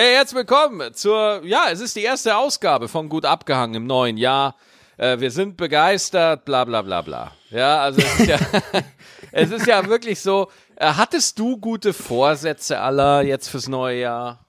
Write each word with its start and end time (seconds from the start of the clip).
Hey, 0.00 0.14
herzlich 0.14 0.36
willkommen 0.36 0.94
zur, 0.94 1.40
ja, 1.42 1.64
es 1.72 1.80
ist 1.80 1.96
die 1.96 2.04
erste 2.04 2.36
Ausgabe 2.36 2.86
von 2.86 3.08
Gut 3.08 3.24
Abgehangen 3.24 3.74
im 3.74 3.86
neuen 3.88 4.16
Jahr. 4.16 4.54
Äh, 4.96 5.18
wir 5.18 5.32
sind 5.32 5.56
begeistert, 5.56 6.44
bla 6.44 6.64
bla 6.64 6.82
bla 6.82 7.02
bla. 7.02 7.32
Ja, 7.50 7.80
also 7.80 8.00
es 8.00 8.20
ist 8.20 8.28
ja, 8.28 8.38
es 9.32 9.50
ist 9.50 9.66
ja 9.66 9.88
wirklich 9.88 10.20
so, 10.20 10.52
äh, 10.76 10.86
hattest 10.86 11.40
du 11.40 11.56
gute 11.56 11.92
Vorsätze 11.92 12.78
aller 12.78 13.22
jetzt 13.22 13.48
fürs 13.48 13.66
neue 13.66 13.98
Jahr? 13.98 14.46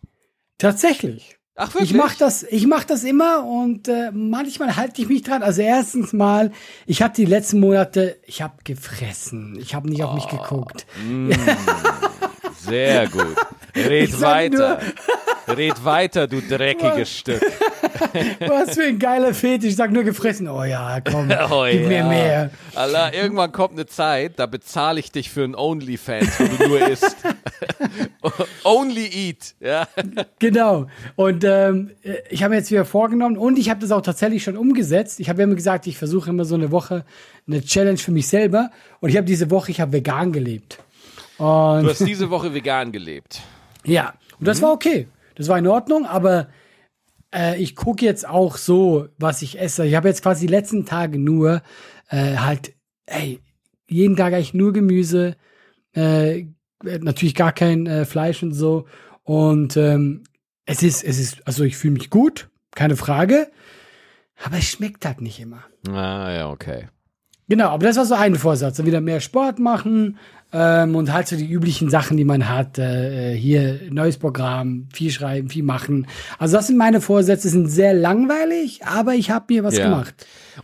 Tatsächlich. 0.59 1.40
Ach 1.56 1.74
wirklich? 1.74 1.94
Ich 1.94 1.97
mach 1.97 2.13
das, 2.13 2.44
ich 2.44 2.68
mach 2.68 2.84
das 2.84 3.04
immer 3.04 3.44
und 3.44 3.88
äh, 3.88 4.12
manchmal 4.12 4.76
halte 4.76 5.02
ich 5.02 5.10
mich 5.10 5.24
dran. 5.24 5.42
Also 5.42 5.63
erstens 5.63 6.13
mal, 6.13 6.52
ich 6.86 7.02
habe 7.02 7.16
die 7.16 7.26
letzten 7.26 7.60
Monate, 7.60 8.20
ich 8.28 8.44
habe 8.44 8.54
gefressen. 8.63 9.58
Ich 9.60 9.74
habe 9.74 9.90
nicht 9.90 10.04
auf 10.04 10.13
mich 10.13 10.28
geguckt. 10.28 10.86
Mm, 11.04 11.31
sehr 12.60 13.08
gut. 13.08 13.36
Red 13.76 14.22
weiter. 14.22 14.79
Red 15.56 15.84
weiter, 15.84 16.27
du 16.27 16.41
dreckiges 16.41 17.09
Stück. 17.18 17.41
Was 18.40 18.76
für 18.76 18.84
ein 18.84 18.99
geiler 18.99 19.34
Fetisch. 19.34 19.70
Ich 19.71 19.76
sag 19.76 19.91
nur 19.91 20.03
gefressen. 20.03 20.48
Oh 20.48 20.63
ja, 20.63 20.99
komm, 21.02 21.30
Oh 21.52 21.66
gib 21.70 21.88
mir 21.88 21.98
ja. 21.98 22.07
mehr. 22.07 22.49
Allah, 22.76 23.13
irgendwann 23.13 23.52
kommt 23.52 23.73
eine 23.73 23.85
Zeit, 23.85 24.34
da 24.40 24.45
bezahle 24.45 24.99
ich 24.99 25.12
dich 25.12 25.30
für 25.30 25.43
ein 25.43 25.55
OnlyFans, 25.55 26.40
wo 26.40 26.45
du 26.45 26.67
nur 26.70 26.88
isst. 26.88 27.16
Only 28.63 29.07
eat, 29.07 29.55
ja. 29.59 29.88
Genau. 30.40 30.88
Und 31.16 31.43
ähm, 31.43 31.91
ich 32.29 32.43
habe 32.43 32.52
mir 32.52 32.57
jetzt 32.57 32.71
wieder 32.71 32.85
vorgenommen 32.85 33.38
und 33.38 33.57
ich 33.57 33.70
habe 33.70 33.79
das 33.79 33.91
auch 33.91 34.02
tatsächlich 34.02 34.43
schon 34.43 34.57
umgesetzt. 34.57 35.20
Ich 35.20 35.29
habe 35.29 35.41
immer 35.41 35.55
gesagt, 35.55 35.88
ich 35.88 35.98
versuche 35.98 36.29
immer 36.29 36.45
so 36.45 36.55
eine 36.55 36.71
Woche 36.71 37.05
eine 37.48 37.62
Challenge 37.63 37.98
für 37.98 38.12
mich 38.12 38.27
selber. 38.27 38.70
Und 38.99 39.09
ich 39.09 39.18
habe 39.18 39.26
diese 39.26 39.49
Woche, 39.49 39.71
ich 39.71 39.81
habe 39.81 39.93
vegan 39.93 40.31
gelebt. 40.31 40.79
Und 41.38 41.84
Du 41.84 41.90
hast 41.90 42.05
diese 42.05 42.29
Woche 42.29 42.54
vegan 42.54 42.91
gelebt. 42.91 43.41
Ja, 43.85 44.13
und 44.34 44.41
Mhm. 44.41 44.45
das 44.45 44.62
war 44.62 44.71
okay. 44.71 45.07
Das 45.39 45.48
war 45.48 45.57
in 45.57 45.67
Ordnung, 45.67 46.05
aber 46.05 46.49
äh, 47.34 47.57
ich 47.61 47.73
gucke 47.73 48.03
jetzt 48.03 48.27
auch 48.27 48.57
so, 48.57 49.07
was 49.17 49.41
ich 49.41 49.57
esse. 49.57 49.85
Ich 49.85 49.95
habe 49.95 50.09
jetzt 50.09 50.21
quasi 50.21 50.48
die 50.48 50.51
letzten 50.51 50.85
Tage 50.85 51.18
nur 51.18 51.62
äh, 52.09 52.35
halt, 52.35 52.73
ey, 53.05 53.40
jeden 53.87 54.17
Tag 54.17 54.34
eigentlich 54.34 54.54
nur 54.54 54.73
Gemüse, 54.73 55.37
äh, 55.93 56.43
natürlich 56.84 57.35
gar 57.35 57.54
kein 57.54 57.87
äh, 57.87 58.04
Fleisch 58.04 58.43
und 58.43 58.51
so. 58.51 58.85
Und 59.23 59.77
ähm, 59.77 60.26
es 60.65 60.84
ist, 60.84 61.05
es 61.05 61.17
ist, 61.17 61.48
also 61.48 61.63
ich 61.63 61.77
fühle 61.77 61.93
mich 61.93 62.10
gut, 62.10 62.49
keine 62.76 62.98
Frage, 62.98 63.49
aber 64.44 64.58
es 64.58 64.66
schmeckt 64.66 65.06
halt 65.06 65.22
nicht 65.22 65.40
immer. 65.40 65.64
Ah, 65.88 66.34
ja, 66.34 66.50
okay. 66.50 66.90
Genau, 67.48 67.70
aber 67.70 67.88
das 67.88 67.95
war 67.95 68.06
so 68.06 68.16
ein 68.16 68.36
Vorsatz. 68.36 68.84
Wieder 68.84 69.00
mehr 69.00 69.22
Sport 69.22 69.58
machen 69.58 70.17
ähm, 70.52 70.95
und 70.95 71.14
halt 71.14 71.28
so 71.28 71.36
die 71.36 71.47
üblichen 71.47 71.89
Sachen, 71.89 72.17
die 72.17 72.23
man 72.25 72.50
hat. 72.50 72.78
Äh, 72.80 73.33
hier 73.36 73.80
neues 73.89 74.17
Programm, 74.17 74.88
viel 74.94 75.11
schreiben, 75.11 75.50
viel 75.50 75.64
machen. 75.64 76.08
Also 76.38 76.58
das 76.58 76.67
sind 76.67 76.78
meine 76.78 77.02
Vorsätze, 77.02 77.50
sind 77.50 77.67
sehr 77.67 77.94
langweilig, 77.94 78.83
aber 78.86 79.14
ich 79.14 79.30
habe 79.30 79.53
mir 79.53 79.64
was 79.64 79.77
Ja. 79.77 79.86
gemacht. 79.86 80.14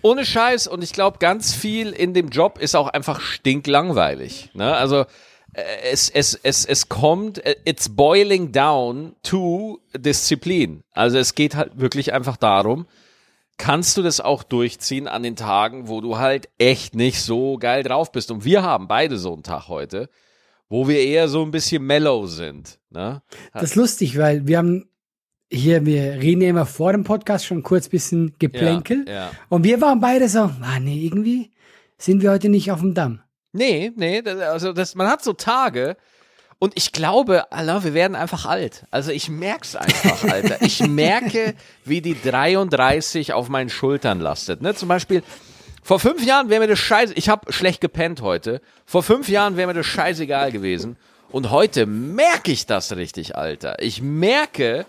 Ohne 0.02 0.25
Scheiß 0.25 0.67
und 0.67 0.83
ich 0.83 0.91
glaube, 0.94 1.19
ganz 1.19 1.53
viel 1.53 1.91
in 1.91 2.13
dem 2.13 2.30
Job 2.30 2.58
ist 2.59 2.75
auch 2.75 2.88
einfach 2.89 3.22
stinklangweilig. 3.22 4.50
Ne? 4.53 4.73
Also 4.75 5.06
äh, 5.53 5.61
es, 5.91 6.09
es, 6.09 6.33
es, 6.44 6.66
es 6.66 6.89
kommt, 6.89 7.45
äh, 7.45 7.56
it's 7.66 7.89
boiling 7.89 8.52
down 8.52 9.13
to 9.23 9.80
Disziplin. 9.97 10.81
Also 10.91 11.17
es 11.17 11.36
geht 11.36 11.56
halt 11.56 11.80
wirklich 11.80 12.13
einfach 12.13 12.38
darum, 12.38 12.86
kannst 13.58 13.98
du 13.98 14.02
das 14.02 14.22
auch 14.22 14.44
durchziehen 14.44 15.08
an 15.08 15.23
den 15.23 15.36
Tagen, 15.36 15.88
wo 15.88 16.02
du 16.02 16.17
halt 16.17 16.50
echt 16.58 16.95
nicht 16.95 17.22
so 17.22 17.58
geil 17.58 17.84
drauf 17.84 18.12
bist. 18.12 18.31
Und 18.31 18.45
wir 18.45 18.64
haben 18.64 18.88
beide 18.88 19.17
so 19.17 19.34
einen 19.34 19.44
Tag 19.44 19.67
heute, 19.67 20.09
wo 20.70 20.88
wir 20.88 21.00
eher 21.00 21.28
so 21.28 21.44
ein 21.44 21.52
bisschen 21.52 21.84
mellow 21.84 22.28
sind. 22.28 22.80
Ne? 22.89 23.22
Das 23.53 23.64
ist 23.64 23.75
lustig, 23.75 24.17
weil 24.17 24.47
wir 24.47 24.58
haben 24.58 24.89
hier, 25.52 25.86
wir 25.86 26.16
reden 26.16 26.42
ja 26.42 26.50
immer 26.50 26.66
vor 26.66 26.92
dem 26.92 27.03
Podcast 27.03 27.45
schon 27.45 27.64
kurz 27.64 27.88
bisschen 27.88 28.36
Geplänkel. 28.39 29.06
Ja, 29.08 29.14
ja. 29.14 29.31
Und 29.50 29.64
wir 29.64 29.80
waren 29.81 30.00
beide 30.00 30.28
so, 30.28 30.40
ah 30.40 30.80
nee, 30.81 31.06
irgendwie 31.06 31.52
sind 31.97 32.22
wir 32.22 32.31
heute 32.31 32.50
nicht 32.50 32.72
auf 32.72 32.81
dem 32.81 32.94
Damm. 32.94 33.22
Nee, 33.53 33.91
nee, 33.96 34.22
also 34.22 34.74
das, 34.74 34.96
man 34.96 35.07
hat 35.07 35.24
so 35.24 35.31
Tage 35.34 35.96
und 36.60 36.74
ich 36.76 36.92
glaube, 36.92 37.52
Allah, 37.52 37.84
wir 37.84 37.94
werden 37.94 38.16
einfach 38.16 38.46
alt. 38.46 38.86
Also 38.90 39.12
ich 39.12 39.30
merk's 39.30 39.76
einfach, 39.76 40.24
Alter. 40.24 40.62
Ich 40.62 40.80
merke, 40.88 41.54
wie 41.84 42.02
die 42.02 42.20
33 42.20 43.34
auf 43.34 43.50
meinen 43.50 43.70
Schultern 43.70 44.20
lastet. 44.20 44.62
Ne? 44.62 44.74
Zum 44.74 44.88
Beispiel, 44.88 45.22
vor 45.84 46.00
fünf 46.00 46.26
Jahren 46.26 46.50
wäre 46.50 46.62
mir 46.62 46.68
das 46.68 46.80
scheiße, 46.80 47.14
ich 47.14 47.30
habe 47.30 47.52
schlecht 47.52 47.82
gepennt 47.82 48.22
heute. 48.22 48.62
Vor 48.86 49.04
fünf 49.04 49.30
Jahren 49.30 49.58
wäre 49.58 49.68
mir 49.68 49.74
das 49.74 49.86
scheißegal 49.86 50.52
gewesen. 50.52 50.98
Und 51.30 51.52
heute 51.52 51.86
merke 51.86 52.52
ich 52.52 52.66
das 52.66 52.96
richtig, 52.96 53.36
Alter. 53.36 53.82
Ich 53.82 54.02
merke, 54.02 54.86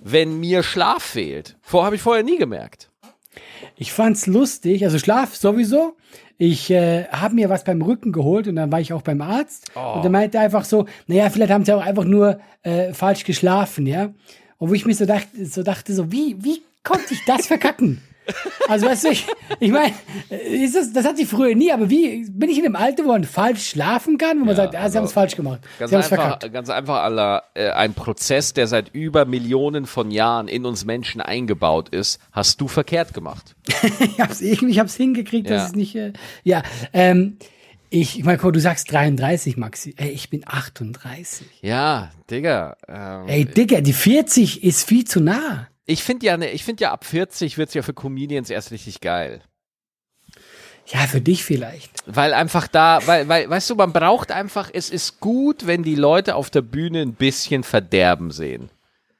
wenn 0.00 0.38
mir 0.38 0.62
Schlaf 0.62 1.02
fehlt. 1.02 1.56
Vor 1.62 1.84
habe 1.84 1.96
ich 1.96 2.02
vorher 2.02 2.22
nie 2.22 2.36
gemerkt. 2.36 2.90
Ich 3.76 3.92
fand's 3.92 4.26
lustig, 4.26 4.84
also 4.84 4.98
Schlaf 4.98 5.34
sowieso. 5.34 5.96
Ich 6.38 6.70
äh, 6.70 7.04
habe 7.06 7.34
mir 7.34 7.48
was 7.48 7.64
beim 7.64 7.80
Rücken 7.80 8.12
geholt 8.12 8.46
und 8.46 8.56
dann 8.56 8.70
war 8.70 8.80
ich 8.80 8.92
auch 8.92 9.02
beim 9.02 9.22
Arzt 9.22 9.70
und 9.94 10.02
der 10.02 10.10
meinte 10.10 10.38
einfach 10.38 10.64
so, 10.64 10.86
naja, 11.06 11.30
vielleicht 11.30 11.50
haben 11.50 11.64
sie 11.64 11.72
auch 11.72 11.84
einfach 11.84 12.04
nur 12.04 12.38
äh, 12.62 12.92
falsch 12.92 13.24
geschlafen, 13.24 13.86
ja. 13.86 14.10
Und 14.58 14.70
wo 14.70 14.74
ich 14.74 14.84
mir 14.84 14.94
so 14.94 15.06
dachte, 15.06 15.46
so 15.46 15.62
dachte 15.62 15.94
so, 15.94 16.12
wie 16.12 16.36
wie 16.42 16.62
konnte 16.82 17.14
ich 17.14 17.24
das 17.26 17.46
verkacken? 17.46 18.02
Also 18.68 18.86
weißt 18.86 19.04
du, 19.04 19.08
ich, 19.10 19.26
ich 19.60 19.70
meine, 19.70 19.92
das, 20.74 20.92
das 20.92 21.04
hat 21.04 21.16
sie 21.16 21.24
früher 21.26 21.54
nie, 21.54 21.70
aber 21.72 21.88
wie 21.90 22.28
bin 22.30 22.50
ich 22.50 22.58
in 22.58 22.64
einem 22.64 22.76
Alter, 22.76 23.04
wo 23.04 23.08
man 23.08 23.24
falsch 23.24 23.68
schlafen 23.70 24.18
kann, 24.18 24.40
wo 24.40 24.44
man 24.44 24.56
sagt, 24.56 24.74
ah, 24.74 24.88
sie 24.88 24.98
haben 24.98 25.04
es 25.04 25.12
falsch 25.12 25.36
gemacht, 25.36 25.60
Ganz 25.78 25.90
sie 25.90 25.96
einfach, 25.96 26.08
verkackt. 26.08 26.52
ganz 26.52 26.68
einfach, 26.70 27.02
Allah, 27.02 27.42
äh, 27.54 27.70
ein 27.70 27.94
Prozess, 27.94 28.52
der 28.54 28.66
seit 28.66 28.88
über 28.94 29.24
Millionen 29.24 29.86
von 29.86 30.10
Jahren 30.10 30.48
in 30.48 30.64
uns 30.66 30.84
Menschen 30.84 31.20
eingebaut 31.20 31.88
ist, 31.90 32.18
hast 32.32 32.60
du 32.60 32.68
verkehrt 32.68 33.14
gemacht. 33.14 33.54
ich 34.00 34.20
hab's 34.20 34.40
irgendwie, 34.40 34.70
ich 34.72 34.78
hab's 34.80 34.96
hingekriegt, 34.96 35.48
Ja. 35.48 35.56
dass 35.56 35.68
es 35.68 35.74
nicht, 35.76 35.94
äh, 35.94 36.12
ja, 36.42 36.62
ähm, 36.92 37.36
ich, 37.88 38.18
ich 38.18 38.24
meine, 38.24 38.38
du 38.38 38.58
sagst 38.58 38.90
33, 38.92 39.56
Maxi. 39.56 39.94
Ey, 39.96 40.08
ich 40.08 40.28
bin 40.28 40.42
38. 40.44 41.46
Ja, 41.62 42.10
Digga. 42.28 42.76
Ähm, 42.88 43.28
Ey, 43.28 43.44
Digga, 43.44 43.80
die 43.80 43.92
40 43.92 44.64
ist 44.64 44.82
viel 44.88 45.04
zu 45.04 45.20
nah. 45.20 45.68
Ich 45.86 46.02
finde 46.02 46.26
ja, 46.26 46.36
ne, 46.36 46.50
ich 46.50 46.64
finde 46.64 46.82
ja, 46.82 46.92
ab 46.92 47.04
40 47.04 47.58
wird's 47.58 47.74
ja 47.74 47.82
für 47.82 47.94
Comedians 47.94 48.50
erst 48.50 48.72
richtig 48.72 49.00
geil. 49.00 49.40
Ja, 50.88 51.00
für 51.00 51.20
dich 51.20 51.44
vielleicht. 51.44 51.90
Weil 52.06 52.32
einfach 52.32 52.68
da, 52.68 53.00
weil, 53.06 53.28
weil, 53.28 53.50
weißt 53.50 53.70
du, 53.70 53.74
man 53.74 53.92
braucht 53.92 54.30
einfach, 54.30 54.70
es 54.72 54.90
ist 54.90 55.18
gut, 55.20 55.66
wenn 55.66 55.82
die 55.82 55.96
Leute 55.96 56.36
auf 56.36 56.50
der 56.50 56.62
Bühne 56.62 57.02
ein 57.02 57.14
bisschen 57.14 57.64
Verderben 57.64 58.30
sehen. 58.30 58.70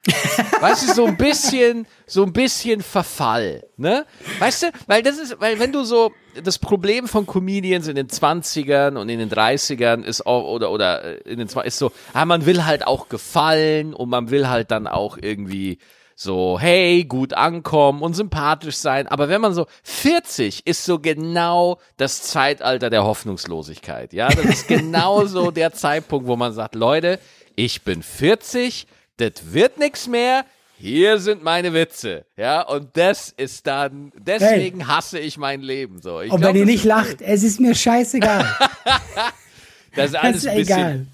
Weißt 0.61 0.87
du, 0.87 0.93
so 0.93 1.05
ein 1.05 1.17
bisschen, 1.17 1.85
so 2.05 2.23
ein 2.23 2.31
bisschen 2.31 2.81
Verfall, 2.81 3.67
ne? 3.75 4.05
Weißt 4.39 4.63
du, 4.63 4.67
weil 4.85 5.03
das 5.03 5.17
ist, 5.17 5.41
weil 5.41 5.59
wenn 5.59 5.73
du 5.73 5.83
so, 5.83 6.13
das 6.41 6.59
Problem 6.59 7.09
von 7.09 7.25
Comedians 7.25 7.87
in 7.87 7.95
den 7.97 8.07
20ern 8.07 8.95
und 8.95 9.09
in 9.09 9.19
den 9.19 9.29
30ern 9.29 10.03
ist 10.03 10.25
auch, 10.25 10.45
oder, 10.49 10.71
oder 10.71 11.03
äh, 11.03 11.29
in 11.29 11.39
den 11.39 11.49
20 11.49 11.67
ist 11.67 11.77
so, 11.77 11.91
ah, 12.13 12.23
man 12.23 12.45
will 12.45 12.63
halt 12.63 12.87
auch 12.87 13.09
gefallen 13.09 13.93
und 13.93 14.09
man 14.09 14.29
will 14.29 14.47
halt 14.47 14.71
dann 14.71 14.87
auch 14.87 15.17
irgendwie 15.21 15.77
so, 16.19 16.57
hey, 16.59 17.05
gut 17.05 17.33
ankommen 17.33 18.01
und 18.01 18.15
sympathisch 18.15 18.77
sein. 18.77 19.07
Aber 19.07 19.29
wenn 19.29 19.39
man 19.39 19.53
so 19.53 19.67
40 19.83 20.65
ist 20.65 20.83
so 20.83 20.97
genau 20.97 21.79
das 21.97 22.23
Zeitalter 22.23 22.89
der 22.89 23.03
Hoffnungslosigkeit. 23.03 24.13
Ja, 24.13 24.27
das 24.27 24.45
ist 24.45 24.67
genau 24.67 25.25
so 25.27 25.51
der 25.51 25.73
Zeitpunkt, 25.73 26.27
wo 26.27 26.35
man 26.35 26.53
sagt, 26.53 26.73
Leute, 26.73 27.19
ich 27.55 27.83
bin 27.83 28.01
40, 28.01 28.87
das 29.17 29.53
wird 29.53 29.77
nix 29.77 30.07
mehr. 30.07 30.43
Hier 30.79 31.19
sind 31.19 31.43
meine 31.43 31.73
Witze. 31.73 32.25
Ja, 32.35 32.61
und 32.63 32.97
das 32.97 33.29
ist 33.29 33.67
dann, 33.67 34.11
deswegen 34.17 34.87
hasse 34.87 35.19
ich 35.19 35.37
mein 35.37 35.61
Leben 35.61 36.01
so. 36.01 36.21
Ich 36.21 36.31
Und 36.31 36.41
glaub, 36.41 36.49
wenn 36.49 36.61
ihr 36.61 36.65
das 36.65 36.71
nicht 36.71 36.83
lacht, 36.83 37.21
es 37.21 37.43
ist 37.43 37.59
mir 37.59 37.75
scheißegal. 37.75 38.43
das 39.95 40.05
ist 40.07 40.13
Das 40.13 40.15
alles 40.15 40.37
ist 40.37 40.47
ein 40.47 40.57
bisschen, 40.57 40.77
egal. 40.77 41.07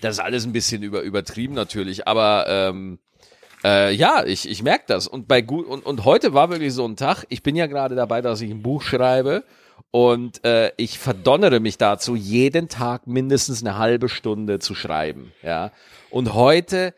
das 0.00 0.14
ist 0.16 0.20
alles 0.20 0.44
ein 0.44 0.52
bisschen 0.52 0.82
über, 0.82 1.02
übertrieben 1.02 1.54
natürlich, 1.54 2.08
aber 2.08 2.46
ähm, 2.48 2.98
äh, 3.64 3.92
ja, 3.92 4.24
ich, 4.24 4.48
ich 4.48 4.62
merke 4.62 4.84
das. 4.88 5.08
Und 5.08 5.26
bei 5.26 5.40
gut 5.40 5.66
und, 5.66 5.84
und 5.84 6.04
heute 6.04 6.34
war 6.34 6.50
wirklich 6.50 6.74
so 6.74 6.86
ein 6.86 6.96
Tag. 6.96 7.24
Ich 7.30 7.42
bin 7.42 7.56
ja 7.56 7.66
gerade 7.66 7.94
dabei, 7.94 8.20
dass 8.20 8.40
ich 8.40 8.50
ein 8.50 8.62
Buch 8.62 8.82
schreibe 8.82 9.44
und 9.90 10.44
äh, 10.44 10.72
ich 10.76 10.98
verdonnere 10.98 11.60
mich 11.60 11.78
dazu, 11.78 12.14
jeden 12.14 12.68
Tag 12.68 13.06
mindestens 13.06 13.62
eine 13.62 13.78
halbe 13.78 14.08
Stunde 14.08 14.58
zu 14.58 14.74
schreiben. 14.74 15.32
Ja. 15.42 15.72
Und 16.10 16.34
heute, 16.34 16.94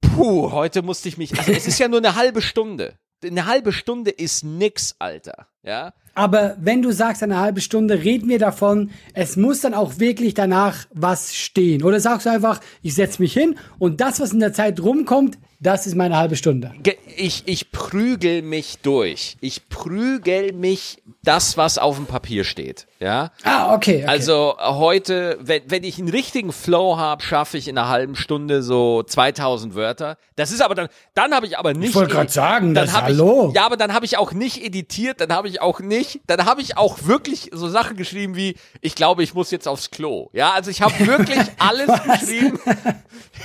puh, 0.00 0.52
heute 0.52 0.82
musste 0.82 1.08
ich 1.08 1.18
mich. 1.18 1.38
Also 1.38 1.52
es 1.52 1.66
ist 1.66 1.78
ja 1.78 1.88
nur 1.88 1.98
eine 1.98 2.14
halbe 2.14 2.40
Stunde. 2.40 2.94
Eine 3.22 3.46
halbe 3.46 3.72
Stunde 3.72 4.10
ist 4.10 4.44
nix, 4.44 4.94
Alter. 4.98 5.48
Ja. 5.62 5.92
Aber 6.18 6.56
wenn 6.60 6.82
du 6.82 6.90
sagst 6.90 7.22
eine 7.22 7.38
halbe 7.38 7.60
Stunde, 7.60 8.02
reden 8.02 8.28
wir 8.28 8.40
davon, 8.40 8.90
es 9.14 9.36
muss 9.36 9.60
dann 9.60 9.72
auch 9.72 10.00
wirklich 10.00 10.34
danach 10.34 10.86
was 10.92 11.36
stehen. 11.36 11.84
Oder 11.84 12.00
sagst 12.00 12.26
du 12.26 12.30
einfach, 12.30 12.60
ich 12.82 12.96
setze 12.96 13.22
mich 13.22 13.32
hin 13.32 13.56
und 13.78 14.00
das, 14.00 14.18
was 14.18 14.32
in 14.32 14.40
der 14.40 14.52
Zeit 14.52 14.80
rumkommt, 14.80 15.38
das 15.60 15.88
ist 15.88 15.96
meine 15.96 16.16
halbe 16.16 16.36
Stunde. 16.36 16.72
Ich, 17.16 17.42
ich 17.46 17.72
prügel 17.72 18.42
mich 18.42 18.78
durch. 18.78 19.36
Ich 19.40 19.68
prügel 19.68 20.52
mich 20.52 21.02
das, 21.24 21.56
was 21.56 21.78
auf 21.78 21.96
dem 21.96 22.06
Papier 22.06 22.44
steht. 22.44 22.86
Ja. 23.00 23.32
Ah, 23.42 23.74
okay. 23.74 24.02
okay. 24.02 24.06
Also 24.06 24.54
heute, 24.58 25.36
wenn, 25.40 25.62
wenn 25.66 25.82
ich 25.82 25.98
einen 25.98 26.10
richtigen 26.10 26.52
Flow 26.52 26.96
habe, 26.96 27.22
schaffe 27.22 27.58
ich 27.58 27.66
in 27.66 27.76
einer 27.76 27.88
halben 27.88 28.14
Stunde 28.14 28.62
so 28.62 29.02
2000 29.02 29.74
Wörter. 29.74 30.16
Das 30.36 30.52
ist 30.52 30.62
aber 30.62 30.76
dann, 30.76 30.88
dann 31.14 31.34
habe 31.34 31.46
ich 31.46 31.58
aber 31.58 31.74
nicht. 31.74 31.90
Ich 31.90 31.94
wollte 31.96 32.14
gerade 32.14 32.30
sagen, 32.30 32.74
dann 32.74 32.86
das 32.86 33.00
Hallo. 33.00 33.48
Ich, 33.48 33.56
ja, 33.56 33.66
aber 33.66 33.76
dann 33.76 33.92
habe 33.92 34.06
ich 34.06 34.16
auch 34.16 34.32
nicht 34.32 34.64
editiert, 34.64 35.20
dann 35.20 35.32
habe 35.32 35.48
ich 35.48 35.60
auch 35.60 35.80
nicht, 35.80 36.07
dann 36.26 36.44
habe 36.44 36.60
ich 36.60 36.76
auch 36.76 37.04
wirklich 37.04 37.50
so 37.52 37.68
Sachen 37.68 37.96
geschrieben 37.96 38.36
wie, 38.36 38.56
ich 38.80 38.94
glaube, 38.94 39.22
ich 39.22 39.34
muss 39.34 39.50
jetzt 39.50 39.68
aufs 39.68 39.90
Klo. 39.90 40.30
Ja, 40.32 40.52
also 40.52 40.70
ich 40.70 40.82
habe 40.82 41.06
wirklich 41.06 41.38
alles 41.58 41.90
geschrieben. 42.02 42.58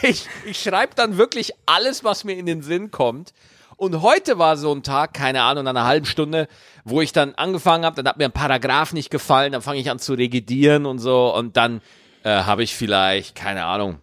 Ich, 0.02 0.28
ich 0.46 0.62
schreibe 0.62 0.96
dann 0.96 1.18
wirklich 1.18 1.54
alles, 1.66 2.04
was 2.04 2.24
mir 2.24 2.36
in 2.38 2.46
den 2.46 2.62
Sinn 2.62 2.92
kommt. 2.92 3.34
Und 3.78 4.02
heute 4.02 4.38
war 4.38 4.58
so 4.58 4.74
ein 4.74 4.84
Tag, 4.84 5.14
keine 5.14 5.44
Ahnung, 5.44 5.64
nach 5.64 5.72
einer 5.72 5.86
halben 5.86 6.06
Stunde, 6.06 6.48
wo 6.86 7.02
ich 7.02 7.12
dann 7.12 7.36
angefangen 7.36 7.86
habe, 7.86 7.96
dann 7.98 8.08
hat 8.08 8.18
mir 8.18 8.26
ein 8.26 8.32
Paragraph 8.32 8.94
nicht 8.94 9.10
gefallen, 9.10 9.52
dann 9.52 9.62
fange 9.62 9.80
ich 9.80 9.90
an 9.90 10.00
zu 10.00 10.14
regidieren 10.14 10.86
und 10.86 11.00
so 11.00 11.34
und 11.36 11.58
dann 11.58 11.82
äh, 12.24 12.30
habe 12.44 12.64
ich 12.64 12.76
vielleicht, 12.76 13.36
keine 13.36 13.66
Ahnung, 13.66 14.00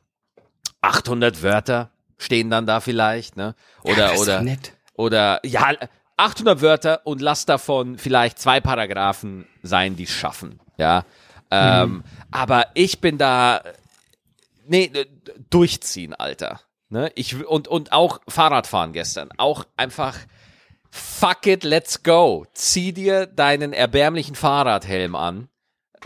800 0.82 1.42
Wörter 1.42 1.90
stehen 2.18 2.50
dann 2.50 2.66
da 2.66 2.80
vielleicht, 2.80 3.36
ne? 3.36 3.54
Oder 3.82 4.14
Ja, 4.14 4.20
oder 4.20 4.42
oder 4.94 5.40
ja, 5.44 5.70
800 6.20 6.60
Wörter 6.60 7.00
und 7.06 7.20
lass 7.20 7.46
davon 7.46 7.98
vielleicht 7.98 8.38
zwei 8.38 8.60
Paragraphen 8.60 9.46
sein, 9.62 9.96
die 9.96 10.04
es 10.04 10.10
schaffen, 10.10 10.60
ja. 10.76 11.04
Ähm, 11.50 11.90
Mhm. 11.90 12.04
Aber 12.30 12.66
ich 12.74 13.00
bin 13.00 13.18
da, 13.18 13.62
nee, 14.66 14.90
durchziehen, 15.50 16.14
Alter. 16.14 16.60
Ne? 16.90 17.10
Ich, 17.14 17.44
und, 17.44 17.68
und 17.68 17.92
auch 17.92 18.20
Fahrradfahren 18.28 18.92
gestern. 18.92 19.30
Auch 19.36 19.64
einfach, 19.76 20.16
fuck 20.90 21.46
it, 21.46 21.64
let's 21.64 22.02
go. 22.02 22.46
Zieh 22.52 22.92
dir 22.92 23.26
deinen 23.26 23.72
erbärmlichen 23.72 24.34
Fahrradhelm 24.34 25.14
an 25.14 25.48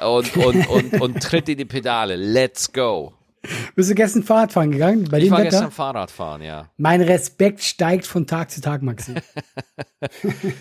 und, 0.00 0.37
und, 0.37 0.67
und, 0.69 1.00
und 1.00 1.22
tritt 1.22 1.49
in 1.49 1.58
die 1.58 1.64
Pedale. 1.64 2.17
Let's 2.17 2.72
go. 2.72 3.12
Bist 3.75 3.91
du 3.91 3.94
gestern 3.94 4.23
Fahrradfahren 4.23 4.70
gegangen? 4.73 5.08
Bei 5.11 5.19
Ich 5.19 5.25
dem 5.25 5.32
war 5.32 5.38
Wetter? 5.41 5.50
gestern 5.50 5.70
Fahrradfahren, 5.70 6.43
ja. 6.43 6.70
Mein 6.76 7.00
Respekt 7.02 7.62
steigt 7.62 8.06
von 8.06 8.26
Tag 8.26 8.50
zu 8.50 8.61
Tag, 8.61 8.82
Maxi. 8.82 9.14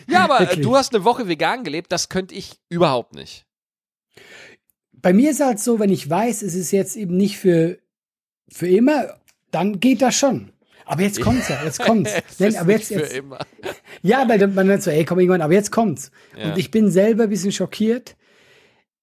Ja, 0.07 0.23
aber 0.23 0.37
äh, 0.37 0.39
Wirklich. 0.41 0.61
du 0.61 0.75
hast 0.75 0.95
eine 0.95 1.03
Woche 1.03 1.27
vegan 1.27 1.63
gelebt, 1.63 1.91
das 1.91 2.09
könnte 2.09 2.33
ich 2.35 2.59
überhaupt 2.69 3.13
nicht. 3.13 3.45
Bei 4.93 5.11
mir 5.11 5.31
ist 5.31 5.41
halt 5.41 5.59
so, 5.59 5.79
wenn 5.79 5.89
ich 5.89 6.09
weiß, 6.09 6.43
es 6.43 6.55
ist 6.55 6.71
jetzt 6.71 6.95
eben 6.95 7.17
nicht 7.17 7.37
für, 7.37 7.77
für 8.47 8.67
immer, 8.67 9.17
dann 9.51 9.79
geht 9.81 10.01
das 10.01 10.15
schon. 10.15 10.53
Aber 10.85 11.01
jetzt 11.01 11.21
kommt's 11.21 11.49
ja, 11.49 11.63
jetzt 11.63 11.79
kommt's. 11.79 12.11
Es 12.29 12.39
Nein, 12.39 12.49
ist 12.49 12.57
aber 12.57 12.71
jetzt, 12.71 12.89
jetzt, 12.89 13.13
immer. 13.13 13.39
ja, 14.01 14.27
weil 14.27 14.47
man 14.47 14.67
dann 14.67 14.81
so, 14.81 14.91
ey, 14.91 15.05
komm 15.05 15.19
irgendwann, 15.19 15.41
aber 15.41 15.53
jetzt 15.53 15.71
kommt's. 15.71 16.11
Ja. 16.37 16.45
Und 16.51 16.57
ich 16.57 16.71
bin 16.71 16.89
selber 16.91 17.23
ein 17.23 17.29
bisschen 17.29 17.51
schockiert. 17.51 18.15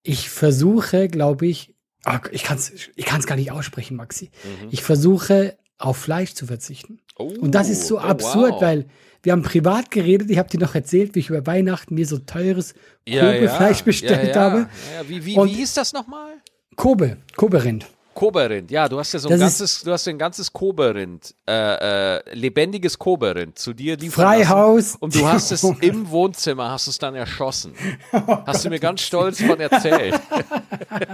Ich 0.03 0.31
versuche, 0.31 1.09
glaube 1.09 1.47
ich, 1.47 1.75
ah, 2.05 2.21
ich 2.33 2.43
kann's, 2.45 2.73
ich 2.97 3.05
kann's 3.05 3.27
gar 3.27 3.37
nicht 3.37 3.51
aussprechen, 3.53 3.97
Maxi. 3.97 4.31
Mhm. 4.45 4.69
Ich 4.71 4.83
versuche, 4.83 5.57
auf 5.79 5.97
Fleisch 5.97 6.35
zu 6.35 6.47
verzichten. 6.47 7.01
Und 7.17 7.55
das 7.55 7.69
ist 7.69 7.87
so 7.87 7.97
Oh, 7.99 8.03
absurd, 8.03 8.53
wow. 8.55 8.63
weil 8.63 8.87
wir 9.23 9.33
haben 9.33 9.43
privat 9.43 9.91
geredet, 9.91 10.31
ich 10.31 10.39
habe 10.39 10.49
dir 10.49 10.59
noch 10.61 10.75
erzählt, 10.75 11.15
wie 11.15 11.19
ich 11.21 11.29
über 11.29 11.47
Weihnachten 11.47 11.95
mir 11.95 12.07
so 12.07 12.19
teures 12.19 12.75
Kobe-Fleisch 13.07 13.83
bestellt 13.83 14.29
ja, 14.29 14.35
ja. 14.35 14.41
habe. 14.41 14.57
Ja, 14.93 15.03
ja. 15.03 15.09
Wie, 15.09 15.25
wie, 15.27 15.37
Und- 15.37 15.49
wie 15.49 15.55
hieß 15.55 15.75
das 15.75 15.93
nochmal? 15.93 16.35
Kobe, 16.77 17.19
Kobe-Rind. 17.37 17.87
Koberind, 18.21 18.71
ja, 18.71 18.87
du 18.87 18.99
hast 18.99 19.15
ja 19.15 19.19
so 19.19 19.29
ein 19.29 19.33
Das 19.33 19.41
ganzes, 19.41 19.83
du 19.83 19.91
hast 19.93 20.07
ein 20.07 20.19
ganzes 20.19 20.53
Koberind, 20.53 21.35
äh, 21.49 22.19
äh, 22.19 22.35
lebendiges 22.35 22.99
Koberind 22.99 23.59
zu 23.59 23.73
dir 23.73 23.97
liefern 23.97 24.27
Freihaus. 24.27 24.77
lassen. 24.77 24.99
Und 25.01 25.15
du 25.15 25.27
hast 25.27 25.51
es 25.51 25.65
im 25.81 26.11
Wohnzimmer, 26.11 26.71
hast 26.71 26.87
es 26.87 26.99
dann 26.99 27.15
erschossen. 27.15 27.73
hast 28.13 28.63
du 28.63 28.69
mir 28.69 28.79
ganz 28.79 29.01
stolz 29.01 29.41
von 29.41 29.59
erzählt. 29.59 30.21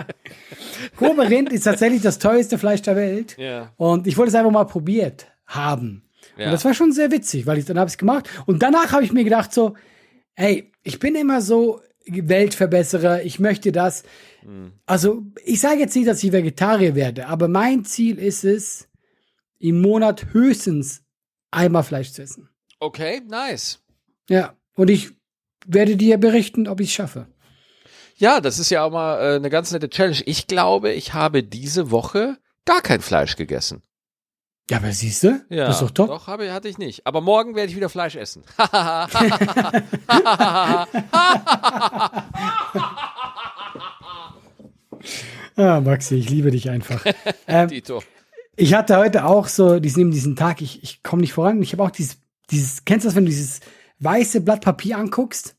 Kobe-Rind 0.97 1.53
ist 1.53 1.63
tatsächlich 1.63 2.03
das 2.03 2.19
teuerste 2.19 2.59
Fleisch 2.59 2.83
der 2.83 2.97
Welt. 2.97 3.37
Ja. 3.39 3.73
Und 3.77 4.09
ich 4.09 4.17
wollte 4.17 4.31
es 4.31 4.35
einfach 4.35 4.51
mal 4.51 4.65
probiert 4.65 5.29
haben. 5.47 6.03
Ja. 6.37 6.47
Und 6.47 6.53
das 6.55 6.65
war 6.65 6.75
schon 6.75 6.91
sehr 6.91 7.13
witzig, 7.13 7.47
weil 7.47 7.59
ich 7.59 7.67
dann 7.67 7.79
habe 7.79 7.89
ich 7.89 7.99
gemacht. 7.99 8.29
Und 8.47 8.65
danach 8.65 8.91
habe 8.91 9.05
ich 9.05 9.13
mir 9.13 9.23
gedacht 9.23 9.55
so, 9.55 9.75
hey, 10.35 10.73
ich 10.83 10.99
bin 10.99 11.15
immer 11.15 11.41
so 11.41 11.81
Weltverbesserer, 12.07 13.23
ich 13.23 13.39
möchte 13.39 13.73
das. 13.73 14.05
Hm. 14.43 14.73
Also 14.87 15.23
ich 15.45 15.61
sage 15.61 15.81
jetzt 15.81 15.97
nicht, 15.97 16.09
dass 16.09 16.23
ich 16.23 16.33
Vegetarier 16.33 16.95
werde, 16.95 17.27
aber 17.27 17.49
mein 17.49 17.85
Ziel 17.85 18.19
ist 18.19 18.45
es, 18.45 18.89
im 19.59 19.81
Monat 19.81 20.33
höchstens 20.33 21.03
einmal 21.51 21.83
Fleisch 21.83 22.13
zu 22.13 22.23
essen. 22.23 22.49
Okay, 22.79 23.23
nice. 23.27 23.83
Ja, 24.29 24.55
und 24.75 24.91
ich 24.91 25.11
werde 25.67 25.97
dir 25.97 26.19
berichten, 26.19 26.69
ob 26.69 26.81
ich 26.81 26.89
es 26.89 26.95
schaffe. 26.95 27.27
Ja, 28.17 28.41
das 28.41 28.59
ist 28.59 28.71
ja 28.71 28.85
auch 28.85 28.91
mal 28.91 29.21
äh, 29.21 29.37
eine 29.37 29.51
ganz 29.51 29.73
nette 29.73 29.91
Challenge. 29.91 30.23
Ich 30.27 30.47
glaube, 30.47 30.93
ich 30.93 31.15
habe 31.15 31.43
diese 31.43 31.91
Woche 31.91 32.39
gar 32.65 32.81
kein 32.81 33.01
Fleisch 33.01 33.37
gegessen. 33.37 33.83
Ja, 34.69 34.79
aber 34.79 34.91
siehst 34.91 35.23
du, 35.23 35.45
Ja, 35.49 35.67
das 35.67 35.77
ist 35.77 35.83
doch 35.83 35.91
top. 35.93 36.09
Doch, 36.09 36.27
habe, 36.27 36.53
hatte 36.53 36.69
ich 36.69 36.77
nicht. 36.77 37.07
Aber 37.07 37.21
morgen 37.21 37.55
werde 37.55 37.71
ich 37.71 37.77
wieder 37.77 37.89
Fleisch 37.89 38.17
essen. 38.17 38.43
Ah, 45.57 45.81
Maxi, 45.81 46.17
ich 46.17 46.29
liebe 46.29 46.51
dich 46.51 46.69
einfach. 46.69 47.05
ähm, 47.47 47.69
Tito. 47.69 48.03
Ich 48.57 48.75
hatte 48.75 48.97
heute 48.97 49.25
auch 49.25 49.49
so 49.49 49.81
diesen, 49.81 50.11
diesen 50.11 50.37
Tag, 50.37 50.61
ich, 50.61 50.83
ich 50.83 51.03
komme 51.03 51.21
nicht 51.23 51.33
voran. 51.33 51.63
Ich 51.63 51.73
habe 51.73 51.83
auch 51.83 51.91
dieses, 51.91 52.19
dieses, 52.51 52.85
kennst 52.85 53.05
du 53.05 53.09
das, 53.09 53.17
wenn 53.17 53.25
du 53.25 53.31
dieses 53.31 53.61
weiße 54.01 54.41
Blatt 54.43 54.63
Papier 54.63 54.99
anguckst 54.99 55.57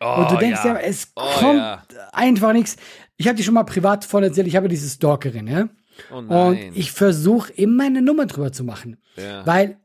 und 0.00 0.30
du 0.30 0.36
denkst 0.36 0.64
ja, 0.64 0.76
es 0.76 1.08
Oh, 1.16 1.22
kommt 1.38 1.58
ja. 1.58 1.82
einfach 2.12 2.52
nichts. 2.52 2.76
Ich 3.16 3.26
habe 3.26 3.36
dir 3.36 3.42
schon 3.42 3.54
mal 3.54 3.64
privat 3.64 4.04
von 4.04 4.22
erzählt, 4.22 4.46
ich 4.46 4.56
habe 4.56 4.68
diese 4.68 4.88
Stalkerin, 4.88 5.46
ja. 5.46 5.68
Oh 6.12 6.16
Und 6.16 6.58
ich 6.74 6.92
versuche 6.92 7.52
immer 7.52 7.84
eine 7.84 8.02
Nummer 8.02 8.26
drüber 8.26 8.52
zu 8.52 8.64
machen. 8.64 8.96
Ja. 9.16 9.46
Weil, 9.46 9.78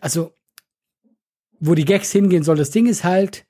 also, 0.00 0.32
wo 1.60 1.74
die 1.74 1.84
Gags 1.84 2.12
hingehen 2.12 2.42
soll, 2.42 2.56
das 2.56 2.70
Ding 2.70 2.86
ist 2.86 3.04
halt, 3.04 3.46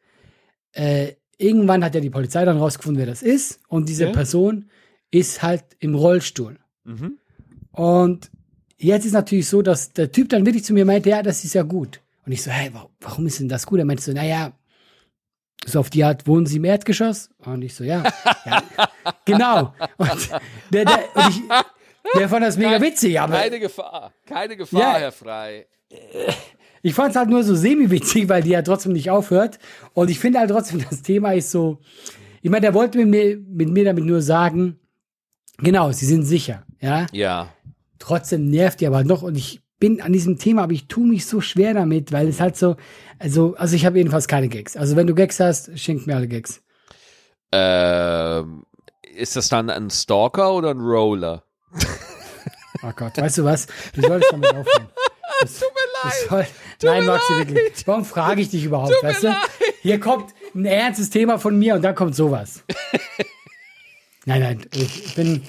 äh, 0.72 1.12
irgendwann 1.38 1.84
hat 1.84 1.94
ja 1.94 2.00
die 2.00 2.11
Polizei 2.11 2.44
dann 2.44 2.58
rausgefunden, 2.58 2.99
wer 3.00 3.06
das 3.06 3.22
ist. 3.22 3.61
Und 3.69 3.88
diese 3.88 4.05
Ja. 4.06 4.12
Person 4.12 4.70
ist 5.11 5.43
halt 5.43 5.64
im 5.81 5.94
Rollstuhl. 5.94 6.58
Mhm. 6.84 7.19
Und 7.72 8.31
jetzt 8.78 9.05
ist 9.06 9.12
natürlich 9.12 9.49
so, 9.49 9.62
dass 9.62 9.93
der 9.93 10.12
Typ 10.12 10.28
dann 10.28 10.46
wirklich 10.46 10.64
zu 10.64 10.72
mir 10.75 10.84
meinte, 10.84 11.11
ja, 11.11 11.22
das 11.22 11.44
ist 11.44 11.55
ja 11.55 11.62
gut. 11.62 12.00
Und 12.26 12.32
ich 12.32 12.43
so, 12.43 12.50
hey, 12.50 12.72
wa- 12.72 12.88
warum 13.00 13.26
ist 13.26 13.40
denn 13.40 13.49
das 13.49 13.66
gut? 13.66 13.78
Er 13.78 13.84
meinte 13.84 14.02
so, 14.02 14.12
naja, 14.12 14.52
so 15.66 15.81
auf 15.81 15.90
die 15.90 16.05
Art, 16.05 16.26
wohnen 16.26 16.46
Sie 16.46 16.56
im 16.58 16.64
Erdgeschoss? 16.64 17.31
Und 17.38 17.62
ich 17.62 17.75
so, 17.75 17.84
ja. 17.84 18.05
ja 18.44 18.62
genau. 19.25 19.75
Und 19.96 20.31
der, 20.72 20.84
der, 20.84 21.16
und 21.16 21.28
ich, 21.31 21.40
der 22.18 22.28
fand 22.28 22.44
das 22.44 22.56
mega 22.56 22.70
Kein- 22.72 22.82
witzig, 22.82 23.20
aber 23.20 23.34
Keine 23.38 23.60
Gefahr. 23.60 24.12
Keine 24.26 24.56
Gefahr, 24.56 24.80
Ja. 24.80 24.98
Herr 24.98 25.12
Frei. 25.12 25.66
ich 26.82 26.94
fand 26.94 27.10
es 27.10 27.16
halt 27.16 27.28
nur 27.30 27.42
so 27.44 27.54
semi-witzig, 27.54 28.28
weil 28.28 28.42
die 28.42 28.50
ja 28.50 28.62
trotzdem 28.62 28.92
nicht 28.92 29.11
aufhört. 29.11 29.58
Und 29.94 30.11
ich 30.11 30.18
finde 30.18 30.38
halt 30.40 30.50
trotzdem, 30.50 30.84
das 30.88 31.02
Thema 31.02 31.32
ist 31.32 31.50
so, 31.50 31.78
ich 32.42 32.50
meine, 32.50 32.62
der 32.62 32.75
wollte 32.75 32.99
mit 32.99 33.08
mir, 33.08 33.38
mit 33.38 33.68
mir 33.70 33.84
damit 33.84 34.04
nur 34.04 34.20
sagen, 34.23 34.78
genau, 35.58 35.92
Sie 35.92 36.06
sind 36.06 36.25
sicher, 36.25 36.64
ja. 36.80 37.06
Ja. 37.12 37.49
trotzdem 37.99 38.46
nervt 38.50 38.80
die 38.80 38.87
aber 38.87 39.02
noch 39.04 39.23
und 39.23 39.37
ich 39.37 39.61
bin 39.80 40.00
an 40.00 40.12
diesem 40.12 40.38
Thema, 40.38 40.62
aber 40.64 40.73
ich 40.73 40.87
tue 40.88 41.06
mich 41.06 41.26
so 41.26 41.40
schwer 41.40 41.75
damit, 41.75 42.12
weil 42.12 42.28
es 42.28 42.40
halt 42.40 42.56
so, 42.56 42.76
also, 43.18 43.54
also 43.56 43.75
ich 43.76 43.84
habe 43.87 43.99
jedenfalls 43.99 44.28
keine 44.28 44.49
Gags. 44.49 44.76
Also 44.76 44.94
wenn 44.96 45.06
du 45.06 45.14
Gags 45.14 45.40
hast, 45.40 45.78
schenk 45.78 46.06
mir 46.06 46.16
alle 46.16 46.28
Gags. 46.28 46.62
Ähm, 47.52 48.64
ist 49.14 49.37
das 49.37 49.49
dann 49.49 49.70
ein 49.70 49.90
Stalker 49.90 50.52
oder 50.54 50.70
ein 50.70 50.80
Roller? 50.80 51.44
Oh 52.83 52.90
Gott, 52.95 53.16
weißt 53.16 53.38
du 53.38 53.45
was? 53.45 53.66
Du 53.95 54.02
solltest 54.02 54.31
damit 54.33 54.50
aufhören. 54.54 54.88
Das, 55.40 55.59
Tut 55.59 55.69
mir 55.73 56.11
leid. 56.11 56.49
Soll, 56.78 56.90
nein, 56.90 57.07
Maxi, 57.07 57.33
wirklich. 57.38 57.87
Warum 57.87 58.04
frage 58.04 58.43
ich 58.43 58.50
dich 58.50 58.64
überhaupt, 58.64 58.93
weißt 59.02 59.23
du? 59.23 59.26
leid. 59.28 59.37
Hier 59.81 59.99
kommt 60.00 60.35
ein 60.54 60.66
ernstes 60.66 61.09
Thema 61.09 61.38
von 61.38 61.59
mir 61.59 61.76
und 61.76 61.83
dann 61.83 61.95
kommt 61.95 62.14
sowas. 62.14 62.62
nein, 64.26 64.40
nein, 64.43 64.66
ich 64.75 65.14
bin, 65.14 65.43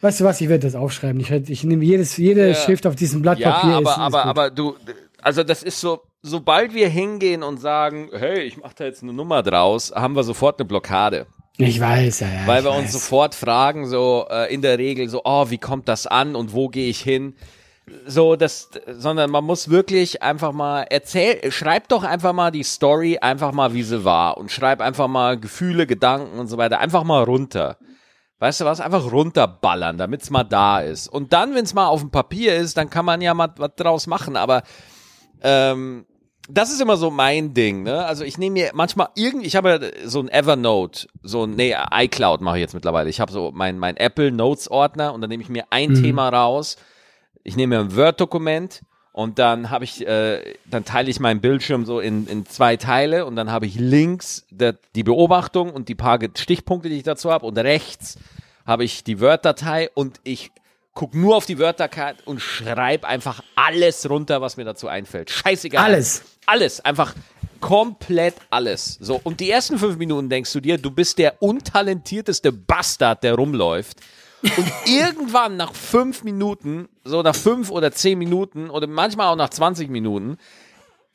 weißt 0.00 0.20
du 0.20 0.24
was, 0.24 0.40
ich 0.40 0.48
werde 0.48 0.66
das 0.66 0.74
aufschreiben. 0.74 1.20
Ich, 1.20 1.30
ich 1.30 1.62
nehme 1.62 1.84
jedes, 1.84 2.16
jede 2.16 2.48
Ja. 2.48 2.54
Schrift 2.54 2.86
auf 2.86 2.96
diesem 2.96 3.22
Blatt 3.22 3.38
Ja, 3.38 3.52
Papier. 3.52 3.76
aber, 3.76 3.90
ist, 3.90 3.96
ist 3.96 3.98
aber, 4.02 4.18
gut. 4.22 4.26
aber 4.30 4.50
du, 4.50 4.76
also 5.22 5.44
das 5.44 5.62
ist 5.62 5.80
so, 5.80 6.02
sobald 6.22 6.74
wir 6.74 6.88
hingehen 6.88 7.42
und 7.44 7.58
sagen, 7.60 8.08
hey, 8.12 8.40
ich 8.40 8.56
mache 8.56 8.74
da 8.76 8.84
jetzt 8.86 9.02
eine 9.04 9.12
Nummer 9.12 9.42
draus, 9.44 9.92
haben 9.94 10.16
wir 10.16 10.24
sofort 10.24 10.58
eine 10.58 10.66
Blockade. 10.66 11.26
Ich 11.56 11.80
weiß, 11.80 12.20
ja, 12.20 12.28
ja. 12.28 12.46
Weil 12.46 12.64
wir 12.64 12.70
weiß. 12.70 12.78
uns 12.78 12.92
sofort 12.92 13.34
fragen, 13.34 13.86
so 13.86 14.26
äh, 14.30 14.52
in 14.52 14.62
der 14.62 14.78
Regel 14.78 15.08
so, 15.08 15.22
oh, 15.24 15.50
wie 15.50 15.58
kommt 15.58 15.88
das 15.88 16.06
an 16.06 16.34
und 16.34 16.52
wo 16.52 16.68
gehe 16.68 16.88
ich 16.88 17.00
hin? 17.00 17.34
so 18.06 18.36
das, 18.36 18.70
sondern 18.86 19.30
man 19.30 19.44
muss 19.44 19.68
wirklich 19.68 20.22
einfach 20.22 20.52
mal 20.52 20.86
erzähl, 20.88 21.50
schreib 21.52 21.88
doch 21.88 22.02
einfach 22.02 22.32
mal 22.32 22.50
die 22.50 22.62
Story 22.62 23.18
einfach 23.18 23.52
mal, 23.52 23.74
wie 23.74 23.82
sie 23.82 24.04
war 24.04 24.38
und 24.38 24.50
schreib 24.50 24.80
einfach 24.80 25.08
mal 25.08 25.38
Gefühle, 25.38 25.86
Gedanken 25.86 26.38
und 26.38 26.46
so 26.46 26.56
weiter 26.56 26.80
einfach 26.80 27.04
mal 27.04 27.22
runter. 27.24 27.76
Weißt 28.38 28.60
du 28.60 28.64
was? 28.64 28.80
Einfach 28.80 29.10
runterballern, 29.10 29.96
damit 29.96 30.22
es 30.22 30.30
mal 30.30 30.44
da 30.44 30.80
ist. 30.80 31.08
Und 31.08 31.32
dann, 31.32 31.54
wenn 31.54 31.64
es 31.64 31.72
mal 31.72 31.86
auf 31.86 32.00
dem 32.00 32.10
Papier 32.10 32.56
ist, 32.56 32.76
dann 32.76 32.90
kann 32.90 33.04
man 33.04 33.20
ja 33.20 33.32
mal 33.32 33.52
was 33.56 33.74
draus 33.76 34.06
machen. 34.06 34.36
Aber 34.36 34.62
ähm, 35.42 36.04
das 36.48 36.70
ist 36.70 36.80
immer 36.80 36.96
so 36.96 37.10
mein 37.10 37.54
Ding, 37.54 37.82
ne? 37.84 38.04
Also 38.04 38.24
ich 38.24 38.36
nehme 38.36 38.54
mir 38.54 38.70
manchmal 38.74 39.08
irgendwie, 39.14 39.46
ich 39.46 39.56
habe 39.56 39.92
so 40.04 40.20
ein 40.20 40.28
Evernote, 40.28 41.08
so 41.22 41.44
ein, 41.44 41.52
nee, 41.52 41.74
iCloud 41.90 42.42
mache 42.42 42.58
ich 42.58 42.60
jetzt 42.60 42.74
mittlerweile. 42.74 43.08
Ich 43.08 43.20
habe 43.20 43.32
so 43.32 43.50
mein, 43.54 43.78
mein 43.78 43.96
Apple 43.96 44.30
Notes 44.30 44.70
Ordner 44.70 45.14
und 45.14 45.20
dann 45.20 45.30
nehme 45.30 45.42
ich 45.42 45.48
mir 45.48 45.64
ein 45.70 45.90
mhm. 45.90 46.02
Thema 46.02 46.28
raus. 46.28 46.76
Ich 47.44 47.56
nehme 47.56 47.76
mir 47.76 47.80
ein 47.80 47.96
Word-Dokument 47.96 48.82
und 49.12 49.38
dann 49.38 49.70
habe 49.70 49.84
ich, 49.84 50.06
äh, 50.06 50.54
dann 50.66 50.84
teile 50.84 51.08
ich 51.08 51.20
meinen 51.20 51.40
Bildschirm 51.40 51.86
so 51.86 52.00
in, 52.00 52.26
in 52.26 52.46
zwei 52.46 52.76
Teile 52.76 53.24
und 53.26 53.36
dann 53.36 53.50
habe 53.50 53.64
ich 53.64 53.76
links 53.76 54.44
der, 54.50 54.76
die 54.94 55.02
Beobachtung 55.02 55.70
und 55.70 55.88
die 55.88 55.94
paar 55.94 56.18
Stichpunkte, 56.36 56.88
die 56.88 56.96
ich 56.96 57.04
dazu 57.04 57.30
habe 57.30 57.46
und 57.46 57.56
rechts 57.56 58.18
habe 58.66 58.84
ich 58.84 59.04
die 59.04 59.20
Word-Datei 59.20 59.90
und 59.94 60.20
ich 60.24 60.50
guck 60.94 61.14
nur 61.14 61.36
auf 61.36 61.46
die 61.46 61.58
Wörterkarte 61.58 62.22
und 62.24 62.40
schreib 62.40 63.04
einfach 63.04 63.42
alles 63.56 64.08
runter, 64.08 64.40
was 64.40 64.56
mir 64.56 64.64
dazu 64.64 64.88
einfällt. 64.88 65.30
Scheißegal. 65.30 65.84
Alles. 65.84 66.22
Alles. 66.46 66.80
Einfach 66.84 67.14
komplett 67.60 68.34
alles. 68.50 68.98
So. 69.00 69.20
Und 69.24 69.40
die 69.40 69.50
ersten 69.50 69.78
fünf 69.78 69.96
Minuten 69.96 70.28
denkst 70.28 70.52
du 70.52 70.60
dir, 70.60 70.78
du 70.78 70.90
bist 70.90 71.18
der 71.18 71.42
untalentierteste 71.42 72.52
Bastard, 72.52 73.24
der 73.24 73.34
rumläuft. 73.34 73.98
Und 74.42 74.72
irgendwann 74.86 75.56
nach 75.56 75.74
fünf 75.74 76.22
Minuten, 76.22 76.88
so 77.04 77.22
nach 77.22 77.34
fünf 77.34 77.70
oder 77.70 77.90
zehn 77.90 78.18
Minuten 78.18 78.70
oder 78.70 78.86
manchmal 78.86 79.28
auch 79.28 79.36
nach 79.36 79.48
20 79.48 79.90
Minuten, 79.90 80.36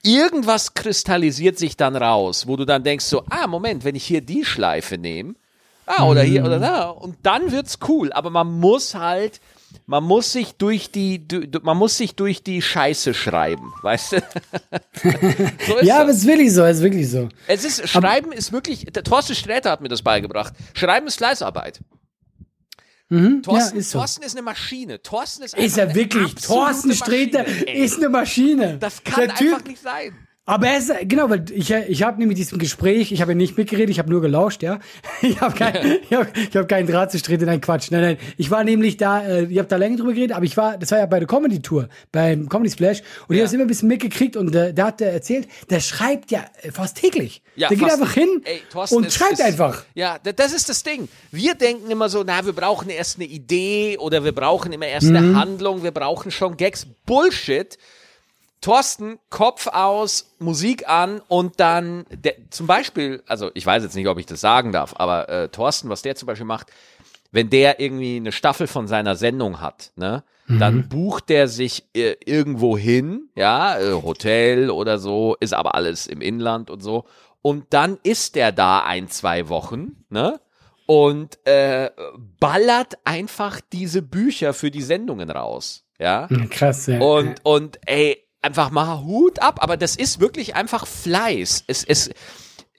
irgendwas 0.04 0.74
kristallisiert 0.74 1.58
sich 1.58 1.78
dann 1.78 1.96
raus, 1.96 2.48
wo 2.48 2.56
du 2.56 2.66
dann 2.66 2.84
denkst 2.84 3.06
so, 3.06 3.24
ah, 3.30 3.48
Moment, 3.48 3.84
wenn 3.84 3.96
ich 3.96 4.06
hier 4.06 4.22
die 4.22 4.44
Schleife 4.44 4.98
nehme, 4.98 5.36
ah, 5.86 6.06
oder 6.06 6.24
hier 6.24 6.44
oder 6.44 6.60
da, 6.60 6.90
und 6.90 7.18
dann 7.24 7.52
wird's 7.52 7.78
cool. 7.88 8.12
Aber 8.12 8.30
man 8.30 8.60
muss 8.60 8.96
halt 8.96 9.40
man 9.86 10.04
muss 10.04 10.32
sich 10.32 10.54
durch 10.54 10.92
die, 10.92 11.26
man 11.62 11.78
muss 11.78 11.98
sich 11.98 12.16
durch 12.16 12.44
die 12.44 12.62
Scheiße 12.62 13.14
schreiben, 13.14 13.74
weißt 13.82 14.14
du? 14.14 14.24
so 15.68 15.80
ja, 15.82 16.02
aber 16.02 16.12
es 16.12 16.18
ist 16.18 16.28
wirklich 16.28 16.54
so, 16.54 16.64
es 16.64 16.78
ist 16.78 16.84
wirklich 16.84 17.10
so. 17.10 17.30
Es 17.48 17.66
ist, 17.66 17.90
Schreiben 17.90 18.28
aber 18.28 18.36
ist 18.36 18.52
wirklich, 18.52 18.86
der 18.86 19.04
Thorsten 19.04 19.36
Sträter 19.36 19.72
hat 19.72 19.82
mir 19.82 19.90
das 19.90 20.02
beigebracht. 20.02 20.54
Schreiben 20.74 21.08
ist 21.08 21.18
Fleißarbeit. 21.18 21.82
Mhm, 23.10 23.42
Thorsten, 23.42 23.76
ja, 23.76 23.80
ist, 23.80 23.90
so. 23.90 23.98
Thorsten 23.98 24.24
ist 24.24 24.36
eine 24.36 24.44
Maschine. 24.44 25.02
Thorsten 25.02 25.44
ist, 25.44 25.58
ist 25.58 25.78
er 25.78 25.96
wirklich. 25.96 26.36
Thorsten 26.36 26.94
Sträter 26.94 27.46
ist 27.68 27.98
eine 27.98 28.10
Maschine. 28.10 28.78
Das 28.78 29.04
kann 29.04 29.22
der 29.22 29.32
einfach 29.32 29.58
typ, 29.58 29.68
nicht 29.68 29.82
sein. 29.82 30.16
Aber 30.50 30.68
er 30.68 30.80
ist, 30.80 30.92
genau, 31.04 31.30
weil 31.30 31.46
ich, 31.52 31.70
ich 31.70 32.02
habe 32.02 32.18
nämlich 32.18 32.36
diesem 32.36 32.58
Gespräch, 32.58 33.12
ich 33.12 33.22
habe 33.22 33.36
nicht 33.36 33.56
mitgeredet, 33.56 33.92
ich 33.92 34.00
habe 34.00 34.10
nur 34.10 34.20
gelauscht, 34.20 34.64
ja. 34.64 34.80
Ich 35.22 35.40
habe 35.42 35.56
kein, 35.56 36.00
ich 36.10 36.14
hab, 36.18 36.36
ich 36.36 36.58
hab 36.58 36.68
keinen 36.68 36.88
Draht 36.88 37.12
zu 37.12 37.20
Strete, 37.20 37.46
nein, 37.46 37.62
Quatsch. 37.62 37.92
Nein, 37.92 38.02
nein. 38.02 38.18
Ich 38.38 38.50
war 38.50 38.64
nämlich 38.64 38.98
da, 38.98 39.22
äh, 39.22 39.44
ich 39.44 39.60
habe 39.60 39.68
da 39.68 39.76
länger 39.76 39.98
drüber 39.98 40.14
geredet, 40.14 40.36
aber 40.36 40.46
ich 40.46 40.58
war, 40.58 40.78
das 40.80 40.90
war 40.90 40.98
ja 40.98 41.06
bei 41.06 41.20
der 41.20 41.28
Comedy-Tour, 41.28 41.88
beim 42.12 42.50
Comedy 42.50 42.72
Splash, 42.72 43.04
und 43.28 43.36
ja. 43.36 43.44
ich 43.44 43.48
habe 43.48 43.56
immer 43.56 43.66
ein 43.66 43.68
bisschen 43.68 43.90
mitgekriegt 43.90 44.36
und 44.38 44.56
äh, 44.56 44.74
da 44.74 44.88
hat 44.88 45.02
er 45.02 45.14
erzählt, 45.14 45.48
der 45.70 45.82
schreibt 45.82 46.32
ja 46.32 46.44
äh, 46.64 46.72
fast 46.72 46.98
täglich. 46.98 47.44
Ja, 47.56 47.68
der 47.68 47.78
geht 47.78 47.92
einfach 47.92 48.14
hin 48.14 48.42
ey, 48.44 48.62
und 48.90 49.06
ist, 49.06 49.14
schreibt 49.14 49.34
ist, 49.34 49.42
einfach. 49.42 49.84
Ja, 49.94 50.18
das 50.18 50.52
ist 50.54 50.68
das 50.68 50.82
Ding. 50.82 51.10
Wir 51.32 51.54
denken 51.54 51.92
immer 51.92 52.10
so, 52.10 52.24
na, 52.26 52.44
wir 52.44 52.54
brauchen 52.54 52.90
erst 52.90 53.18
eine 53.18 53.28
Idee 53.28 54.00
oder 54.00 54.24
wir 54.24 54.32
brauchen 54.32 54.72
immer 54.72 54.88
erst 54.88 55.10
eine 55.10 55.22
mhm. 55.22 55.40
Handlung, 55.40 55.84
wir 55.84 55.92
brauchen 55.92 56.32
schon 56.32 56.58
Gags. 56.58 56.88
Bullshit. 57.06 57.78
Thorsten, 58.62 59.20
Kopf 59.30 59.68
aus, 59.68 60.36
Musik 60.40 60.88
an 60.90 61.22
und 61.28 61.60
dann 61.60 62.06
der, 62.12 62.36
zum 62.50 62.68
Beispiel, 62.68 63.24
also 63.26 63.52
ich 63.54 63.66
weiß 63.66 63.84
jetzt 63.84 63.96
nicht, 63.96 64.08
ob 64.08 64.20
ich 64.20 64.26
das 64.26 64.42
sagen 64.42 64.72
darf, 64.72 64.96
aber 64.98 65.30
äh, 65.30 65.50
Thorsten, 65.50 65.90
was 65.90 66.02
der 66.02 66.16
zum 66.16 66.28
Beispiel 66.28 66.46
macht, 66.46 66.68
wenn 67.32 67.50
der 67.50 67.80
irgendwie 67.80 68.18
eine 68.18 68.32
Staffel 68.32 68.68
von 68.68 68.88
seiner 68.88 69.16
Sendung 69.16 69.62
hat, 69.62 69.92
ne, 69.96 70.24
mhm. 70.48 70.60
dann 70.60 70.90
bucht 70.90 71.30
der 71.30 71.48
sich 71.48 71.86
äh, 71.96 72.16
irgendwo 72.26 72.78
hin, 72.78 73.30
ja, 73.36 73.80
äh, 73.80 73.94
Hotel 73.94 74.70
oder 74.70 74.98
so, 74.98 75.38
ist 75.40 75.54
aber 75.54 75.76
alles 75.76 76.08
im 76.08 76.22
Inland 76.22 76.70
und 76.70 76.82
so. 76.82 77.06
Und 77.42 77.68
dann 77.70 77.98
ist 78.04 78.36
der 78.36 78.52
da 78.52 78.84
ein, 78.84 79.08
zwei 79.08 79.48
Wochen, 79.48 80.04
ne? 80.10 80.42
Und 80.86 81.38
äh, 81.46 81.92
ballert 82.40 82.98
einfach 83.06 83.62
diese 83.62 84.02
Bücher 84.02 84.54
für 84.54 84.72
die 84.72 84.82
Sendungen 84.82 85.30
raus. 85.30 85.86
Ja. 86.00 86.28
Krass, 86.50 86.88
ja. 86.88 87.00
Und, 87.00 87.36
und 87.44 87.80
ey, 87.86 88.26
einfach 88.42 88.72
mal 88.72 89.04
Hut 89.04 89.42
ab, 89.42 89.62
aber 89.62 89.78
das 89.78 89.96
ist 89.96 90.20
wirklich 90.20 90.56
einfach 90.56 90.88
Fleiß. 90.88 91.64
Es, 91.68 91.84
es, 91.84 92.10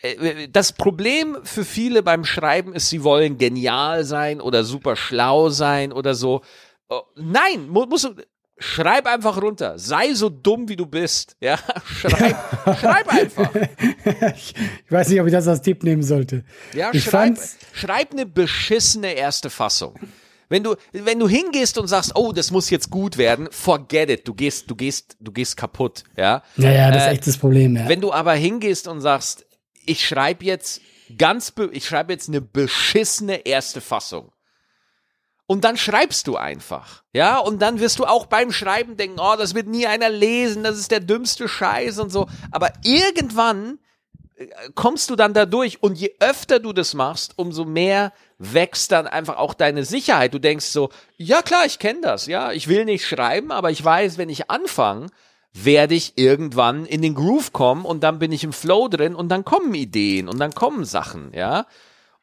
äh, 0.03 0.49
das 0.49 0.73
Problem 0.73 1.39
für 1.43 1.65
viele 1.65 2.03
beim 2.03 2.25
Schreiben 2.25 2.75
ist, 2.75 2.89
sie 2.89 3.05
wollen 3.05 3.39
genial 3.39 4.05
sein 4.05 4.41
oder 4.41 4.65
super 4.65 4.97
schlau 4.97 5.51
sein 5.51 5.93
oder 5.93 6.15
so. 6.15 6.43
Oh, 6.89 7.03
nein, 7.17 7.69
musst 7.69 8.05
du, 8.05 8.15
schreib 8.59 9.07
einfach 9.07 9.41
runter. 9.41 9.79
Sei 9.79 10.15
so 10.15 10.29
dumm, 10.29 10.69
wie 10.69 10.77
du 10.77 10.87
bist. 10.87 11.37
Ja, 11.41 11.59
schreib, 11.85 12.37
schreib 12.81 13.09
einfach. 13.09 13.51
Ich, 14.37 14.55
ich, 14.87 14.93
weiß 14.93 15.09
nicht, 15.09 15.21
ob 15.21 15.27
ich 15.27 15.33
das 15.33 15.49
als 15.49 15.63
Tipp 15.63 15.83
nehmen 15.83 16.03
sollte. 16.03 16.45
Ja, 16.75 16.91
ich 16.93 17.05
schreib, 17.05 17.39
schreib 17.73 18.13
eine 18.13 18.27
beschissene 18.27 19.13
erste 19.13 19.51
Fassung. 19.51 19.95
Wenn 20.51 20.65
du, 20.65 20.75
wenn 20.93 21.21
du 21.21 21.29
hingehst 21.29 21.79
und 21.79 21.87
sagst, 21.87 22.17
oh, 22.17 22.33
das 22.33 22.51
muss 22.51 22.71
jetzt 22.71 22.91
gut 22.91 23.17
werden, 23.17 23.49
forget 23.53 24.11
it. 24.11 24.29
Du 24.29 24.35
gehst, 24.35 24.69
du 24.69 24.75
gehst, 24.75 25.17
du 25.21 25.31
gehst 25.31 25.57
kaputt, 25.57 26.03
ja. 26.17 26.43
Ja, 26.57 26.73
ja, 26.73 26.91
das 26.91 27.05
ist 27.05 27.09
äh, 27.09 27.13
echt 27.13 27.27
das 27.29 27.39
Problem, 27.39 27.77
ja. 27.77 27.89
Wenn 27.89 28.01
du 28.01 28.13
aber 28.13 28.35
hingehst 28.35 28.89
und 28.89 29.01
sagst, 29.01 29.47
ich 29.87 30.05
schreibe 30.05 30.45
jetzt 30.45 30.81
ganz, 31.17 31.53
ich 31.71 31.87
schreibe 31.87 32.13
jetzt 32.13 32.29
eine 32.29 32.41
beschissene 32.41 33.47
erste 33.47 33.81
Fassung. 33.81 34.33
Und 35.47 35.65
dann 35.65 35.77
schreibst 35.77 36.27
du 36.27 36.37
einfach. 36.37 37.05
Ja, 37.13 37.39
und 37.39 37.63
dann 37.63 37.79
wirst 37.79 38.01
du 38.01 38.05
auch 38.05 38.27
beim 38.27 38.51
Schreiben 38.51 38.97
denken, 38.97 39.19
oh, 39.21 39.37
das 39.39 39.55
wird 39.55 39.69
nie 39.69 39.87
einer 39.87 40.09
lesen, 40.09 40.65
das 40.65 40.79
ist 40.79 40.91
der 40.91 41.01
dümmste 41.01 41.49
Scheiß 41.49 42.01
und 42.01 42.11
so. 42.11 42.29
Aber 42.51 42.73
irgendwann 42.85 43.79
kommst 44.75 45.11
du 45.11 45.17
dann 45.17 45.35
da 45.35 45.47
durch 45.47 45.83
und 45.83 45.99
je 45.99 46.15
öfter 46.21 46.59
du 46.61 46.73
das 46.73 46.95
machst, 46.95 47.35
umso 47.37 47.65
mehr 47.65 48.13
wächst 48.39 48.93
dann 48.93 49.07
einfach 49.07 49.37
auch 49.37 49.55
deine 49.55 49.85
Sicherheit. 49.85 50.33
Du 50.33 50.39
denkst 50.39 50.67
so, 50.67 50.91
ja 51.17 51.43
klar, 51.43 51.67
ich 51.67 51.79
kenne 51.79 52.01
das, 52.01 52.27
ja, 52.27 52.53
ich 52.53 52.69
will 52.69 52.85
nicht 52.85 53.07
schreiben, 53.07 53.53
aber 53.53 53.71
ich 53.71 53.85
weiß, 53.85 54.19
wenn 54.19 54.29
ich 54.29 54.51
anfange, 54.51 55.09
werde 55.53 55.95
ich 55.95 56.17
irgendwann 56.17 56.87
in 56.87 57.03
den 57.03 57.15
Groove 57.15 57.53
kommen 57.53 57.85
und 57.85 58.03
dann 58.03 58.19
bin 58.19 58.33
ich 58.33 58.45
im 58.45 58.53
Flow 58.53 58.89
drin 58.89 59.15
und 59.15 59.29
dann 59.29 59.45
kommen 59.45 59.75
Ideen 59.75 60.29
und 60.29 60.39
dann 60.39 60.53
kommen 60.53 60.85
Sachen, 60.85 61.33
ja. 61.35 61.67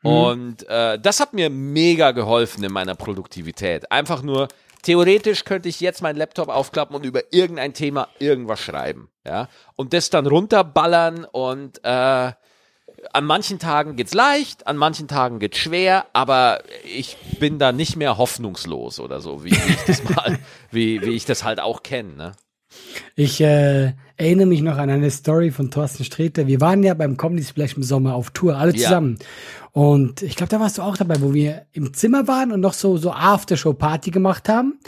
Mhm. 0.02 0.10
Und 0.10 0.70
äh, 0.70 1.00
das 1.00 1.20
hat 1.20 1.34
mir 1.34 1.50
mega 1.50 2.12
geholfen 2.12 2.64
in 2.64 2.72
meiner 2.72 2.96
Produktivität. 2.96 3.92
Einfach 3.92 4.22
nur, 4.22 4.48
theoretisch 4.88 5.44
könnte 5.44 5.68
ich 5.68 5.82
jetzt 5.82 6.02
meinen 6.02 6.16
Laptop 6.16 6.48
aufklappen 6.48 6.96
und 6.96 7.06
über 7.06 7.34
irgendein 7.34 7.74
Thema 7.74 8.08
irgendwas 8.20 8.62
schreiben, 8.62 9.10
ja. 9.26 9.50
Und 9.76 9.92
das 9.92 10.10
dann 10.10 10.26
runterballern 10.26 11.26
und 11.26 11.84
äh, 11.84 12.32
an 13.12 13.26
manchen 13.26 13.60
Tagen 13.60 13.98
geht's 13.98 14.14
leicht, 14.14 14.66
an 14.66 14.78
manchen 14.78 15.10
Tagen 15.10 15.40
geht's 15.40 15.58
schwer, 15.58 16.06
aber 16.14 16.64
ich 16.86 17.18
bin 17.38 17.60
da 17.60 17.74
nicht 17.74 17.98
mehr 17.98 18.18
hoffnungslos 18.18 19.02
oder 19.02 19.20
so, 19.20 19.44
wie, 19.44 19.52
wie 19.52 19.74
ich 19.74 19.84
das 19.86 20.04
mal, 20.16 20.40
wie, 20.72 21.02
wie 21.02 21.16
ich 21.16 21.26
das 21.26 21.44
halt 21.44 21.60
auch 21.60 21.84
kenne. 21.84 22.16
Ne? 22.16 22.32
Ich 23.16 23.42
äh, 23.42 23.94
erinnere 24.16 24.48
mich 24.48 24.62
noch 24.62 24.78
an 24.78 24.90
eine 24.90 25.12
Story 25.12 25.52
von 25.52 25.70
Thorsten 25.70 26.06
Sträter. 26.06 26.48
Wir 26.48 26.62
waren 26.62 26.82
ja 26.84 26.94
beim 26.94 27.18
Comedy 27.18 27.44
Splash 27.44 27.76
im 27.76 27.84
Sommer 27.84 28.16
auf 28.16 28.32
Tour, 28.32 28.56
alle 28.58 28.74
zusammen. 28.74 29.20
Und 29.78 30.24
ich 30.24 30.36
glaube, 30.36 30.50
da 30.50 30.60
warst 30.60 30.80
du 30.80 30.82
auch 30.82 30.98
dabei, 30.98 31.22
wo 31.22 31.36
wir 31.36 31.68
im 31.72 31.94
Zimmer 31.94 32.28
waren 32.28 32.52
und 32.52 32.62
noch 32.62 32.74
so, 32.74 32.98
so 32.98 33.12
Aftershow-Party 33.12 34.10
gemacht 34.10 34.50
haben. 34.50 34.80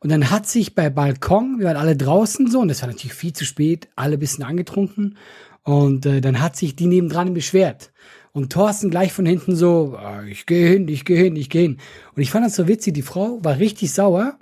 Und 0.00 0.12
dann 0.12 0.30
hat 0.30 0.46
sich 0.46 0.74
bei 0.74 0.90
Balkon, 0.90 1.60
wir 1.60 1.68
waren 1.68 1.78
alle 1.78 1.96
draußen 1.96 2.50
so, 2.50 2.60
und 2.60 2.68
das 2.68 2.82
war 2.82 2.88
natürlich 2.90 3.14
viel 3.14 3.32
zu 3.32 3.46
spät, 3.46 3.88
alle 3.96 4.18
bisschen 4.18 4.44
angetrunken. 4.44 5.16
Und 5.62 6.04
äh, 6.04 6.20
dann 6.20 6.42
hat 6.42 6.56
sich 6.56 6.76
die 6.76 6.84
nebendran 6.84 7.32
beschwert. 7.32 7.90
Und 8.32 8.52
Thorsten 8.52 8.90
gleich 8.90 9.14
von 9.14 9.24
hinten 9.24 9.56
so, 9.56 9.96
ah, 9.96 10.22
ich 10.24 10.44
gehe 10.44 10.68
hin, 10.68 10.88
ich 10.88 11.06
gehe 11.06 11.16
hin, 11.24 11.36
ich 11.36 11.48
gehe 11.48 11.62
hin. 11.62 11.78
Und 12.14 12.20
ich 12.20 12.30
fand 12.30 12.44
das 12.44 12.54
so 12.54 12.68
witzig, 12.68 12.92
die 12.92 13.00
Frau 13.00 13.42
war 13.42 13.58
richtig 13.58 13.94
sauer. 13.94 14.38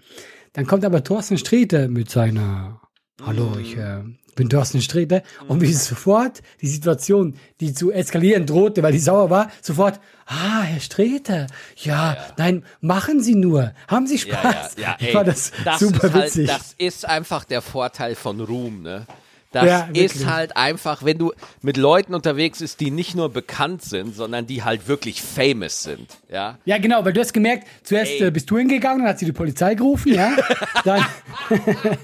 Dann 0.52 0.66
kommt 0.66 0.85
aber 0.85 1.04
Thorsten 1.04 1.38
Sträter 1.38 1.87
mit 1.87 2.11
seiner, 2.11 2.80
hallo, 3.25 3.56
ich 3.56 3.76
äh, 3.76 4.02
bin 4.35 4.49
Thorsten 4.49 4.81
Sträter. 4.81 5.23
Und 5.49 5.61
wie 5.61 5.73
sofort 5.73 6.43
die 6.61 6.69
Situation, 6.69 7.35
die 7.61 7.75
zu 7.75 7.91
eskalieren 7.93 8.47
drohte, 8.47 8.83
weil 8.83 8.93
die 8.93 8.99
sauer 8.99 9.31
war, 9.31 9.51
sofort, 9.61 10.01
ah, 10.27 10.62
Herr 10.62 10.81
Sträter, 10.81 11.47
ja, 11.77 12.15
ja. 12.15 12.27
nein, 12.37 12.65
machen 12.81 13.23
Sie 13.23 13.35
nur, 13.35 13.73
haben 13.89 14.07
Sie 14.07 14.19
Spaß. 14.19 14.77
Ja, 14.77 14.97
ja, 15.01 15.12
ja, 15.12 15.21
ey, 15.21 15.25
das, 15.27 15.53
das 15.65 15.81
super 15.81 16.12
halt, 16.12 16.27
witzig. 16.27 16.49
das 16.49 16.75
ist 16.79 17.05
einfach 17.07 17.45
der 17.45 17.62
Vorteil 17.62 18.15
von 18.15 18.41
Ruhm, 18.41 18.83
ne? 18.83 19.07
Das 19.52 19.66
Ja, 19.66 19.88
ist 19.92 20.26
halt 20.26 20.56
einfach, 20.56 21.04
wenn 21.04 21.18
du 21.18 21.32
mit 21.61 21.76
Leuten 21.76 22.14
unterwegs 22.14 22.61
bist, 22.61 22.80
die 22.80 22.90
nicht 22.90 23.14
nur 23.14 23.28
bekannt 23.28 23.82
sind, 23.82 24.16
sondern 24.16 24.47
die 24.47 24.64
halt 24.64 24.88
wirklich 24.88 25.21
famous 25.23 25.82
sind. 25.82 26.09
Ja. 26.30 26.59
Ja, 26.64 26.78
genau, 26.78 27.04
weil 27.04 27.12
du 27.12 27.21
hast 27.21 27.35
gemerkt, 27.35 27.66
zuerst 27.85 28.12
äh, 28.21 28.30
bist 28.30 28.50
du 28.50 28.56
hingegangen, 28.59 29.00
dann 29.00 29.09
hat 29.09 29.18
sie 29.18 29.26
die 29.26 29.32
Polizei 29.32 29.75
gerufen, 29.75 30.14
ja. 30.14 30.32
Dann, 30.85 31.04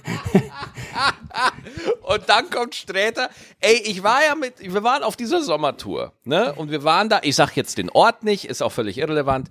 Und 2.03 2.29
dann 2.29 2.51
kommt 2.51 2.75
Sträter. 2.75 3.31
Ey, 3.61 3.83
ich 3.85 4.03
war 4.03 4.21
ja 4.27 4.35
mit, 4.35 4.55
wir 4.61 4.83
waren 4.83 5.03
auf 5.03 5.17
dieser 5.17 5.43
Sommertour, 5.43 6.13
ne? 6.25 6.55
Und 6.55 6.71
wir 6.71 6.85
waren 6.85 7.09
da, 7.09 7.21
ich 7.23 7.37
sag 7.37 7.57
jetzt 7.57 7.79
den 7.79 7.91
Ort 7.91 8.25
nicht, 8.25 8.47
ist 8.47 8.63
auch 8.63 8.73
völlig 8.73 8.99
irrelevant. 8.99 9.49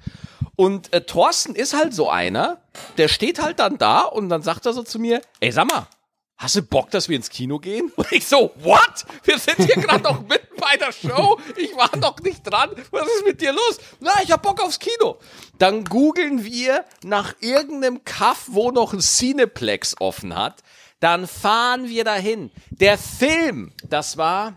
Und 0.55 0.91
äh, 0.93 1.01
Thorsten 1.01 1.55
ist 1.55 1.75
halt 1.75 1.93
so 1.93 2.09
einer, 2.09 2.57
der 2.97 3.09
steht 3.09 3.41
halt 3.41 3.59
dann 3.59 3.77
da 3.77 4.01
und 4.01 4.29
dann 4.29 4.41
sagt 4.41 4.65
er 4.65 4.73
so 4.73 4.83
zu 4.83 4.97
mir, 4.97 5.21
ey, 5.39 5.51
sag 5.51 5.67
mal, 5.67 5.87
hast 6.37 6.55
du 6.55 6.61
Bock, 6.61 6.91
dass 6.91 7.09
wir 7.09 7.15
ins 7.15 7.29
Kino 7.29 7.59
gehen? 7.59 7.91
Und 7.95 8.11
ich 8.11 8.25
so, 8.25 8.51
what? 8.59 9.05
Wir 9.23 9.37
sind 9.39 9.57
hier 9.57 9.81
gerade 9.81 10.03
noch 10.03 10.21
mitten 10.21 10.55
bei 10.57 10.77
der 10.77 10.91
Show. 10.91 11.39
Ich 11.55 11.75
war 11.75 11.95
noch 11.97 12.19
nicht 12.21 12.43
dran. 12.43 12.71
Was 12.91 13.07
ist 13.07 13.25
mit 13.25 13.41
dir 13.41 13.51
los? 13.51 13.79
Na, 13.99 14.11
ich 14.23 14.31
hab 14.31 14.41
Bock 14.41 14.61
aufs 14.61 14.79
Kino. 14.79 15.17
Dann 15.57 15.83
googeln 15.83 16.43
wir 16.43 16.85
nach 17.03 17.35
irgendeinem 17.39 18.03
Kaff, 18.03 18.45
wo 18.47 18.71
noch 18.71 18.93
ein 18.93 18.99
Cineplex 18.99 19.95
offen 19.99 20.35
hat. 20.35 20.63
Dann 20.99 21.27
fahren 21.27 21.87
wir 21.89 22.03
dahin. 22.03 22.51
Der 22.71 22.97
Film, 22.97 23.71
das 23.83 24.17
war 24.17 24.55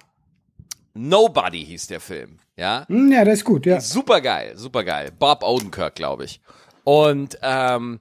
Nobody 0.95 1.65
hieß 1.65 1.87
der 1.87 2.01
Film. 2.01 2.39
Ja, 2.57 2.85
hm, 2.89 3.13
ja, 3.13 3.25
das 3.25 3.39
ist 3.39 3.45
gut, 3.45 3.65
ja. 3.65 3.81
super 3.81 4.21
geil, 4.21 4.57
super 4.57 4.85
geil. 4.85 5.11
Bob 5.17 5.43
Odenkirk, 5.43 5.95
glaube 5.95 6.25
ich. 6.25 6.41
Und 6.85 7.39
ähm, 7.43 8.01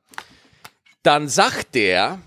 dann 1.04 1.30
sagt 1.30 1.76
der, 1.76 2.20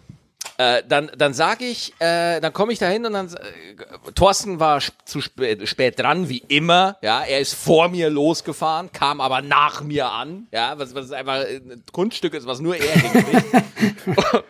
äh, 0.58 0.82
dann, 0.86 1.10
dann 1.16 1.34
sag 1.34 1.60
ich, 1.60 1.92
äh, 1.98 2.40
dann 2.40 2.52
komme 2.52 2.72
ich 2.72 2.78
da 2.78 2.86
hin 2.86 3.06
und 3.06 3.12
dann, 3.12 3.28
äh, 3.28 4.12
Thorsten 4.14 4.60
war 4.60 4.78
sp 4.80 4.94
zu 5.04 5.20
spät, 5.20 5.68
spät 5.68 5.98
dran, 5.98 6.28
wie 6.28 6.44
immer, 6.48 6.96
ja, 7.02 7.22
er 7.22 7.40
ist 7.40 7.54
vor 7.54 7.88
mir 7.88 8.10
losgefahren, 8.10 8.92
kam 8.92 9.20
aber 9.20 9.42
nach 9.42 9.82
mir 9.82 10.10
an, 10.10 10.46
ja, 10.52 10.78
was, 10.78 10.94
was 10.94 11.10
einfach 11.12 11.44
ein 11.46 11.82
Kunststück 11.92 12.34
ist, 12.34 12.46
was 12.46 12.60
nur 12.60 12.76
er 12.76 12.92
hinkriegt. 12.92 13.64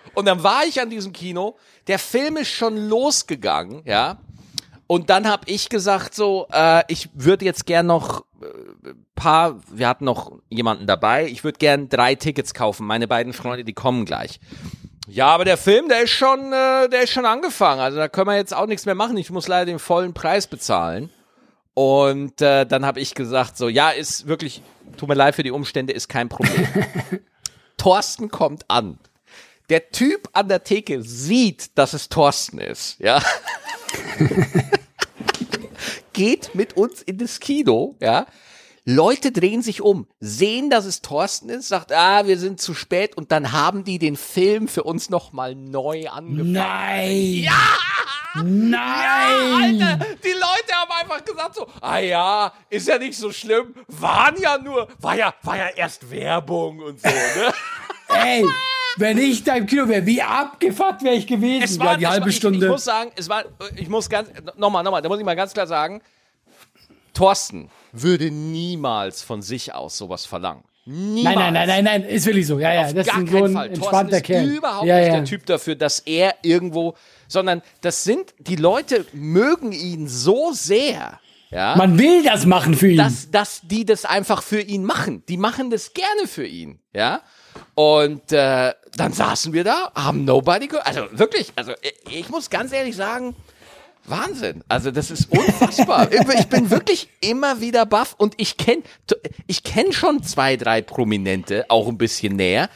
und 0.14 0.26
dann 0.26 0.42
war 0.42 0.64
ich 0.66 0.80
an 0.80 0.90
diesem 0.90 1.12
Kino, 1.12 1.56
der 1.86 1.98
Film 1.98 2.36
ist 2.36 2.50
schon 2.50 2.76
losgegangen, 2.88 3.82
ja, 3.84 4.18
und 4.92 5.08
dann 5.08 5.26
habe 5.26 5.44
ich 5.46 5.70
gesagt 5.70 6.14
so, 6.14 6.48
äh, 6.52 6.82
ich 6.88 7.08
würde 7.14 7.46
jetzt 7.46 7.64
gern 7.64 7.86
noch 7.86 8.26
äh, 8.42 8.92
paar, 9.14 9.60
wir 9.70 9.88
hatten 9.88 10.04
noch 10.04 10.32
jemanden 10.50 10.86
dabei, 10.86 11.26
ich 11.26 11.44
würde 11.44 11.56
gern 11.58 11.88
drei 11.88 12.14
Tickets 12.14 12.52
kaufen. 12.52 12.86
Meine 12.86 13.08
beiden 13.08 13.32
Freunde, 13.32 13.64
die 13.64 13.72
kommen 13.72 14.04
gleich. 14.04 14.38
Ja, 15.08 15.26
aber 15.28 15.44
der 15.44 15.56
Film, 15.56 15.88
der 15.88 16.02
ist 16.02 16.10
schon, 16.10 16.52
äh, 16.52 16.88
der 16.88 17.02
ist 17.02 17.10
schon 17.10 17.26
angefangen. 17.26 17.80
Also 17.80 17.98
da 17.98 18.08
können 18.08 18.28
wir 18.28 18.36
jetzt 18.36 18.54
auch 18.54 18.66
nichts 18.66 18.86
mehr 18.86 18.94
machen. 18.94 19.16
Ich 19.16 19.30
muss 19.30 19.48
leider 19.48 19.66
den 19.66 19.78
vollen 19.78 20.14
Preis 20.14 20.46
bezahlen. 20.46 21.10
Und 21.74 22.40
äh, 22.40 22.66
dann 22.66 22.84
habe 22.84 23.00
ich 23.00 23.14
gesagt 23.14 23.56
so, 23.56 23.68
ja, 23.68 23.90
ist 23.90 24.26
wirklich, 24.26 24.62
tut 24.96 25.08
mir 25.08 25.14
leid 25.14 25.34
für 25.34 25.42
die 25.42 25.50
Umstände, 25.50 25.92
ist 25.92 26.08
kein 26.08 26.28
Problem. 26.28 26.68
Thorsten 27.76 28.30
kommt 28.30 28.64
an. 28.68 28.98
Der 29.70 29.90
Typ 29.90 30.28
an 30.34 30.48
der 30.48 30.64
Theke 30.64 31.02
sieht, 31.02 31.76
dass 31.78 31.94
es 31.94 32.08
Thorsten 32.08 32.58
ist, 32.58 32.98
ja. 33.00 33.22
Geht 36.12 36.54
mit 36.54 36.76
uns 36.76 37.00
in 37.00 37.16
das 37.16 37.40
Kino, 37.40 37.96
ja. 38.00 38.26
Leute 38.84 39.30
drehen 39.30 39.62
sich 39.62 39.80
um, 39.80 40.08
sehen, 40.18 40.68
dass 40.68 40.86
es 40.86 41.02
Thorsten 41.02 41.48
ist, 41.48 41.68
sagt, 41.68 41.92
ah, 41.92 42.26
wir 42.26 42.36
sind 42.36 42.60
zu 42.60 42.74
spät 42.74 43.16
und 43.16 43.30
dann 43.30 43.52
haben 43.52 43.84
die 43.84 44.00
den 44.00 44.16
Film 44.16 44.66
für 44.66 44.82
uns 44.82 45.08
nochmal 45.08 45.54
neu 45.54 46.08
angefangen. 46.08 46.52
Nein! 46.52 47.44
Ja! 47.44 47.78
Nein! 48.42 49.80
Alter, 49.80 50.06
die 50.24 50.32
Leute 50.32 50.72
haben 50.72 50.90
einfach 51.00 51.24
gesagt 51.24 51.54
so, 51.54 51.66
ah 51.80 51.98
ja, 51.98 52.52
ist 52.70 52.88
ja 52.88 52.98
nicht 52.98 53.16
so 53.16 53.30
schlimm, 53.30 53.74
waren 53.86 54.40
ja 54.40 54.58
nur, 54.58 54.88
war 55.00 55.16
ja, 55.16 55.32
war 55.42 55.56
ja 55.56 55.68
erst 55.68 56.10
Werbung 56.10 56.80
und 56.80 57.00
so, 57.00 57.08
ne? 57.08 57.52
Ey, 58.08 58.44
wenn 58.96 59.18
ich 59.18 59.44
da 59.44 59.54
im 59.54 59.66
Kino 59.66 59.86
wäre, 59.86 60.04
wie 60.06 60.22
abgefuckt 60.22 61.02
wäre 61.04 61.14
ich 61.14 61.26
gewesen? 61.26 61.62
Es 61.62 61.76
ja, 61.76 61.84
war 61.84 61.96
die 61.96 62.04
es 62.04 62.10
halbe 62.10 62.22
war, 62.22 62.28
ich, 62.30 62.36
Stunde. 62.36 62.66
Ich 62.66 62.72
muss 62.72 62.84
sagen, 62.84 63.12
es 63.14 63.28
war, 63.28 63.44
ich 63.76 63.88
muss 63.88 64.08
ganz, 64.08 64.28
nochmal, 64.56 64.82
nochmal, 64.82 65.02
da 65.02 65.08
muss 65.08 65.18
ich 65.18 65.24
mal 65.24 65.36
ganz 65.36 65.52
klar 65.52 65.68
sagen, 65.68 66.02
Thorsten 67.12 67.70
würde 67.92 68.30
niemals 68.30 69.22
von 69.22 69.42
sich 69.42 69.74
aus 69.74 69.96
sowas 69.98 70.26
verlangen. 70.26 70.64
Niemals. 70.84 71.36
nein, 71.36 71.52
nein, 71.52 71.68
nein, 71.68 71.84
nein, 71.84 72.02
nein, 72.02 72.04
ist 72.04 72.26
wirklich 72.26 72.46
so. 72.46 72.58
Ja, 72.58 72.72
ja, 72.74 72.86
Auf 72.86 72.94
das 72.94 73.06
gar 73.06 73.22
ist 73.22 73.30
so 73.30 73.44
ein 73.44 73.52
Fall. 73.52 73.68
Thorsten 73.68 73.74
entspannter 73.74 74.16
ist 74.16 74.24
Kerl. 74.24 74.46
überhaupt 74.46 74.86
ja, 74.86 74.98
nicht 74.98 75.06
ja. 75.06 75.14
der 75.14 75.24
Typ 75.24 75.46
dafür, 75.46 75.76
dass 75.76 76.00
er 76.00 76.34
irgendwo, 76.42 76.94
sondern 77.28 77.62
das 77.82 78.02
sind, 78.02 78.34
die 78.38 78.56
Leute 78.56 79.06
mögen 79.12 79.72
ihn 79.72 80.08
so 80.08 80.50
sehr, 80.52 81.20
ja, 81.52 81.76
Man 81.76 81.98
will 81.98 82.24
das 82.24 82.46
machen 82.46 82.74
für 82.74 82.88
ihn. 82.88 82.96
dass, 82.96 83.30
dass 83.30 83.60
die 83.62 83.84
das 83.84 84.06
einfach 84.06 84.42
für 84.42 84.60
ihn 84.60 84.84
machen. 84.84 85.22
Die 85.28 85.36
machen 85.36 85.70
das 85.70 85.92
gerne 85.92 86.26
für 86.26 86.46
ihn, 86.46 86.78
ja. 86.94 87.20
Und 87.74 88.32
äh, 88.32 88.72
dann 88.96 89.12
saßen 89.12 89.52
wir 89.52 89.62
da, 89.62 89.92
haben 89.94 90.24
Nobody 90.24 90.68
gehört. 90.68 90.86
Also 90.86 91.06
wirklich, 91.12 91.52
also 91.54 91.72
ich, 91.82 92.20
ich 92.20 92.28
muss 92.30 92.48
ganz 92.48 92.72
ehrlich 92.72 92.96
sagen, 92.96 93.36
Wahnsinn. 94.04 94.64
Also 94.68 94.90
das 94.90 95.10
ist 95.10 95.30
unfassbar. 95.30 96.10
ich 96.38 96.46
bin 96.46 96.70
wirklich 96.70 97.08
immer 97.20 97.60
wieder 97.60 97.86
baff 97.86 98.14
und 98.18 98.34
ich 98.36 98.56
kenne 98.56 98.82
ich 99.46 99.62
kenn 99.62 99.92
schon 99.92 100.22
zwei, 100.22 100.56
drei 100.56 100.82
Prominente, 100.82 101.66
auch 101.68 101.88
ein 101.88 101.98
bisschen 101.98 102.36
näher. 102.36 102.68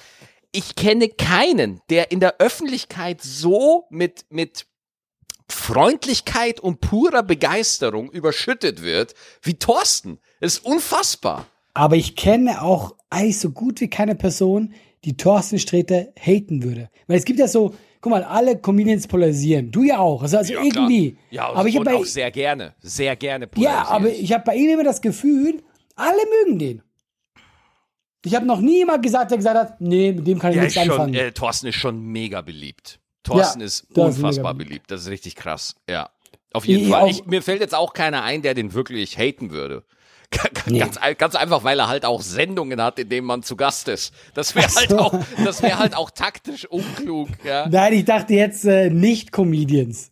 Ich 0.53 0.77
kenne 0.77 1.09
keinen, 1.09 1.81
der 1.91 2.11
in 2.13 2.21
der 2.21 2.37
Öffentlichkeit 2.39 3.21
so 3.23 3.87
mit, 3.91 4.25
mit 4.31 4.67
Freundlichkeit 5.49 6.61
und 6.61 6.81
purer 6.81 7.23
Begeisterung 7.23 8.11
überschüttet 8.11 8.83
wird 8.83 9.15
wie 9.43 9.55
Thorsten. 9.55 10.19
Das 10.41 10.55
ist 10.55 10.65
unfassbar. 10.65 11.47
Aber 11.75 11.97
ich 11.97 12.17
kenne 12.17 12.63
auch 12.63 12.95
eigentlich 13.11 13.39
so 13.39 13.51
gut 13.51 13.81
wie 13.81 13.91
keine 13.91 14.15
Person, 14.15 14.73
die 15.05 15.17
Thorsten 15.17 15.59
Sträter 15.59 16.09
haten 16.19 16.63
würde. 16.63 16.91
Weil 17.07 17.19
es 17.19 17.25
gibt 17.25 17.39
ja 17.39 17.49
so, 17.49 17.75
guck 18.07 18.13
mal, 18.13 18.23
alle 18.23 18.57
Comedians 18.57 19.09
polarisieren. 19.09 19.73
Du 19.73 19.83
ja 19.83 19.99
auch. 19.99 20.23
Also, 20.23 20.39
also 20.39 20.53
Ja, 20.53 20.63
irgendwie. 20.63 21.17
Ja, 21.31 21.49
aber 21.49 21.69
ich 21.69 21.77
und 21.77 21.87
habe 21.87 21.97
auch 21.97 22.03
bei, 22.03 22.07
sehr 22.07 22.31
gerne, 22.31 22.75
sehr 22.81 23.17
gerne 23.17 23.49
ja, 23.57 23.85
aber 23.89 24.09
ich 24.11 24.33
habe 24.33 24.45
bei 24.45 24.55
ihm 24.55 24.71
immer 24.71 24.85
das 24.85 25.01
Gefühl, 25.01 25.61
alle 25.97 26.21
mögen 26.45 26.59
den. 26.61 26.83
Ich 28.25 28.35
habe 28.37 28.47
noch 28.47 28.61
nie 28.61 28.79
jemand 28.79 29.03
gesagt, 29.03 29.31
der 29.33 29.39
gesagt 29.39 29.57
hat, 29.59 29.81
nee, 29.81 30.13
mit 30.13 30.25
dem 30.27 30.39
kann 30.39 30.51
ich 30.51 30.57
Ja, 30.57 30.63
nichts 30.63 30.77
ist 30.77 30.85
schon, 30.85 30.93
anfangen. 30.93 31.15
äh, 31.15 31.33
Thorsten 31.33 31.67
ist 31.67 31.75
schon 31.77 32.01
mega 32.01 32.43
beliebt. 32.43 33.01
Thorsten 33.25 33.61
Ja, 33.61 33.67
ist 33.67 33.81
ist 33.91 33.99
unfassbar 33.99 34.55
mega 34.55 34.65
beliebt. 34.65 34.91
Das 34.91 35.01
ist 35.03 35.09
richtig 35.09 35.35
krass. 35.35 35.75
Ja. 35.89 36.11
Auf 36.53 36.65
jeden 36.65 36.85
Ich 36.85 36.89
Fall. 36.91 37.11
Ich, 37.11 37.27
mir 37.27 37.43
fällt 37.43 37.61
jetzt 37.61 37.75
auch 37.75 37.93
keiner 37.93 38.23
ein, 38.23 38.43
der 38.43 38.55
den 38.55 38.73
wirklich 38.73 39.19
haten 39.19 39.51
würde. 39.51 39.83
Nee. 40.69 40.81
Ganz, 40.81 40.99
ganz 41.19 41.35
einfach, 41.37 41.63
weil 41.63 41.79
er 41.79 41.87
halt 41.87 42.05
auch 42.05 42.21
Sendungen 42.23 42.83
hat, 42.83 42.99
in 42.99 43.09
denen 43.09 43.27
man 43.27 43.45
zu 43.45 43.55
Gast 43.57 43.87
ist. 43.87 44.13
Das 44.35 44.55
wäre 44.57 44.67
halt 44.75 44.91
so. 44.91 44.99
auch, 44.99 45.15
das 45.45 45.63
wäre 45.63 45.79
halt 45.79 45.97
auch 45.97 46.11
taktisch 46.11 46.67
unklug, 46.67 47.29
ja. 47.45 47.69
Nein, 47.69 47.93
ich 47.93 48.05
dachte 48.05 48.35
jetzt 48.35 48.65
äh, 48.65 48.91
nicht 48.91 49.31
Comedians. 49.31 50.11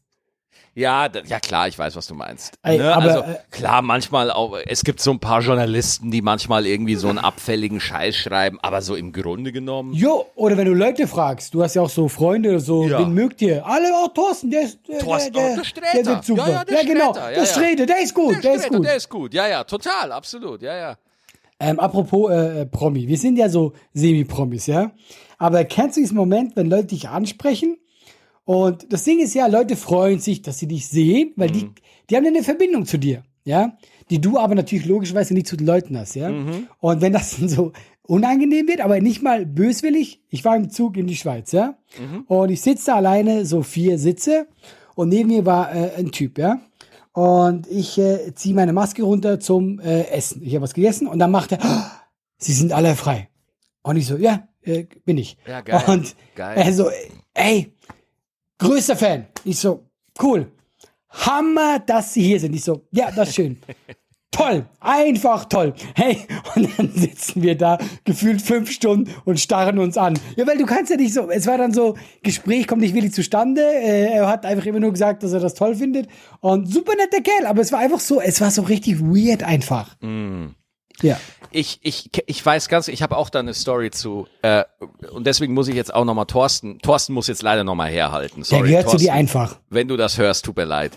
Ja, 0.77 1.09
ja 1.27 1.39
klar, 1.39 1.69
ich 1.69 1.79
weiß, 1.79 1.95
was 1.95 2.09
du 2.09 2.15
meinst. 2.15 2.55
Ey, 2.63 2.79
ne? 2.79 2.95
aber, 2.95 3.05
also 3.05 3.21
äh, 3.21 3.37
klar, 3.53 3.81
manchmal 3.81 4.31
auch, 4.33 4.57
es 4.67 4.83
gibt 4.83 5.01
so 5.01 5.13
ein 5.13 5.21
paar 5.21 5.41
Journalisten, 5.41 6.11
die 6.11 6.21
manchmal 6.21 6.67
irgendwie 6.67 6.97
so 6.97 7.09
einen 7.09 7.19
abfälligen 7.19 7.79
Scheiß 7.81 8.17
schreiben, 8.17 8.59
aber 8.61 8.83
so 8.83 8.97
im 8.97 9.13
Grunde 9.13 9.53
genommen. 9.53 9.93
Jo, 9.93 10.27
oder 10.35 10.57
wenn 10.57 10.67
du 10.67 10.75
Leute 10.75 11.07
fragst, 11.07 11.55
du 11.55 11.63
hast 11.63 11.75
ja 11.75 11.83
auch 11.83 11.91
so 11.91 12.09
Freunde 12.09 12.51
oder 12.51 12.61
so, 12.61 12.89
Ja. 12.89 12.99
wen 12.99 13.15
mögt 13.15 13.41
ihr? 13.43 13.65
Alle, 13.65 13.89
oh, 14.05 14.09
Thorsten, 14.09 14.51
der 14.51 14.63
ist, 14.63 14.81
der, 14.89 14.99
Thorsten, 14.99 15.33
der, 15.33 15.43
oh, 15.43 15.55
der, 15.55 15.83
der 15.83 16.03
der 16.03 16.07
wird 16.07 16.25
super. 16.25 16.49
Ja, 16.49 16.53
ja, 16.53 16.65
der 16.65 16.85
genau, 16.85 17.13
Sträter, 17.13 17.21
ja, 17.21 17.29
der 17.31 17.39
ja. 17.39 17.47
Sträter, 17.47 17.87
der 17.87 18.03
ist 18.03 18.15
gut, 18.15 18.45
der, 18.45 18.55
ist 18.55 18.61
Sträter, 18.63 18.77
gut. 18.77 18.87
Der 18.87 18.97
ist 18.97 19.09
gut, 19.09 19.35
ja, 19.35 19.49
ja, 19.49 19.65
total, 19.65 20.11
absolut, 20.13 20.63
ja, 20.63 20.77
ja. 20.77 20.97
Ähm, 21.61 21.79
apropos 21.79 22.31
äh, 22.33 22.63
äh, 22.63 22.67
Promi, 22.67 23.07
wir 23.07 23.17
sind 23.17 23.37
ja 23.37 23.49
so 23.49 23.73
Semi-Promis, 23.93 24.67
ja. 24.67 24.91
Aber 25.39 25.65
kennst 25.65 25.97
du 25.97 26.01
diesen 26.01 26.17
Moment, 26.17 26.57
wenn 26.57 26.69
Leute 26.69 26.87
dich 26.89 27.09
ansprechen? 27.09 27.77
Und 28.45 28.93
das 28.93 29.05
Ding 29.05 29.21
ist 29.21 29.35
ja, 29.35 29.47
Leute 29.47 29.77
freuen 29.77 30.19
sich, 30.21 30.43
dass 30.43 30.59
sie 30.59 30.69
dich 30.69 30.87
sehen, 30.89 31.33
weil 31.37 31.51
die, 31.51 31.71
die 32.11 32.17
haben 32.17 32.27
eine 32.27 32.43
Verbindung 32.43 32.85
zu 32.87 32.99
dir, 32.99 33.23
ja. 33.45 33.77
Die 34.11 34.21
du 34.21 34.39
aber 34.39 34.55
natürlich 34.55 34.85
logischerweise 34.85 35.33
nicht 35.33 35.47
zu 35.47 35.57
den 35.57 35.67
Leuten 35.67 35.97
hast, 35.99 36.15
ja. 36.15 36.29
Und 36.81 37.01
wenn 37.01 37.13
das 37.15 37.37
dann 37.39 37.49
so 37.49 37.73
unangenehm 38.07 38.69
wird, 38.69 38.83
aber 38.83 39.01
nicht 39.01 39.23
mal 39.23 39.47
böswillig, 39.47 40.21
ich 40.29 40.45
war 40.45 40.57
im 40.57 40.69
Zug 40.69 40.99
in 40.99 41.07
die 41.07 41.17
Schweiz, 41.17 41.53
ja. 41.53 41.79
Und 42.27 42.51
ich 42.51 42.61
sitze 42.61 42.87
da 42.87 42.97
alleine, 42.97 43.47
so 43.47 43.63
vier 43.63 43.99
Sitze, 43.99 44.47
und 44.95 45.09
neben 45.09 45.29
mir 45.31 45.45
war 45.47 45.75
äh, 45.75 45.93
ein 45.97 46.13
Typ, 46.13 46.39
ja. 46.39 46.61
Und 47.13 47.67
ich 47.69 47.97
äh, 47.99 48.35
ziehe 48.35 48.55
meine 48.55 48.73
Maske 48.73 49.03
runter 49.05 49.41
zum 49.41 49.79
äh, 49.81 50.03
Essen. 50.09 50.43
Ich 50.43 50.55
habe 50.55 50.65
was 50.65 50.75
gegessen 50.75 51.07
und 51.07 51.19
dann 51.19 51.31
macht 51.31 51.53
er, 51.53 51.65
"Ah, 51.65 51.91
Sie 52.39 52.53
sind 52.53 52.73
alle 52.73 52.95
frei. 52.97 53.29
Und 53.83 53.97
ich 53.97 54.07
so, 54.07 54.17
ja, 54.17 54.49
äh, 54.63 54.85
bin 55.05 55.17
ich. 55.19 55.37
Ja, 55.47 55.61
geil. 55.61 55.83
Und 55.87 56.15
Geil. 56.35 56.57
er 56.59 56.73
so, 56.73 56.91
ey, 57.35 57.73
größter 58.65 58.97
Fan. 58.97 59.27
Ich 59.45 59.59
so, 59.59 59.85
cool. 60.23 60.51
Hammer, 61.11 61.79
dass 61.79 62.15
Sie 62.15 62.23
hier 62.23 62.41
sind. 62.41 62.55
Ich 62.55 62.65
so, 62.65 62.87
ja, 62.91 63.11
das 63.11 63.29
ist 63.29 63.35
schön. 63.37 63.59
toll, 64.31 64.67
einfach 64.81 65.45
toll. 65.45 65.75
Hey, 65.95 66.27
und 66.55 66.69
dann 66.77 66.91
sitzen 66.93 67.43
wir 67.43 67.57
da 67.57 67.79
gefühlt 68.05 68.43
fünf 68.43 68.71
Stunden 68.71 69.11
und 69.25 69.39
starren 69.39 69.79
uns 69.79 69.97
an. 69.97 70.19
Ja, 70.37 70.47
weil 70.47 70.59
du 70.59 70.67
kannst 70.67 70.91
ja 70.91 70.97
nicht 70.97 71.15
so, 71.15 71.31
es 71.31 71.47
war 71.47 71.59
dann 71.59 71.73
so, 71.73 71.95
Gespräch 72.23 72.67
kommt 72.67 72.81
nicht 72.81 72.95
wirklich 72.95 73.13
zustande. 73.13 73.61
Äh, 73.63 74.15
er 74.15 74.29
hat 74.29 74.45
einfach 74.45 74.67
immer 74.67 74.81
nur 74.81 74.93
gesagt, 74.93 75.23
dass 75.23 75.33
er 75.33 75.41
das 75.41 75.55
toll 75.55 75.77
findet. 75.77 76.09
Und 76.41 76.67
super 76.67 76.95
netter 76.97 77.21
Kerl, 77.21 77.47
aber 77.47 77.61
es 77.61 77.71
war 77.71 77.79
einfach 77.79 78.01
so, 78.01 78.21
es 78.21 78.41
war 78.41 78.51
so 78.51 78.63
richtig 78.63 79.01
weird 79.01 79.43
einfach. 79.45 79.95
Mm. 80.01 80.47
Ja. 81.03 81.19
Ich, 81.51 81.79
ich, 81.83 82.11
ich 82.27 82.45
weiß 82.45 82.69
ganz, 82.69 82.89
ich 82.89 83.03
habe 83.03 83.17
auch 83.17 83.31
da 83.31 83.39
eine 83.41 83.55
Story 83.55 83.91
zu, 83.91 84.27
äh, 84.43 84.65
und 85.13 85.27
deswegen 85.27 85.55
muss 85.55 85.69
ich 85.69 85.75
jetzt 85.75 85.95
auch 85.95 86.05
nochmal 86.05 86.27
Thorsten, 86.27 86.79
Thorsten 86.81 87.13
muss 87.13 87.27
jetzt 87.29 87.43
leider 87.43 87.63
nochmal 87.65 87.91
herhalten. 87.91 88.43
Sorry, 88.43 88.63
Der 88.63 88.69
gehört 88.71 88.85
zu 88.85 88.91
Thorsten, 88.93 89.05
dir 89.07 89.13
einfach. 89.13 89.57
Wenn 89.71 89.89
du 89.89 89.97
das 89.97 90.19
hörst, 90.19 90.45
tut 90.45 90.57
mir 90.57 90.65
leid. 90.65 90.93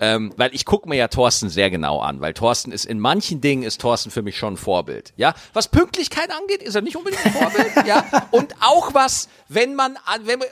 Ähm, 0.00 0.32
weil 0.38 0.54
ich 0.54 0.64
gucke 0.64 0.88
mir 0.88 0.96
ja 0.96 1.06
Thorsten 1.08 1.48
sehr 1.50 1.70
genau 1.70 2.00
an, 2.00 2.20
weil 2.22 2.32
Thorsten 2.32 2.72
ist 2.72 2.86
in 2.86 2.98
manchen 2.98 3.40
Dingen 3.42 3.62
ist 3.62 3.80
Thorsten 3.80 4.10
für 4.10 4.22
mich 4.22 4.36
schon 4.38 4.54
ein 4.54 4.56
Vorbild. 4.56 5.12
Ja, 5.16 5.34
was 5.52 5.68
Pünktlichkeit 5.68 6.30
angeht, 6.30 6.62
ist 6.62 6.74
er 6.74 6.80
nicht 6.80 6.96
unbedingt 6.96 7.24
ein 7.24 7.32
Vorbild. 7.32 7.72
ja, 7.86 8.04
und 8.30 8.54
auch 8.60 8.94
was, 8.94 9.28
wenn 9.48 9.74
man, 9.74 9.98
an- 10.06 10.22
wenn 10.26 10.38
man, 10.40 10.48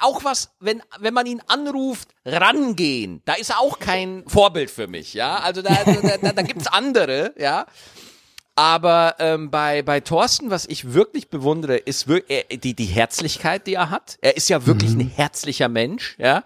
auch 0.00 0.24
was, 0.24 0.50
wenn 0.60 0.82
wenn 1.00 1.14
man 1.14 1.24
ihn 1.26 1.42
anruft, 1.48 2.10
rangehen, 2.26 3.22
da 3.24 3.32
ist 3.32 3.50
er 3.50 3.60
auch 3.60 3.78
kein 3.78 4.24
Vorbild 4.26 4.70
für 4.70 4.86
mich. 4.86 5.14
Ja, 5.14 5.36
also 5.38 5.62
da 5.62 5.74
da, 5.84 6.16
da, 6.18 6.32
da 6.32 6.42
gibt's 6.42 6.66
andere. 6.66 7.32
Ja. 7.38 7.66
Aber 8.54 9.16
ähm, 9.18 9.50
bei, 9.50 9.82
bei 9.82 10.00
Thorsten, 10.00 10.50
was 10.50 10.66
ich 10.66 10.92
wirklich 10.92 11.30
bewundere, 11.30 11.76
ist 11.76 12.06
wirklich 12.06 12.46
die, 12.62 12.74
die 12.74 12.84
Herzlichkeit, 12.84 13.66
die 13.66 13.74
er 13.74 13.90
hat. 13.90 14.18
Er 14.20 14.36
ist 14.36 14.50
ja 14.50 14.66
wirklich 14.66 14.92
ein 14.92 15.00
herzlicher 15.00 15.68
Mensch, 15.68 16.16
ja. 16.18 16.42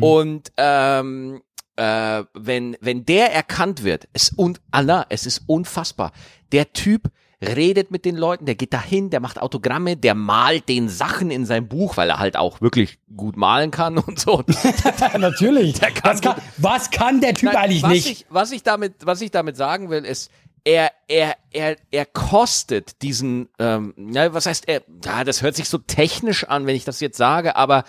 Und 0.00 0.52
ähm, 0.56 1.42
äh, 1.76 2.24
wenn, 2.34 2.76
wenn 2.80 3.04
der 3.06 3.32
erkannt 3.32 3.82
wird, 3.82 4.08
ist 4.12 4.38
un 4.38 4.58
Allah, 4.70 5.06
es 5.08 5.26
ist 5.26 5.42
unfassbar. 5.46 6.12
Der 6.52 6.72
Typ 6.72 7.10
redet 7.42 7.90
mit 7.90 8.04
den 8.04 8.16
Leuten, 8.16 8.46
der 8.46 8.54
geht 8.54 8.72
dahin, 8.72 9.10
der 9.10 9.20
macht 9.20 9.40
Autogramme, 9.40 9.96
der 9.96 10.14
malt 10.14 10.68
den 10.68 10.88
Sachen 10.88 11.30
in 11.30 11.44
sein 11.44 11.66
Buch, 11.68 11.96
weil 11.96 12.08
er 12.08 12.18
halt 12.18 12.36
auch 12.36 12.60
wirklich 12.60 12.98
gut 13.16 13.36
malen 13.36 13.70
kann 13.70 13.98
und 13.98 14.18
so. 14.18 14.44
Natürlich. 15.18 15.74
Der 15.80 15.90
kann 15.90 16.12
was, 16.12 16.20
kann, 16.20 16.36
was 16.58 16.90
kann 16.90 17.20
der 17.20 17.34
Typ 17.34 17.52
Nein, 17.52 17.56
eigentlich 17.56 17.82
was 17.82 17.90
nicht? 17.90 18.06
Ich, 18.06 18.26
was 18.28 18.52
ich 18.52 18.62
damit, 18.62 18.94
was 19.04 19.20
ich 19.20 19.30
damit 19.30 19.56
sagen 19.56 19.90
will, 19.90 20.04
ist, 20.04 20.30
er, 20.64 20.92
er, 21.08 21.36
er, 21.52 21.76
er 21.90 22.06
kostet 22.06 23.02
diesen, 23.02 23.48
ähm, 23.58 23.94
ja, 23.96 24.32
was 24.32 24.46
heißt 24.46 24.68
er? 24.68 24.82
Ja, 25.04 25.24
das 25.24 25.42
hört 25.42 25.56
sich 25.56 25.68
so 25.68 25.78
technisch 25.78 26.44
an, 26.44 26.66
wenn 26.66 26.76
ich 26.76 26.84
das 26.84 27.00
jetzt 27.00 27.16
sage, 27.16 27.56
aber 27.56 27.84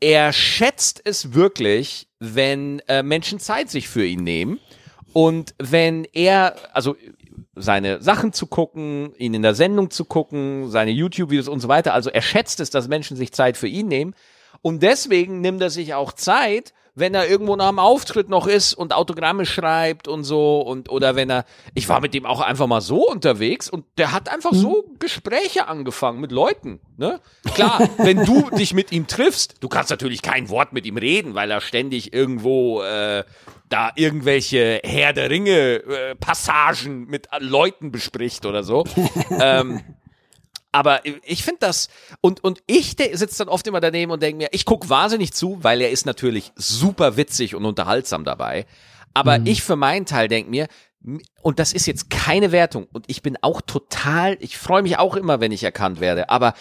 er 0.00 0.32
schätzt 0.32 1.00
es 1.04 1.32
wirklich, 1.32 2.08
wenn 2.18 2.80
äh, 2.88 3.02
Menschen 3.02 3.38
Zeit 3.38 3.70
sich 3.70 3.88
für 3.88 4.04
ihn 4.04 4.22
nehmen 4.22 4.60
und 5.12 5.54
wenn 5.58 6.04
er, 6.12 6.56
also 6.72 6.96
seine 7.56 8.02
Sachen 8.02 8.32
zu 8.32 8.46
gucken, 8.46 9.14
ihn 9.16 9.34
in 9.34 9.42
der 9.42 9.54
Sendung 9.54 9.90
zu 9.90 10.04
gucken, 10.04 10.70
seine 10.70 10.90
YouTube-Videos 10.90 11.48
und 11.48 11.60
so 11.60 11.68
weiter. 11.68 11.94
Also 11.94 12.10
er 12.10 12.22
schätzt 12.22 12.60
es, 12.60 12.70
dass 12.70 12.88
Menschen 12.88 13.16
sich 13.16 13.32
Zeit 13.32 13.56
für 13.56 13.68
ihn 13.68 13.86
nehmen. 13.86 14.14
Und 14.60 14.82
deswegen 14.82 15.40
nimmt 15.40 15.62
er 15.62 15.70
sich 15.70 15.94
auch 15.94 16.12
Zeit, 16.12 16.74
wenn 16.94 17.14
er 17.14 17.28
irgendwo 17.28 17.56
nach 17.56 17.68
dem 17.68 17.78
Auftritt 17.78 18.28
noch 18.28 18.46
ist 18.46 18.74
und 18.74 18.92
Autogramme 18.92 19.46
schreibt 19.46 20.06
und 20.06 20.22
so 20.22 20.60
und 20.60 20.88
oder 20.90 21.16
wenn 21.16 21.30
er, 21.30 21.44
ich 21.74 21.88
war 21.88 22.00
mit 22.00 22.14
dem 22.14 22.24
auch 22.24 22.40
einfach 22.40 22.66
mal 22.66 22.80
so 22.80 23.08
unterwegs 23.08 23.68
und 23.68 23.84
der 23.98 24.12
hat 24.12 24.28
einfach 24.28 24.52
so 24.52 24.84
Gespräche 25.00 25.66
angefangen 25.66 26.20
mit 26.20 26.30
Leuten, 26.30 26.80
ne? 26.96 27.20
Klar, 27.54 27.88
wenn 27.98 28.24
du 28.24 28.48
dich 28.50 28.74
mit 28.74 28.92
ihm 28.92 29.06
triffst, 29.06 29.56
du 29.60 29.68
kannst 29.68 29.90
natürlich 29.90 30.22
kein 30.22 30.48
Wort 30.48 30.72
mit 30.72 30.86
ihm 30.86 30.96
reden, 30.96 31.34
weil 31.34 31.50
er 31.50 31.60
ständig 31.60 32.12
irgendwo 32.12 32.82
äh, 32.82 33.24
da 33.68 33.90
irgendwelche 33.96 34.80
Herr 34.84 35.12
der 35.12 35.30
Ringe 35.30 35.82
äh, 35.82 36.14
Passagen 36.14 37.06
mit 37.06 37.28
Leuten 37.40 37.90
bespricht 37.90 38.46
oder 38.46 38.62
so. 38.62 38.84
ähm, 39.30 39.80
aber 40.74 41.02
ich 41.04 41.44
finde 41.44 41.60
das, 41.60 41.88
und, 42.20 42.42
und 42.42 42.60
ich 42.66 42.96
sitze 42.98 43.38
dann 43.38 43.48
oft 43.48 43.64
immer 43.68 43.80
daneben 43.80 44.10
und 44.10 44.20
denke 44.20 44.38
mir, 44.38 44.48
ich 44.50 44.64
gucke 44.64 44.88
wahnsinnig 44.88 45.32
zu, 45.32 45.62
weil 45.62 45.80
er 45.80 45.90
ist 45.90 46.04
natürlich 46.04 46.50
super 46.56 47.16
witzig 47.16 47.54
und 47.54 47.64
unterhaltsam 47.64 48.24
dabei. 48.24 48.66
Aber 49.14 49.38
ich 49.44 49.62
für 49.62 49.76
meinen 49.76 50.04
Teil 50.04 50.26
denke 50.26 50.50
mir, 50.50 50.66
und 51.42 51.60
das 51.60 51.72
ist 51.72 51.86
jetzt 51.86 52.10
keine 52.10 52.50
Wertung, 52.50 52.88
und 52.92 53.04
ich 53.06 53.22
bin 53.22 53.38
auch 53.40 53.60
total, 53.60 54.36
ich 54.40 54.58
freue 54.58 54.82
mich 54.82 54.98
auch 54.98 55.14
immer, 55.14 55.38
wenn 55.38 55.52
ich 55.52 55.62
erkannt 55.62 56.00
werde, 56.00 56.28
aber 56.28 56.54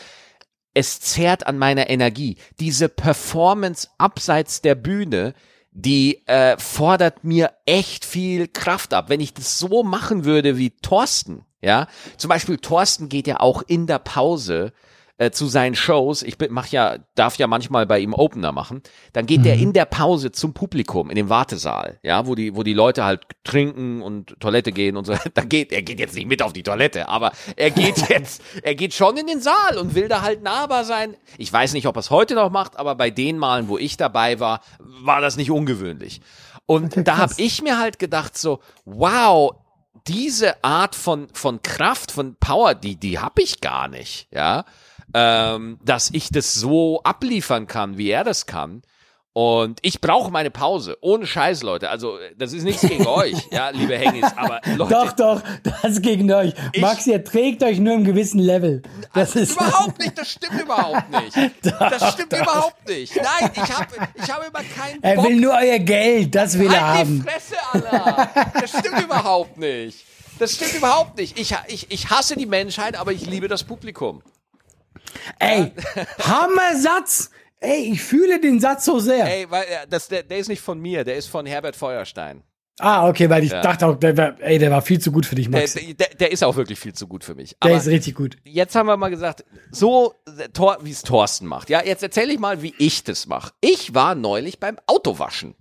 es 0.76 1.00
zehrt 1.00 1.48
an 1.48 1.58
meiner 1.58 1.90
Energie. 1.90 2.38
Diese 2.60 2.90
Performance 2.90 3.88
abseits 3.98 4.62
der 4.62 4.76
Bühne, 4.76 5.34
die 5.72 6.22
äh, 6.28 6.56
fordert 6.60 7.24
mir 7.24 7.52
echt 7.66 8.06
viel 8.06 8.48
Kraft 8.48 8.94
ab. 8.94 9.10
Wenn 9.10 9.22
ich 9.22 9.34
das 9.34 9.58
so 9.58 9.82
machen 9.82 10.24
würde 10.24 10.60
wie 10.60 10.70
Thorsten, 10.70 11.46
ja, 11.64 11.88
zum 12.18 12.30
Beispiel 12.30 12.58
Thorsten 12.58 13.10
geht 13.10 13.26
ja 13.26 13.40
auch 13.40 13.64
in 13.66 13.88
der 13.88 14.00
Pause 14.00 14.74
äh, 15.18 15.32
zu 15.32 15.46
seinen 15.46 15.76
Shows. 15.76 16.24
Ich 16.24 16.38
mach 16.50 16.68
ja, 16.68 16.98
darf 17.16 17.38
ja 17.38 17.48
manchmal 17.48 17.86
bei 17.86 18.00
ihm 18.00 18.14
Opener 18.14 18.52
machen. 18.52 18.82
Dann 19.14 19.26
geht 19.26 19.46
der 19.46 19.56
in 19.56 19.72
der 19.72 19.86
Pause 19.86 20.32
zum 20.32 20.54
Publikum 20.54 21.10
in 21.10 21.16
den 21.16 21.30
Wartesaal, 21.30 22.00
ja, 22.04 22.28
wo 22.28 22.36
die, 22.36 22.56
wo 22.56 22.64
die 22.64 22.74
Leute 22.74 23.06
halt 23.06 23.22
trinken 23.44 24.02
und 24.02 24.36
Toilette 24.40 24.72
gehen 24.72 24.98
und 24.98 25.06
so. 25.06 25.14
Da 25.34 25.44
geht, 25.44 25.72
er 25.72 25.82
geht 25.82 26.00
jetzt 26.00 26.16
nicht 26.16 26.28
mit 26.28 26.42
auf 26.42 26.52
die 26.52 26.64
Toilette, 26.64 27.08
aber 27.08 27.32
er 27.56 27.72
geht 27.72 27.98
jetzt, 28.10 28.42
er 28.62 28.76
geht 28.76 28.94
schon 28.94 29.16
in 29.18 29.28
den 29.28 29.40
Saal 29.40 29.78
und 29.80 29.96
will 29.96 30.08
da 30.08 30.22
halt 30.22 30.44
nahbar 30.44 30.84
sein. 30.84 31.16
Ich 31.38 31.52
weiß 31.52 31.74
nicht, 31.74 31.88
ob 31.88 31.96
er 31.96 32.02
es 32.02 32.10
heute 32.10 32.36
noch 32.36 32.50
macht, 32.52 32.78
aber 32.78 32.96
bei 32.96 33.10
den 33.10 33.38
Malen, 33.38 33.68
wo 33.68 33.78
ich 33.78 33.98
dabei 33.98 34.40
war, 34.40 34.62
war 34.80 35.22
das 35.22 35.38
nicht 35.38 35.52
ungewöhnlich. 35.52 36.22
Und 36.66 36.94
Okay, 36.94 37.04
da 37.04 37.18
habe 37.18 37.34
ich 37.38 37.62
mir 37.62 37.78
halt 37.80 38.00
gedacht 38.00 38.38
so, 38.38 38.60
wow, 38.86 39.56
diese 40.08 40.64
Art 40.64 40.96
von, 40.96 41.28
von 41.34 41.62
Kraft, 41.62 42.12
von 42.12 42.36
Power, 42.36 42.76
die, 42.76 42.96
die 42.96 43.20
habe 43.20 43.42
ich 43.42 43.62
gar 43.62 43.88
nicht, 43.88 44.28
ja. 44.32 44.66
Ähm, 45.14 45.80
dass 45.84 46.10
ich 46.12 46.30
das 46.30 46.54
so 46.54 47.04
abliefern 47.04 47.68
kann, 47.68 47.98
wie 47.98 48.10
er 48.10 48.24
das 48.24 48.46
kann. 48.46 48.82
Und 49.36 49.80
ich 49.82 50.00
brauche 50.00 50.30
meine 50.30 50.52
Pause. 50.52 50.96
Ohne 51.02 51.26
Scheiß, 51.26 51.64
Leute. 51.64 51.90
Also, 51.90 52.20
das 52.38 52.54
ist 52.54 52.64
nichts 52.64 52.82
gegen 52.88 53.08
euch, 53.08 53.36
ja, 53.52 53.70
liebe 53.70 53.98
Hengis, 53.98 54.32
aber 54.36 54.62
Leute. 54.76 54.94
Doch, 54.94 55.12
doch, 55.14 55.42
das 55.82 56.02
gegen 56.04 56.32
euch. 56.32 56.54
Max, 56.78 57.08
ihr 57.08 57.24
trägt 57.24 57.64
euch 57.64 57.80
nur 57.80 57.96
im 57.96 58.04
gewissen 58.04 58.38
Level. 58.40 58.84
Das 59.16 59.36
ist 59.36 59.54
Überhaupt 59.54 59.98
nicht, 60.00 60.16
das 60.16 60.30
stimmt 60.34 60.62
überhaupt 60.62 61.10
nicht. 61.10 61.36
das 61.64 62.14
stimmt 62.14 62.32
überhaupt 62.34 62.88
nicht. 62.88 63.16
Nein, 63.16 63.52
ich 63.56 63.74
habe 63.74 63.88
ich 64.14 64.32
hab 64.32 64.48
immer 64.48 64.64
keinen 64.64 65.02
Er 65.02 65.16
Bock. 65.16 65.28
will 65.28 65.38
nur 65.38 65.54
euer 65.54 65.80
Geld, 65.80 66.36
das 66.36 66.60
will 66.60 66.72
er 66.72 66.88
halt 66.94 67.08
die 67.08 67.12
haben. 67.12 67.24
Fresse, 67.28 67.56
Alter. 67.72 68.30
Das 68.62 68.70
stimmt 68.70 69.02
überhaupt 69.02 69.58
nicht. 69.58 70.06
Das 70.38 70.54
stimmt 70.54 70.76
überhaupt 70.76 71.18
nicht. 71.18 71.40
Ich, 71.40 71.56
ich, 71.70 71.92
ich 71.92 72.10
hasse 72.12 72.36
die 72.36 72.46
Menschheit, 72.46 72.96
aber 72.96 73.12
ich 73.12 73.26
liebe 73.26 73.48
das 73.48 73.64
Publikum. 73.64 74.22
Ey, 75.40 75.72
Hammersatz. 76.24 77.32
Ey, 77.64 77.92
ich 77.94 78.04
fühle 78.04 78.40
den 78.42 78.60
Satz 78.60 78.86
so 78.86 79.00
sehr. 79.00 79.26
Ey, 79.26 79.50
weil 79.50 79.66
das, 79.90 80.10
der, 80.10 80.24
der 80.24 80.38
ist 80.38 80.50
nicht 80.50 80.62
von 80.62 80.80
mir, 80.80 81.04
der 81.04 81.16
ist 81.16 81.28
von 81.28 81.46
Herbert 81.46 81.76
Feuerstein. 81.76 82.44
Ah, 82.80 83.08
okay, 83.08 83.30
weil 83.30 83.44
ich 83.44 83.52
dachte 83.52 83.86
auch, 83.86 83.96
der 83.98 84.18
war, 84.18 84.42
ey, 84.42 84.58
der 84.58 84.72
war 84.72 84.82
viel 84.82 85.00
zu 85.00 85.12
gut 85.12 85.26
für 85.28 85.36
dich, 85.36 85.50
Der, 85.50 85.60
Max. 85.62 85.74
der, 85.76 85.94
der 86.20 86.32
ist 86.32 86.44
auch 86.44 86.56
wirklich 86.56 86.80
viel 86.80 86.94
zu 86.94 87.08
gut 87.08 87.24
für 87.24 87.36
mich. 87.36 87.52
Der 87.52 87.70
Aber 87.72 87.78
ist 87.78 87.88
richtig 87.88 88.16
gut. 88.16 88.36
jetzt 88.44 88.76
haben 88.76 88.88
wir 88.88 88.98
mal 88.98 89.10
gesagt, 89.10 89.46
so 89.72 90.16
äh, 90.26 90.50
wie 90.82 90.90
es 90.92 91.04
Thorsten 91.04 91.46
macht. 91.46 91.70
Ja, 91.70 91.84
jetzt 91.86 92.02
erzähle 92.02 92.34
ich 92.34 92.40
mal, 92.40 92.62
wie 92.64 92.74
ich 92.80 93.04
das 93.04 93.28
mache. 93.28 93.54
Ich 93.62 93.94
war 93.94 94.16
neulich 94.16 94.60
beim 94.60 94.78
Autowaschen. 94.88 95.56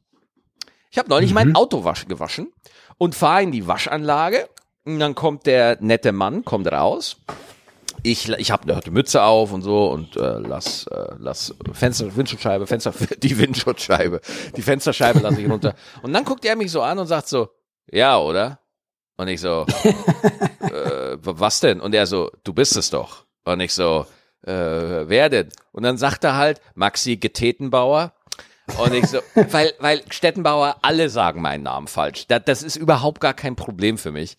Ich 0.91 0.99
habe 0.99 1.09
neulich 1.09 1.33
mein 1.35 1.55
Auto 1.55 1.85
wasch, 1.85 2.07
gewaschen 2.09 2.53
und 2.99 3.15
fahre 3.15 3.43
in 3.43 3.53
die 3.53 3.67
Waschanlage. 3.67 4.49
Und 4.85 4.99
dann 4.99 5.15
kommt 5.15 5.47
der 5.47 5.79
nette 5.81 6.13
Mann, 6.13 6.45
kommt 6.45 6.67
raus. 6.71 7.19
Ich, 8.03 8.29
ich 8.29 8.51
habe 8.51 8.73
eine 8.73 8.91
Mütze 8.91 9.23
auf 9.23 9.53
und 9.53 9.63
so 9.63 9.91
und 9.91 10.17
äh, 10.17 10.39
lass, 10.39 10.87
äh, 10.89 11.15
lass 11.19 11.55
Fenster, 11.73 12.15
Windschutzscheibe, 12.17 12.67
Fenster, 12.67 12.93
die 13.19 13.39
Windschutzscheibe, 13.39 14.21
die 14.57 14.63
Fensterscheibe 14.63 15.21
lasse 15.21 15.41
ich 15.41 15.49
runter. 15.49 15.75
Und 16.03 16.13
dann 16.13 16.25
guckt 16.25 16.45
er 16.45 16.57
mich 16.57 16.71
so 16.71 16.83
an 16.83 16.99
und 16.99 17.07
sagt 17.07 17.29
so, 17.29 17.49
ja, 17.91 18.19
oder? 18.19 18.59
Und 19.17 19.29
ich 19.29 19.41
so, 19.41 19.67
äh, 20.61 21.17
was 21.21 21.61
denn? 21.61 21.81
Und 21.81 21.95
er 21.95 22.07
so, 22.07 22.31
du 22.45 22.53
bist 22.53 22.77
es 22.77 22.91
doch. 22.91 23.25
Und 23.45 23.61
ich 23.61 23.73
so, 23.73 24.07
äh, 24.43 24.53
wer 25.09 25.29
denn? 25.29 25.49
Und 25.73 25.85
dann 25.85 25.97
sagt 25.97 26.25
er 26.25 26.37
halt, 26.37 26.61
Maxi 26.75 27.17
Getetenbauer. 27.17 28.13
Und 28.79 28.95
ich 28.95 29.07
so, 29.07 29.19
weil, 29.35 29.73
weil 29.79 30.03
Stettenbauer, 30.11 30.77
alle 30.83 31.09
sagen 31.09 31.43
meinen 31.43 31.65
Namen 31.65 31.89
falsch. 31.89 32.27
Das, 32.27 32.43
das 32.45 32.63
ist 32.63 32.77
überhaupt 32.77 33.21
gar 33.21 33.35
kein 33.35 33.57
Problem 33.57 33.99
für 33.99 34.13
mich. 34.13 34.37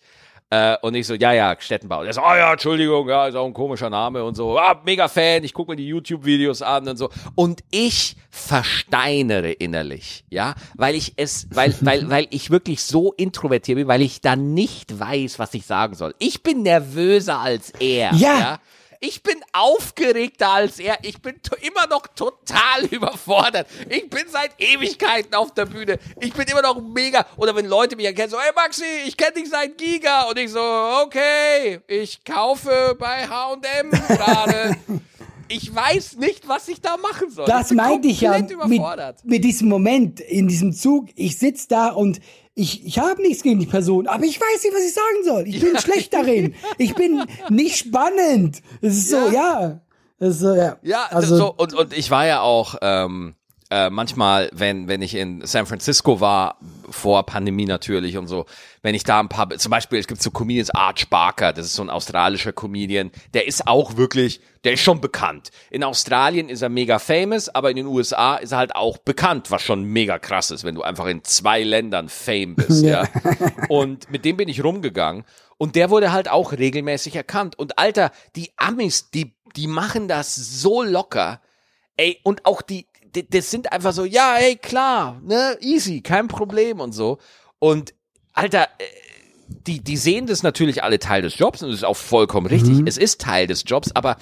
Äh, 0.54 0.76
und 0.82 0.94
ich 0.94 1.06
so, 1.06 1.14
ja, 1.14 1.32
ja, 1.32 1.56
Stettenbauer. 1.58 2.04
Der 2.04 2.12
so, 2.12 2.20
oh 2.20 2.34
ja, 2.34 2.52
Entschuldigung, 2.52 3.08
ja, 3.08 3.26
ist 3.26 3.34
auch 3.34 3.46
ein 3.46 3.52
komischer 3.52 3.90
Name 3.90 4.22
und 4.22 4.36
so. 4.36 4.56
Ah, 4.56 4.80
mega 4.84 5.08
Fan, 5.08 5.42
ich 5.42 5.52
gucke 5.52 5.72
mir 5.72 5.76
die 5.76 5.88
YouTube-Videos 5.88 6.62
an 6.62 6.86
und 6.86 6.96
so. 6.96 7.10
Und 7.34 7.64
ich 7.72 8.16
versteinere 8.30 9.50
innerlich, 9.50 10.24
ja, 10.30 10.54
weil 10.76 10.94
ich 10.94 11.14
es, 11.16 11.48
weil, 11.50 11.74
weil, 11.80 12.08
weil 12.08 12.28
ich 12.30 12.50
wirklich 12.50 12.84
so 12.84 13.12
introvertiert 13.14 13.78
bin, 13.78 13.88
weil 13.88 14.02
ich 14.02 14.20
da 14.20 14.36
nicht 14.36 14.98
weiß, 14.98 15.40
was 15.40 15.54
ich 15.54 15.66
sagen 15.66 15.94
soll. 15.94 16.14
Ich 16.20 16.44
bin 16.44 16.62
nervöser 16.62 17.40
als 17.40 17.70
er. 17.80 18.14
Ja. 18.14 18.60
Ich 19.06 19.22
bin 19.22 19.36
aufgeregter 19.52 20.48
als 20.48 20.78
er. 20.78 20.96
Ich 21.02 21.20
bin 21.20 21.34
immer 21.60 21.86
noch 21.88 22.06
total 22.06 22.86
überfordert. 22.90 23.66
Ich 23.90 24.08
bin 24.08 24.22
seit 24.30 24.58
Ewigkeiten 24.58 25.34
auf 25.34 25.52
der 25.52 25.66
Bühne. 25.66 25.98
Ich 26.20 26.32
bin 26.32 26.46
immer 26.46 26.62
noch 26.62 26.80
mega. 26.80 27.26
Oder 27.36 27.54
wenn 27.54 27.66
Leute 27.66 27.96
mich 27.96 28.06
erkennen, 28.06 28.30
so, 28.30 28.40
hey 28.40 28.52
Maxi, 28.56 28.84
ich 29.06 29.18
kenne 29.18 29.32
dich 29.32 29.50
seit 29.50 29.76
Giga. 29.76 30.22
Und 30.22 30.38
ich 30.38 30.50
so, 30.50 30.60
okay, 31.04 31.80
ich 31.86 32.24
kaufe 32.24 32.96
bei 32.98 33.28
H&M 33.28 33.90
gerade. 33.90 34.76
ich 35.48 35.74
weiß 35.74 36.16
nicht, 36.16 36.48
was 36.48 36.68
ich 36.68 36.80
da 36.80 36.96
machen 36.96 37.28
soll. 37.28 37.44
Das 37.44 37.72
ich 37.72 37.76
meinte 37.76 38.08
ich 38.08 38.22
ja 38.22 38.38
mit, 38.38 38.86
mit 39.22 39.44
diesem 39.44 39.68
Moment 39.68 40.20
in 40.20 40.48
diesem 40.48 40.72
Zug. 40.72 41.08
Ich 41.14 41.36
sitz 41.36 41.68
da 41.68 41.88
und 41.88 42.20
ich, 42.54 42.86
ich 42.86 42.98
habe 42.98 43.20
nichts 43.20 43.42
gegen 43.42 43.58
die 43.58 43.66
Person, 43.66 44.06
aber 44.06 44.24
ich 44.24 44.40
weiß 44.40 44.62
nicht, 44.62 44.74
was 44.74 44.84
ich 44.84 44.94
sagen 44.94 45.24
soll. 45.24 45.48
Ich 45.48 45.60
bin 45.60 45.74
ja. 45.74 45.80
schlecht 45.80 46.14
darin. 46.14 46.54
Ich 46.78 46.94
bin 46.94 47.24
nicht 47.48 47.76
spannend. 47.76 48.62
Es 48.80 48.96
ist 48.96 49.10
so, 49.10 49.28
ja. 49.28 49.80
Es 50.20 50.36
ist 50.36 50.40
so, 50.40 50.54
ja. 50.54 50.76
Ja, 50.82 51.06
also, 51.10 51.36
so, 51.36 51.54
und, 51.56 51.74
und 51.74 51.92
ich 51.92 52.10
war 52.10 52.26
ja 52.26 52.42
auch 52.42 52.76
ähm, 52.80 53.34
äh, 53.70 53.90
manchmal, 53.90 54.50
wenn, 54.52 54.86
wenn 54.86 55.02
ich 55.02 55.16
in 55.16 55.44
San 55.44 55.66
Francisco 55.66 56.20
war, 56.20 56.58
vor 56.94 57.26
Pandemie 57.26 57.66
natürlich 57.66 58.16
und 58.16 58.28
so, 58.28 58.46
wenn 58.82 58.94
ich 58.94 59.04
da 59.04 59.20
ein 59.20 59.28
paar, 59.28 59.50
zum 59.50 59.70
Beispiel, 59.70 59.98
es 59.98 60.06
gibt 60.06 60.22
so 60.22 60.30
Comedians, 60.30 60.70
Arch 60.70 61.08
Barker, 61.10 61.52
das 61.52 61.66
ist 61.66 61.74
so 61.74 61.82
ein 61.82 61.90
australischer 61.90 62.52
Comedian, 62.52 63.10
der 63.34 63.46
ist 63.46 63.66
auch 63.66 63.96
wirklich, 63.96 64.40
der 64.64 64.74
ist 64.74 64.80
schon 64.80 65.00
bekannt. 65.00 65.50
In 65.70 65.84
Australien 65.84 66.48
ist 66.48 66.62
er 66.62 66.68
mega 66.68 66.98
famous, 66.98 67.48
aber 67.48 67.70
in 67.70 67.76
den 67.76 67.86
USA 67.86 68.36
ist 68.36 68.52
er 68.52 68.58
halt 68.58 68.76
auch 68.76 68.98
bekannt, 68.98 69.50
was 69.50 69.62
schon 69.62 69.84
mega 69.84 70.18
krass 70.18 70.50
ist, 70.50 70.64
wenn 70.64 70.74
du 70.74 70.82
einfach 70.82 71.06
in 71.06 71.24
zwei 71.24 71.62
Ländern 71.62 72.08
fame 72.08 72.54
bist, 72.54 72.82
ja. 72.84 73.06
Und 73.68 74.10
mit 74.10 74.24
dem 74.24 74.36
bin 74.36 74.48
ich 74.48 74.64
rumgegangen 74.64 75.24
und 75.58 75.76
der 75.76 75.90
wurde 75.90 76.12
halt 76.12 76.30
auch 76.30 76.52
regelmäßig 76.52 77.16
erkannt. 77.16 77.58
Und 77.58 77.78
Alter, 77.78 78.10
die 78.36 78.52
Amis, 78.56 79.10
die, 79.10 79.34
die 79.56 79.66
machen 79.66 80.08
das 80.08 80.34
so 80.34 80.82
locker. 80.82 81.40
Ey, 81.96 82.18
und 82.24 82.44
auch 82.44 82.62
die, 82.62 82.86
das 83.22 83.50
sind 83.50 83.72
einfach 83.72 83.92
so, 83.92 84.04
ja, 84.04 84.36
ey, 84.36 84.56
klar, 84.56 85.20
ne, 85.24 85.56
easy, 85.60 86.00
kein 86.00 86.28
Problem 86.28 86.80
und 86.80 86.92
so. 86.92 87.18
Und 87.58 87.94
Alter, 88.32 88.64
äh, 88.78 88.84
die, 89.48 89.80
die 89.80 89.96
sehen 89.96 90.26
das 90.26 90.42
natürlich 90.42 90.82
alle 90.82 90.98
Teil 90.98 91.22
des 91.22 91.38
Jobs 91.38 91.62
und 91.62 91.68
das 91.68 91.78
ist 91.78 91.84
auch 91.84 91.96
vollkommen 91.96 92.46
richtig. 92.46 92.78
Mhm. 92.78 92.86
Es 92.86 92.98
ist 92.98 93.20
Teil 93.20 93.46
des 93.46 93.64
Jobs, 93.66 93.92
aber 93.92 94.16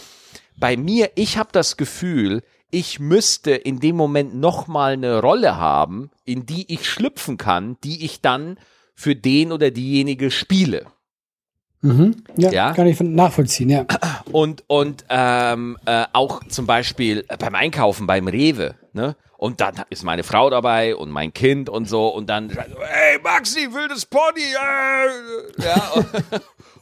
bei 0.56 0.76
mir, 0.76 1.10
ich 1.14 1.38
habe 1.38 1.48
das 1.52 1.76
Gefühl, 1.76 2.42
ich 2.70 3.00
müsste 3.00 3.52
in 3.52 3.80
dem 3.80 3.96
Moment 3.96 4.34
nochmal 4.34 4.94
eine 4.94 5.20
Rolle 5.20 5.56
haben, 5.56 6.10
in 6.24 6.46
die 6.46 6.72
ich 6.72 6.88
schlüpfen 6.88 7.36
kann, 7.36 7.76
die 7.84 8.04
ich 8.04 8.20
dann 8.20 8.58
für 8.94 9.14
den 9.14 9.52
oder 9.52 9.70
diejenige 9.70 10.30
spiele. 10.30 10.86
Mhm. 11.82 12.22
Ja, 12.36 12.50
ja, 12.52 12.72
kann 12.72 12.86
ich 12.86 13.00
nachvollziehen, 13.00 13.68
ja. 13.68 13.84
Und, 14.32 14.64
und 14.66 15.04
ähm, 15.08 15.78
äh, 15.86 16.04
auch 16.12 16.42
zum 16.48 16.66
Beispiel 16.66 17.24
beim 17.38 17.54
Einkaufen, 17.54 18.06
beim 18.06 18.28
Rewe, 18.28 18.74
ne? 18.92 19.16
Und 19.42 19.60
dann 19.60 19.74
ist 19.90 20.04
meine 20.04 20.22
Frau 20.22 20.50
dabei 20.50 20.94
und 20.94 21.10
mein 21.10 21.32
Kind 21.32 21.68
und 21.68 21.86
so 21.86 22.06
und 22.06 22.30
dann, 22.30 22.48
hey 22.48 23.18
Maxi, 23.24 23.74
wildes 23.74 24.06
Pony, 24.06 24.40
äh, 24.40 25.64
ja. 25.64 25.92
Und, 25.96 26.06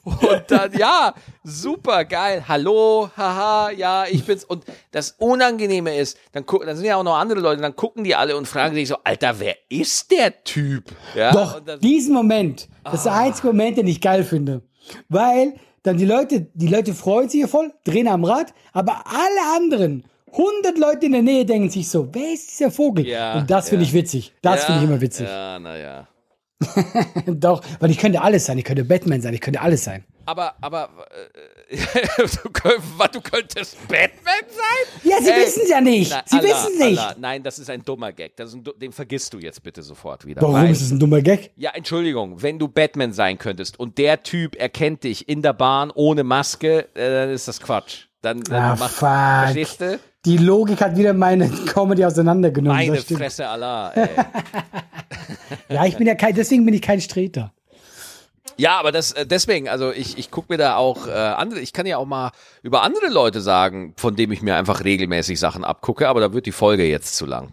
und 0.28 0.44
dann, 0.48 0.70
ja, 0.76 1.14
super 1.42 2.04
geil, 2.04 2.44
hallo, 2.46 3.08
haha, 3.16 3.70
ja, 3.70 4.04
ich 4.04 4.26
bin's. 4.26 4.44
Und 4.44 4.66
das 4.90 5.12
Unangenehme 5.12 5.96
ist, 5.96 6.18
dann 6.32 6.44
gucken, 6.44 6.66
dann 6.66 6.76
sind 6.76 6.84
ja 6.84 6.96
auch 6.96 7.02
noch 7.02 7.16
andere 7.16 7.40
Leute, 7.40 7.62
dann 7.62 7.76
gucken 7.76 8.04
die 8.04 8.14
alle 8.14 8.36
und 8.36 8.46
fragen 8.46 8.74
sich 8.74 8.88
so, 8.88 8.96
Alter, 9.04 9.40
wer 9.40 9.56
ist 9.70 10.10
der 10.10 10.44
Typ? 10.44 10.84
Ja, 11.14 11.32
Doch, 11.32 11.60
dann, 11.60 11.80
diesen 11.80 12.12
Moment, 12.12 12.68
das 12.84 12.92
ist 12.92 13.04
der 13.04 13.12
ah. 13.14 13.20
einzige 13.20 13.46
Moment, 13.46 13.78
den 13.78 13.86
ich 13.86 14.02
geil 14.02 14.22
finde. 14.22 14.60
Weil 15.08 15.54
dann 15.82 15.96
die 15.96 16.04
Leute, 16.04 16.46
die 16.54 16.68
Leute 16.68 16.94
freuen 16.94 17.28
sich 17.28 17.46
voll, 17.46 17.72
drehen 17.84 18.08
am 18.08 18.24
Rad, 18.24 18.52
aber 18.72 19.04
alle 19.06 19.56
anderen, 19.56 20.04
100 20.32 20.78
Leute 20.78 21.06
in 21.06 21.12
der 21.12 21.22
Nähe 21.22 21.44
denken 21.44 21.70
sich 21.70 21.88
so, 21.88 22.08
wer 22.12 22.32
ist 22.32 22.50
dieser 22.50 22.70
Vogel? 22.70 23.06
Ja, 23.06 23.38
Und 23.38 23.50
das 23.50 23.68
finde 23.68 23.84
ja. 23.84 23.88
ich 23.88 23.94
witzig. 23.94 24.32
Das 24.42 24.60
ja, 24.60 24.66
finde 24.66 24.80
ich 24.80 24.90
immer 24.90 25.00
witzig. 25.00 25.26
Ja, 25.26 25.58
naja. 25.58 26.08
Doch, 27.26 27.62
weil 27.80 27.90
ich 27.90 27.98
könnte 27.98 28.20
alles 28.20 28.46
sein. 28.46 28.58
Ich 28.58 28.64
könnte 28.64 28.84
Batman 28.84 29.20
sein. 29.20 29.34
Ich 29.34 29.40
könnte 29.40 29.60
alles 29.60 29.84
sein. 29.84 30.04
Aber, 30.26 30.54
aber, 30.60 30.90
äh, 31.68 31.76
du, 32.16 33.08
du, 33.12 33.20
könntest 33.20 33.76
Batman 33.88 34.34
sein? 34.48 35.02
Ja, 35.02 35.18
sie 35.18 35.30
wissen 35.30 35.62
es 35.64 35.68
ja 35.70 35.80
nicht. 35.80 36.10
Na, 36.10 36.22
sie 36.24 36.36
wissen 36.36 36.72
es 36.72 36.78
nicht. 36.78 36.98
Allah, 36.98 37.14
nein, 37.18 37.42
das 37.42 37.58
ist 37.58 37.70
ein 37.70 37.82
dummer 37.82 38.12
Gag. 38.12 38.32
Ein, 38.38 38.64
den 38.80 38.92
vergisst 38.92 39.32
du 39.32 39.38
jetzt 39.38 39.62
bitte 39.62 39.82
sofort 39.82 40.26
wieder. 40.26 40.42
Warum 40.42 40.56
weil, 40.56 40.70
ist 40.70 40.82
es 40.82 40.90
ein 40.90 40.98
dummer 40.98 41.20
Gag? 41.20 41.50
Ja, 41.56 41.70
Entschuldigung. 41.70 42.42
Wenn 42.42 42.58
du 42.58 42.68
Batman 42.68 43.12
sein 43.12 43.38
könntest 43.38 43.78
und 43.78 43.98
der 43.98 44.22
Typ 44.22 44.56
erkennt 44.56 45.04
dich 45.04 45.28
in 45.28 45.42
der 45.42 45.52
Bahn 45.52 45.90
ohne 45.94 46.24
Maske, 46.24 46.88
äh, 46.94 47.10
dann 47.10 47.30
ist 47.30 47.48
das 47.48 47.60
Quatsch. 47.60 48.06
Dann, 48.22 48.42
dann 48.42 48.62
ah, 48.62 48.76
macht, 48.76 48.90
fuck. 48.90 49.08
verstehst 49.08 49.80
du? 49.80 49.98
Die 50.26 50.36
Logik 50.36 50.82
hat 50.82 50.96
wieder 50.96 51.14
meine 51.14 51.48
Comedy 51.48 52.04
auseinandergenommen. 52.04 52.76
Meine 52.76 53.00
Fresse 53.00 53.48
Allah, 53.48 53.90
ey. 53.94 54.08
ja, 55.74 55.86
ich 55.86 55.96
bin 55.96 56.06
ja 56.06 56.14
kein, 56.14 56.34
deswegen 56.34 56.66
bin 56.66 56.74
ich 56.74 56.82
kein 56.82 57.00
Streter. 57.00 57.54
Ja, 58.60 58.78
aber 58.78 58.92
das 58.92 59.12
äh, 59.12 59.24
deswegen, 59.24 59.70
also 59.70 59.90
ich, 59.90 60.18
ich 60.18 60.30
gucke 60.30 60.52
mir 60.52 60.58
da 60.58 60.76
auch 60.76 61.06
äh, 61.06 61.12
andere, 61.12 61.60
ich 61.60 61.72
kann 61.72 61.86
ja 61.86 61.96
auch 61.96 62.04
mal 62.04 62.30
über 62.62 62.82
andere 62.82 63.08
Leute 63.08 63.40
sagen, 63.40 63.94
von 63.96 64.16
denen 64.16 64.34
ich 64.34 64.42
mir 64.42 64.56
einfach 64.56 64.84
regelmäßig 64.84 65.40
Sachen 65.40 65.64
abgucke, 65.64 66.06
aber 66.06 66.20
da 66.20 66.34
wird 66.34 66.44
die 66.44 66.52
Folge 66.52 66.84
jetzt 66.84 67.16
zu 67.16 67.24
lang. 67.24 67.48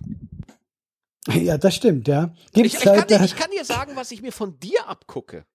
Ja, 1.29 1.57
das 1.57 1.75
stimmt, 1.75 2.09
ja. 2.09 2.31
ich, 2.53 2.75
ich, 2.75 2.79
kann 2.81 3.07
dir, 3.07 3.21
ich 3.23 3.37
kann 3.37 3.49
dir 3.51 3.63
sagen, 3.63 3.93
was 3.95 4.11
ich 4.11 4.21
mir 4.21 4.33
von 4.33 4.59
dir 4.59 4.87
abgucke. 4.87 5.45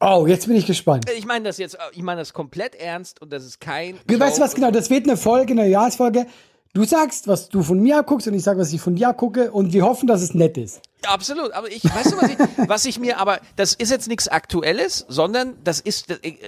Oh, 0.00 0.26
jetzt 0.26 0.46
bin 0.46 0.56
ich 0.56 0.66
gespannt. 0.66 1.04
Ich 1.16 1.26
meine 1.26 1.44
das 1.44 1.58
jetzt, 1.58 1.76
ich 1.92 2.02
meine 2.02 2.22
das 2.22 2.32
komplett 2.32 2.74
ernst 2.74 3.20
und 3.20 3.30
das 3.30 3.44
ist 3.44 3.60
kein. 3.60 3.98
Weißt 4.06 4.38
du 4.38 4.42
was 4.42 4.54
genau? 4.54 4.70
Das 4.70 4.88
wird 4.88 5.06
eine 5.06 5.18
Folge, 5.18 5.52
eine 5.52 5.68
Jahresfolge. 5.68 6.26
Du 6.74 6.84
sagst, 6.84 7.28
was 7.28 7.50
du 7.50 7.62
von 7.62 7.80
mir 7.80 8.02
guckst 8.02 8.26
und 8.28 8.34
ich 8.34 8.42
sage, 8.42 8.58
was 8.58 8.72
ich 8.72 8.80
von 8.80 8.94
dir 8.94 9.12
gucke 9.12 9.52
und 9.52 9.74
wir 9.74 9.84
hoffen, 9.84 10.06
dass 10.06 10.22
es 10.22 10.32
nett 10.32 10.56
ist. 10.56 10.80
Absolut, 11.04 11.52
aber 11.52 11.70
ich 11.70 11.84
weißt 11.84 12.12
du, 12.12 12.16
was 12.16 12.30
ich, 12.30 12.38
was 12.68 12.84
ich 12.86 12.98
mir, 12.98 13.18
aber 13.18 13.40
das 13.56 13.74
ist 13.74 13.90
jetzt 13.90 14.08
nichts 14.08 14.26
Aktuelles, 14.26 15.04
sondern 15.08 15.58
das 15.64 15.80
ist, 15.80 16.06
ich, 16.22 16.38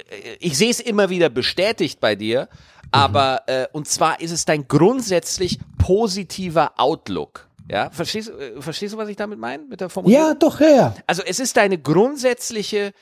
ich 0.40 0.56
sehe 0.56 0.70
es 0.70 0.80
immer 0.80 1.10
wieder 1.10 1.28
bestätigt 1.28 2.00
bei 2.00 2.14
dir, 2.14 2.48
aber 2.90 3.42
mhm. 3.46 3.52
äh, 3.52 3.66
und 3.72 3.86
zwar 3.86 4.20
ist 4.22 4.30
es 4.30 4.46
dein 4.46 4.66
grundsätzlich 4.66 5.58
positiver 5.76 6.72
Outlook. 6.78 7.46
Ja, 7.70 7.90
verstehst, 7.90 8.30
äh, 8.30 8.62
verstehst 8.62 8.94
du, 8.94 8.98
was 8.98 9.10
ich 9.10 9.16
damit 9.16 9.38
meine 9.38 9.64
mit 9.64 9.82
der 9.82 9.90
Formulierung? 9.90 10.26
Ja, 10.26 10.34
doch, 10.34 10.58
ja. 10.58 10.94
Also 11.06 11.22
es 11.22 11.38
ist 11.38 11.58
deine 11.58 11.76
grundsätzliche 11.76 12.94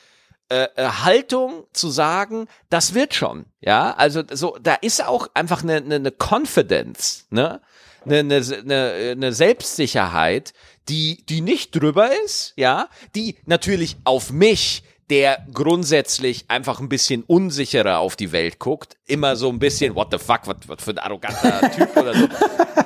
äh, 0.52 0.68
äh, 0.76 0.86
Haltung 0.86 1.64
zu 1.72 1.88
sagen, 1.88 2.46
das 2.68 2.92
wird 2.92 3.14
schon. 3.14 3.46
Ja, 3.62 3.92
also 3.92 4.22
so, 4.30 4.58
da 4.62 4.74
ist 4.74 5.02
auch 5.02 5.28
einfach 5.32 5.62
eine, 5.62 5.76
eine, 5.76 5.94
eine 5.94 6.12
Confidence, 6.12 7.26
ne? 7.30 7.62
Eine, 8.04 8.18
eine, 8.18 8.36
eine, 8.36 8.92
eine 9.12 9.32
Selbstsicherheit, 9.32 10.52
die, 10.90 11.24
die 11.24 11.40
nicht 11.40 11.74
drüber 11.74 12.10
ist, 12.24 12.52
ja, 12.56 12.88
die 13.14 13.36
natürlich 13.46 13.96
auf 14.04 14.30
mich 14.30 14.82
der 15.08 15.46
grundsätzlich 15.54 16.44
einfach 16.48 16.80
ein 16.80 16.88
bisschen 16.88 17.22
unsicherer 17.22 17.98
auf 17.98 18.16
die 18.16 18.32
Welt 18.32 18.58
guckt, 18.58 18.96
immer 19.06 19.36
so 19.36 19.48
ein 19.48 19.58
bisschen, 19.58 19.94
what 19.94 20.08
the 20.10 20.18
fuck, 20.18 20.40
was, 20.46 20.56
was 20.66 20.84
für 20.84 20.90
ein 20.90 20.98
arroganter 20.98 21.70
Typ 21.76 21.96
oder 21.96 22.14
so. 22.14 22.28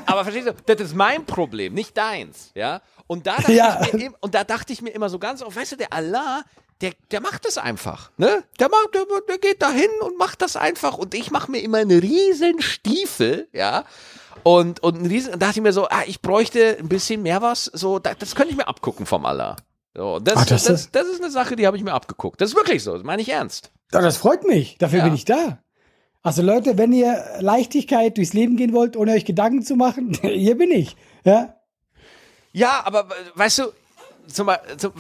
Aber 0.07 0.23
verstehst 0.23 0.49
du, 0.49 0.55
das 0.67 0.81
ist 0.81 0.95
mein 0.95 1.25
Problem, 1.25 1.75
nicht 1.75 1.97
deins, 1.97 2.53
ja. 2.55 2.81
Und 3.09 3.27
da 3.27 3.37
dachte, 3.37 3.53
ja. 3.53 3.81
ich, 3.87 3.93
mir, 3.93 4.13
und 4.21 4.35
da 4.35 4.45
dachte 4.45 4.73
ich 4.73 4.83
mir 4.83 4.91
immer 4.91 5.09
so 5.09 5.19
ganz 5.19 5.43
oft, 5.43 5.57
weißt 5.57 5.73
du, 5.73 5.77
der 5.77 5.93
Allah, 5.93 6.45
der, 6.81 6.93
der 7.11 7.21
macht 7.21 7.47
das 7.47 7.59
einfach, 7.59 8.11
ne? 8.19 8.45
Der 8.61 8.69
macht, 8.69 8.95
der, 8.95 9.05
der 9.29 9.39
geht 9.39 9.63
dahin 9.63 9.89
und 10.01 10.19
macht 10.19 10.43
das 10.43 10.57
einfach 10.57 10.99
und 10.99 11.15
ich 11.15 11.31
mache 11.31 11.51
mir 11.51 11.61
immer 11.61 11.79
einen 11.79 11.99
riesen 11.99 12.61
Stiefel, 12.61 13.49
ja. 13.53 13.85
Und, 14.43 14.83
und 14.83 15.01
ein 15.01 15.07
riesen, 15.07 15.33
und 15.33 15.43
dachte 15.43 15.59
ich 15.59 15.63
mir 15.63 15.73
so, 15.73 15.89
ah, 15.89 16.03
ich 16.07 16.21
bräuchte 16.21 16.77
ein 16.79 16.89
bisschen 16.89 17.23
mehr 17.23 17.43
was, 17.43 17.65
so, 17.65 17.99
das, 17.99 18.19
das 18.19 18.35
könnte 18.35 18.51
ich 18.51 18.57
mir 18.57 18.69
abgucken 18.69 19.07
vom 19.07 19.25
Allah. 19.25 19.57
So, 19.95 20.19
das, 20.19 20.37
Ach, 20.37 20.47
das, 20.47 20.65
das, 20.65 20.91
das, 20.91 21.07
ist 21.09 21.23
eine 21.23 21.31
Sache, 21.31 21.57
die 21.57 21.67
habe 21.67 21.79
ich 21.79 21.83
mir 21.83 21.95
abgeguckt. 21.95 22.41
Das 22.41 22.51
ist 22.51 22.57
wirklich 22.57 22.83
so, 22.83 22.93
das 22.93 23.03
meine 23.03 23.23
ich 23.23 23.31
ernst. 23.31 23.73
Ja, 23.93 24.03
das 24.03 24.19
freut 24.19 24.47
mich, 24.47 24.77
dafür 24.79 24.99
ja. 24.99 25.05
bin 25.05 25.15
ich 25.15 25.25
da. 25.25 25.59
Also 26.23 26.43
Leute, 26.43 26.77
wenn 26.77 26.93
ihr 26.93 27.25
Leichtigkeit 27.41 28.17
durchs 28.19 28.35
Leben 28.35 28.57
gehen 28.57 28.75
wollt, 28.75 28.97
ohne 28.97 29.13
euch 29.13 29.25
Gedanken 29.25 29.63
zu 29.63 29.77
machen, 29.77 30.13
hier 30.23 30.59
bin 30.59 30.71
ich, 30.71 30.97
ja. 31.25 31.55
Ja, 32.53 32.83
aber 32.85 33.09
weißt 33.35 33.61
du, 33.61 33.63
zum, 34.27 34.51
zum, 34.77 34.93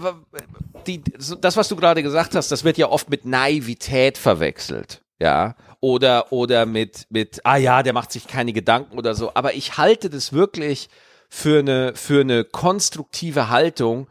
die, 0.87 1.03
das, 1.41 1.57
was 1.57 1.69
du 1.69 1.77
gerade 1.77 2.03
gesagt 2.03 2.35
hast, 2.35 2.51
das 2.51 2.65
wird 2.65 2.79
ja 2.79 2.89
oft 2.89 3.11
mit 3.11 3.25
Naivität 3.25 4.19
verwechselt. 4.19 5.03
Ja, 5.19 5.57
oder, 5.81 6.31
oder 6.33 6.67
mit, 6.67 7.07
mit, 7.09 7.41
ah 7.45 7.57
ja, 7.57 7.83
der 7.83 7.95
macht 7.95 8.13
sich 8.13 8.27
keine 8.27 8.53
Gedanken 8.53 8.99
oder 8.99 9.15
so. 9.15 9.33
Aber 9.35 9.55
ich 9.55 9.79
halte 9.79 10.11
das 10.11 10.33
wirklich 10.33 10.91
für 11.29 11.61
eine, 11.61 11.95
für 11.95 12.21
eine 12.21 12.45
konstruktive 12.45 13.49
Haltung, 13.49 14.09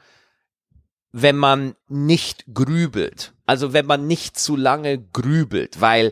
wenn 1.11 1.37
man 1.37 1.75
nicht 1.87 2.45
grübelt. 2.53 3.33
Also 3.45 3.71
wenn 3.73 3.85
man 3.85 4.07
nicht 4.07 4.39
zu 4.39 4.55
lange 4.55 4.99
grübelt, 4.99 5.79
weil 5.79 6.11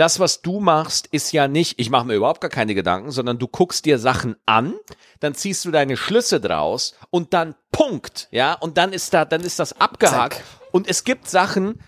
das, 0.00 0.18
was 0.18 0.40
du 0.40 0.60
machst, 0.60 1.08
ist 1.08 1.32
ja 1.32 1.46
nicht, 1.46 1.78
ich 1.78 1.90
mache 1.90 2.06
mir 2.06 2.14
überhaupt 2.14 2.40
gar 2.40 2.50
keine 2.50 2.74
Gedanken, 2.74 3.10
sondern 3.10 3.38
du 3.38 3.46
guckst 3.46 3.84
dir 3.84 3.98
Sachen 3.98 4.34
an, 4.46 4.74
dann 5.20 5.34
ziehst 5.34 5.64
du 5.66 5.70
deine 5.70 5.98
Schlüsse 5.98 6.40
draus 6.40 6.94
und 7.10 7.34
dann 7.34 7.54
Punkt, 7.70 8.28
ja, 8.30 8.54
und 8.54 8.78
dann 8.78 8.94
ist 8.94 9.12
da, 9.12 9.26
dann 9.26 9.42
ist 9.42 9.58
das 9.58 9.78
abgehakt. 9.78 10.36
Zack. 10.36 10.44
Und 10.72 10.88
es 10.88 11.04
gibt 11.04 11.28
Sachen, 11.28 11.80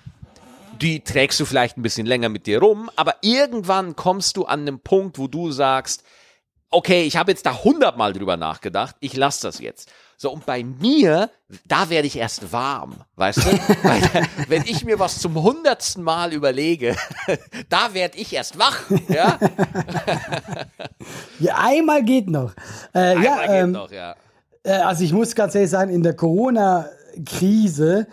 die 0.82 1.00
trägst 1.00 1.40
du 1.40 1.46
vielleicht 1.46 1.78
ein 1.78 1.82
bisschen 1.82 2.06
länger 2.06 2.28
mit 2.28 2.46
dir 2.46 2.58
rum, 2.58 2.90
aber 2.96 3.16
irgendwann 3.22 3.96
kommst 3.96 4.36
du 4.36 4.44
an 4.44 4.60
einen 4.60 4.80
Punkt, 4.80 5.18
wo 5.18 5.26
du 5.26 5.50
sagst, 5.50 6.04
okay, 6.70 7.04
ich 7.04 7.16
habe 7.16 7.30
jetzt 7.30 7.46
da 7.46 7.64
hundertmal 7.64 8.12
drüber 8.12 8.36
nachgedacht, 8.36 8.96
ich 9.00 9.16
lasse 9.16 9.46
das 9.46 9.58
jetzt. 9.58 9.90
So, 10.22 10.30
und 10.30 10.46
bei 10.46 10.62
mir, 10.62 11.30
da 11.66 11.90
werde 11.90 12.06
ich 12.06 12.16
erst 12.16 12.52
warm, 12.52 12.94
weißt 13.16 13.38
du? 13.38 13.42
Weil, 13.82 14.02
wenn 14.46 14.62
ich 14.62 14.84
mir 14.84 15.00
was 15.00 15.18
zum 15.18 15.34
hundertsten 15.34 16.04
Mal 16.04 16.32
überlege, 16.32 16.94
da 17.68 17.92
werde 17.92 18.16
ich 18.18 18.32
erst 18.32 18.56
wach, 18.56 18.88
ja? 19.08 19.36
Ja, 21.40 21.56
einmal 21.58 22.04
geht 22.04 22.30
noch. 22.30 22.52
Äh, 22.94 23.20
ja, 23.20 23.32
Einmal 23.40 23.48
geht 23.48 23.56
ähm, 23.56 23.72
noch, 23.72 23.90
ja. 23.90 24.14
Äh, 24.62 24.74
Also 24.74 25.02
ich 25.02 25.12
muss 25.12 25.34
ganz 25.34 25.56
ehrlich 25.56 25.70
sagen, 25.70 25.90
in 25.90 26.04
der 26.04 26.14
Corona-Krise 26.14 28.06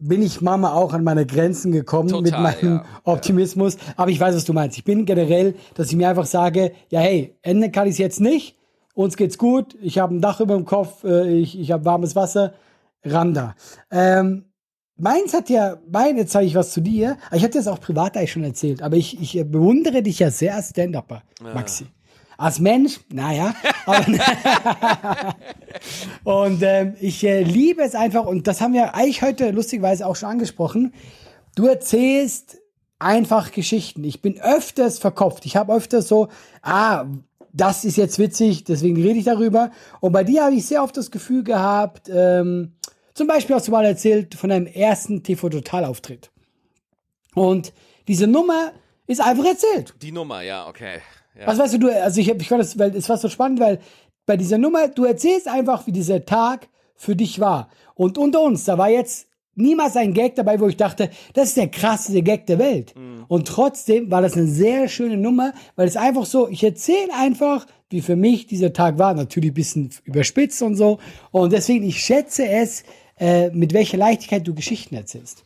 bin 0.00 0.22
ich 0.22 0.40
Mama 0.40 0.72
auch 0.72 0.92
an 0.92 1.04
meine 1.04 1.24
Grenzen 1.24 1.70
gekommen 1.70 2.08
Total, 2.08 2.22
mit 2.22 2.32
meinem 2.62 2.78
ja. 2.78 2.84
Optimismus. 3.04 3.76
Aber 3.96 4.10
ich 4.10 4.18
weiß, 4.18 4.34
was 4.34 4.44
du 4.44 4.54
meinst. 4.54 4.76
Ich 4.76 4.82
bin 4.82 5.06
generell, 5.06 5.54
dass 5.76 5.86
ich 5.86 5.94
mir 5.94 6.08
einfach 6.08 6.26
sage, 6.26 6.72
ja 6.88 6.98
hey, 6.98 7.36
ändern 7.42 7.70
kann 7.70 7.86
ich 7.86 7.92
es 7.92 7.98
jetzt 7.98 8.20
nicht. 8.20 8.56
Uns 8.94 9.16
geht's 9.16 9.38
gut. 9.38 9.76
Ich 9.82 9.98
habe 9.98 10.14
ein 10.14 10.20
Dach 10.20 10.40
über 10.40 10.54
dem 10.54 10.64
Kopf. 10.64 11.04
äh, 11.04 11.28
Ich, 11.34 11.58
ich 11.58 11.70
habe 11.72 11.84
warmes 11.84 12.16
Wasser. 12.16 12.54
Randa. 13.04 13.54
Ähm, 13.90 14.46
meins 14.96 15.34
hat 15.34 15.50
ja, 15.50 15.76
mein, 15.90 16.16
jetzt 16.16 16.32
sage 16.32 16.46
ich 16.46 16.54
was 16.54 16.70
zu 16.72 16.80
dir. 16.80 17.18
Ich 17.32 17.42
hatte 17.42 17.58
das 17.58 17.68
auch 17.68 17.80
privat 17.80 18.16
eigentlich 18.16 18.32
schon 18.32 18.44
erzählt. 18.44 18.82
Aber 18.82 18.96
ich, 18.96 19.20
ich 19.20 19.36
äh, 19.36 19.44
bewundere 19.44 20.02
dich 20.02 20.20
ja 20.20 20.30
sehr 20.30 20.54
als 20.54 20.70
Stand-Upper, 20.70 21.22
Maxi. 21.42 21.86
Als 22.38 22.60
Mensch, 22.60 23.00
naja. 23.12 23.54
Und 26.24 26.62
ähm, 26.62 26.94
ich 27.00 27.24
äh, 27.24 27.42
liebe 27.42 27.82
es 27.82 27.94
einfach, 27.94 28.26
und 28.26 28.46
das 28.46 28.60
haben 28.60 28.72
wir 28.72 28.94
eigentlich 28.94 29.22
heute 29.22 29.50
lustigerweise 29.50 30.06
auch 30.06 30.16
schon 30.16 30.30
angesprochen. 30.30 30.94
Du 31.54 31.66
erzählst 31.66 32.58
einfach 32.98 33.52
Geschichten. 33.52 34.02
Ich 34.04 34.22
bin 34.22 34.40
öfters 34.40 34.98
verkopft. 34.98 35.46
Ich 35.46 35.56
habe 35.56 35.74
öfters 35.74 36.08
so, 36.08 36.28
ah, 36.62 37.04
das 37.56 37.84
ist 37.84 37.96
jetzt 37.96 38.18
witzig, 38.18 38.64
deswegen 38.64 38.96
rede 39.00 39.18
ich 39.18 39.24
darüber. 39.24 39.70
Und 40.00 40.12
bei 40.12 40.24
dir 40.24 40.44
habe 40.44 40.54
ich 40.56 40.66
sehr 40.66 40.82
oft 40.82 40.96
das 40.96 41.10
Gefühl 41.10 41.44
gehabt, 41.44 42.10
ähm, 42.12 42.72
zum 43.14 43.28
Beispiel 43.28 43.54
hast 43.54 43.68
du 43.68 43.72
mal 43.72 43.84
erzählt 43.84 44.34
von 44.34 44.50
deinem 44.50 44.66
ersten 44.66 45.22
TV-Total-Auftritt. 45.22 46.30
Und 47.34 47.72
diese 48.08 48.26
Nummer 48.26 48.72
ist 49.06 49.20
einfach 49.20 49.44
erzählt. 49.44 49.94
Die 50.02 50.12
Nummer, 50.12 50.42
ja, 50.42 50.66
okay. 50.68 50.98
Ja. 51.38 51.46
Was 51.46 51.58
weißt 51.58 51.74
du, 51.74 51.78
du, 51.78 52.02
also 52.02 52.20
ich, 52.20 52.28
hab- 52.30 52.40
ich 52.40 52.48
fand 52.48 52.60
das, 52.60 52.78
weil 52.78 52.94
es 52.96 53.08
war 53.08 53.16
so 53.18 53.28
spannend, 53.28 53.60
weil 53.60 53.80
bei 54.26 54.36
dieser 54.36 54.58
Nummer, 54.58 54.88
du 54.88 55.04
erzählst 55.04 55.48
einfach, 55.48 55.86
wie 55.86 55.92
dieser 55.92 56.24
Tag 56.24 56.68
für 56.96 57.14
dich 57.16 57.38
war. 57.40 57.68
Und 57.94 58.18
unter 58.18 58.40
uns, 58.40 58.64
da 58.64 58.78
war 58.78 58.88
jetzt 58.88 59.26
niemals 59.56 59.96
ein 59.96 60.14
Gag 60.14 60.34
dabei, 60.34 60.60
wo 60.60 60.68
ich 60.68 60.76
dachte, 60.76 61.10
das 61.32 61.48
ist 61.48 61.56
der 61.56 61.68
krasseste 61.68 62.22
Gag 62.22 62.46
der 62.46 62.58
Welt. 62.58 62.94
Und 63.28 63.48
trotzdem 63.48 64.10
war 64.10 64.22
das 64.22 64.34
eine 64.34 64.46
sehr 64.46 64.88
schöne 64.88 65.16
Nummer, 65.16 65.52
weil 65.76 65.88
es 65.88 65.96
einfach 65.96 66.26
so, 66.26 66.48
ich 66.48 66.62
erzähle 66.62 67.14
einfach, 67.18 67.66
wie 67.90 68.00
für 68.00 68.16
mich 68.16 68.46
dieser 68.46 68.72
Tag 68.72 68.98
war. 68.98 69.14
Natürlich 69.14 69.50
ein 69.50 69.54
bisschen 69.54 69.90
überspitzt 70.04 70.62
und 70.62 70.76
so. 70.76 70.98
Und 71.30 71.52
deswegen, 71.52 71.84
ich 71.84 72.00
schätze 72.00 72.46
es, 72.46 72.84
äh, 73.18 73.50
mit 73.50 73.72
welcher 73.72 73.96
Leichtigkeit 73.96 74.46
du 74.46 74.54
Geschichten 74.54 74.94
erzählst. 74.94 75.44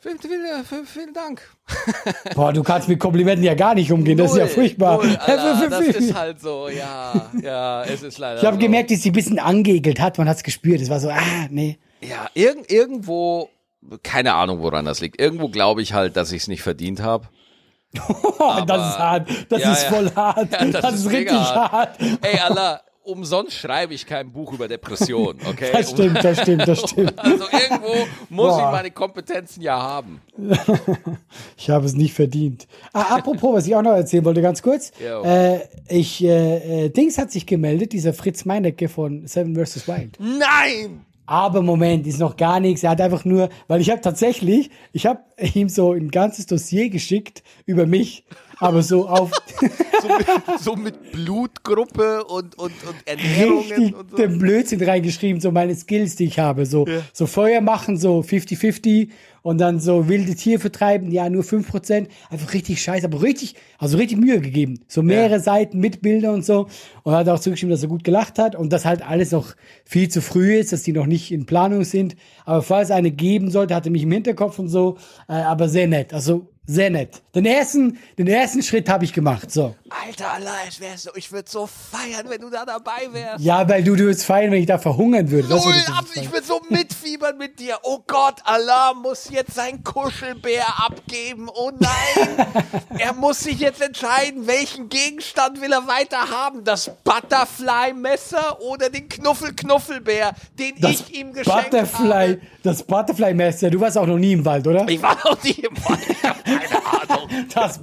Vielen, 0.00 0.18
vielen, 0.18 0.86
vielen, 0.86 1.14
Dank. 1.14 1.42
Boah, 2.34 2.52
du 2.52 2.64
kannst 2.64 2.88
mit 2.88 2.98
Komplimenten 2.98 3.44
ja 3.44 3.54
gar 3.54 3.74
nicht 3.76 3.92
umgehen, 3.92 4.18
das 4.18 4.32
ist 4.32 4.38
ja 4.38 4.48
furchtbar. 4.48 4.96
Null, 4.96 5.16
Alter, 5.16 5.68
das 5.70 5.80
ist 5.94 6.14
halt 6.14 6.40
so, 6.40 6.68
ja, 6.68 7.30
ja, 7.40 7.84
es 7.84 8.02
ist 8.02 8.18
leider 8.18 8.40
Ich 8.40 8.44
habe 8.44 8.56
so. 8.56 8.60
gemerkt, 8.60 8.90
dass 8.90 9.02
sie 9.02 9.10
ein 9.10 9.12
bisschen 9.12 9.38
angeekelt 9.38 10.00
hat. 10.00 10.18
Man 10.18 10.28
hat 10.28 10.38
es 10.38 10.42
gespürt. 10.42 10.80
Es 10.80 10.90
war 10.90 10.98
so, 10.98 11.08
ah, 11.08 11.46
nee. 11.50 11.78
Ja, 12.02 12.28
irg 12.34 12.70
irgendwo, 12.70 13.48
keine 14.02 14.34
Ahnung, 14.34 14.62
woran 14.62 14.84
das 14.84 15.00
liegt. 15.00 15.20
Irgendwo 15.20 15.48
glaube 15.48 15.82
ich 15.82 15.92
halt, 15.92 16.16
dass 16.16 16.32
ich 16.32 16.42
es 16.42 16.48
nicht 16.48 16.62
verdient 16.62 17.00
habe. 17.00 17.28
das 17.92 18.88
ist 18.90 18.98
hart. 18.98 19.28
Das 19.48 19.62
Ja, 19.62 19.72
ist 19.72 19.82
ja. 19.84 19.88
voll 19.90 20.10
hart. 20.14 20.48
Ja, 20.52 20.64
das, 20.66 20.94
ist 20.94 21.06
richtig 21.10 21.32
mega 21.32 21.70
hart. 21.72 22.00
Ey, 22.22 22.38
Allah, 22.48 22.80
umsonst 23.02 23.52
schreibe 23.54 23.94
ich 23.94 24.06
kein 24.06 24.32
Buch 24.32 24.52
über 24.52 24.68
Depression, 24.68 25.36
okay? 25.48 25.70
Das 25.72 25.90
stimmt, 25.90 26.24
das 26.24 26.40
stimmt, 26.40 26.66
das 26.66 26.80
stimmt. 26.80 27.18
Also 27.18 27.44
irgendwo 27.52 28.06
muss 28.30 28.56
ich 28.56 28.62
Boah. 28.62 28.70
meine 28.70 28.90
Kompetenzen 28.90 29.60
ja 29.60 29.80
haben. 29.80 30.20
Ich 31.56 31.68
habe 31.68 31.84
es 31.84 31.94
nicht 31.94 32.14
verdient. 32.14 32.66
Ah, 32.92 33.16
apropos, 33.16 33.54
was 33.54 33.66
ich 33.66 33.74
auch 33.74 33.82
noch 33.82 33.92
erzählen 33.92 34.24
wollte, 34.24 34.40
ganz 34.40 34.62
kurz. 34.62 34.92
Äh, 35.00 35.58
ich, 35.88 36.22
äh, 36.24 36.84
äh, 36.86 36.88
Dings 36.90 37.18
hat 37.18 37.30
sich 37.30 37.46
gemeldet, 37.46 37.92
dieser 37.92 38.14
Fritz 38.14 38.44
Meinecke 38.44 38.88
von 38.88 39.26
Seven 39.26 39.54
vs. 39.54 39.86
Wild. 39.88 40.18
Nein! 40.20 41.04
Aber 41.32 41.62
Moment, 41.62 42.06
ist 42.06 42.18
noch 42.18 42.36
gar 42.36 42.60
nichts. 42.60 42.82
Er 42.82 42.90
hat 42.90 43.00
einfach 43.00 43.24
nur, 43.24 43.48
weil 43.66 43.80
ich 43.80 43.88
habe 43.88 44.02
tatsächlich, 44.02 44.68
ich 44.92 45.06
habe 45.06 45.20
ihm 45.54 45.70
so 45.70 45.92
ein 45.92 46.10
ganzes 46.10 46.44
Dossier 46.44 46.90
geschickt 46.90 47.42
über 47.64 47.86
mich, 47.86 48.26
aber 48.62 48.82
so 48.82 49.08
auf 49.08 49.30
So 50.02 50.08
mit, 50.08 50.26
so 50.60 50.76
mit 50.76 51.12
Blutgruppe 51.12 52.24
und, 52.24 52.58
und, 52.58 52.72
und 52.72 52.96
Ernährungen 53.06 53.60
richtig 53.60 53.94
und 53.94 54.10
so. 54.10 54.16
den 54.16 54.38
Blödsinn 54.38 54.82
reingeschrieben, 54.82 55.40
so 55.40 55.52
meine 55.52 55.74
Skills, 55.74 56.16
die 56.16 56.24
ich 56.24 56.38
habe. 56.38 56.66
So, 56.66 56.86
so 57.12 57.26
Feuer 57.26 57.60
machen, 57.60 57.96
so 57.96 58.20
50-50 58.20 59.10
und 59.42 59.58
dann 59.58 59.80
so 59.80 60.08
wilde 60.08 60.34
Tiere 60.34 60.60
vertreiben, 60.60 61.10
ja, 61.10 61.28
nur 61.28 61.42
5%. 61.42 62.08
Einfach 62.30 62.54
richtig 62.54 62.82
scheiße, 62.82 63.06
aber 63.06 63.22
richtig, 63.22 63.54
also 63.78 63.96
richtig 63.96 64.18
Mühe 64.18 64.40
gegeben. 64.40 64.80
So 64.88 65.02
mehrere 65.02 65.40
Seiten 65.40 65.78
mit 65.78 66.02
Bildern 66.02 66.34
und 66.34 66.44
so. 66.44 66.68
Und 67.02 67.12
hat 67.12 67.28
auch 67.28 67.40
zugeschrieben, 67.40 67.70
dass 67.70 67.82
er 67.82 67.88
gut 67.88 68.04
gelacht 68.04 68.38
hat 68.38 68.56
und 68.56 68.72
dass 68.72 68.84
halt 68.84 69.06
alles 69.06 69.30
noch 69.30 69.54
viel 69.84 70.08
zu 70.08 70.20
früh 70.20 70.54
ist, 70.54 70.72
dass 70.72 70.82
die 70.82 70.92
noch 70.92 71.06
nicht 71.06 71.30
in 71.30 71.46
Planung 71.46 71.84
sind. 71.84 72.16
Aber 72.44 72.62
falls 72.62 72.90
eine 72.90 73.10
geben 73.10 73.50
sollte, 73.50 73.74
hatte 73.74 73.90
mich 73.90 74.02
im 74.02 74.12
Hinterkopf 74.12 74.58
und 74.58 74.68
so. 74.68 74.96
Äh, 75.28 75.34
aber 75.34 75.68
sehr 75.68 75.86
nett. 75.86 76.12
Also 76.12 76.51
sehr 76.72 76.90
nett. 76.90 77.22
Den 77.34 77.46
ersten, 77.46 77.98
den 78.18 78.26
ersten 78.26 78.62
Schritt 78.62 78.88
habe 78.88 79.04
ich 79.04 79.12
gemacht. 79.12 79.50
So. 79.50 79.74
Alter, 80.06 80.38
so, 80.96 81.10
ich 81.14 81.32
würde 81.32 81.50
so 81.50 81.66
feiern, 81.66 82.26
wenn 82.28 82.40
du 82.40 82.50
da 82.50 82.64
dabei 82.64 83.08
wärst. 83.12 83.44
Ja, 83.44 83.68
weil 83.68 83.82
du, 83.82 83.94
du 83.96 84.04
würdest 84.04 84.24
feiern, 84.24 84.50
wenn 84.50 84.60
ich 84.60 84.66
da 84.66 84.78
verhungern 84.78 85.30
würde. 85.30 85.48
Null 85.48 85.60
du 85.60 85.92
ab, 85.92 86.04
ich 86.14 86.30
will 86.32 86.42
so 86.42 86.60
mitfiebern 86.68 87.36
mit 87.38 87.58
dir. 87.58 87.78
Oh 87.82 88.00
Gott, 88.06 88.36
Allah 88.44 88.94
muss 88.94 89.30
jetzt 89.30 89.54
sein 89.54 89.82
Kuschelbär 89.82 90.64
abgeben. 90.84 91.48
Oh 91.54 91.70
nein, 91.78 92.46
er 92.98 93.12
muss 93.14 93.40
sich 93.40 93.58
jetzt 93.60 93.80
entscheiden, 93.82 94.46
welchen 94.46 94.88
Gegenstand 94.88 95.60
will 95.60 95.72
er 95.72 95.86
weiter 95.86 96.30
haben. 96.30 96.64
Das 96.64 96.90
Butterfly-Messer 97.04 98.60
oder 98.60 98.90
den 98.90 99.08
Knuffel-Knuffelbär, 99.08 100.32
den 100.58 100.74
Das 100.80 100.92
ich 100.92 101.14
ihm 101.14 101.32
geschenkt 101.32 101.70
Butterfly, 101.70 102.08
habe. 102.32 102.40
das 102.62 102.82
Butterfly 102.82 103.34
Messer, 103.34 103.70
du 103.70 103.80
warst 103.80 103.96
auch 103.98 104.06
noch 104.06 104.18
nie 104.18 104.32
im 104.32 104.44
Wald, 104.44 104.66
oder? 104.66 104.88
Ich 104.88 105.02
war 105.02 105.16
noch 105.24 105.42
nie 105.42 105.50
im 105.50 105.76
Wald, 105.84 106.00
Ahnung. 107.08 107.28
Das 107.54 107.80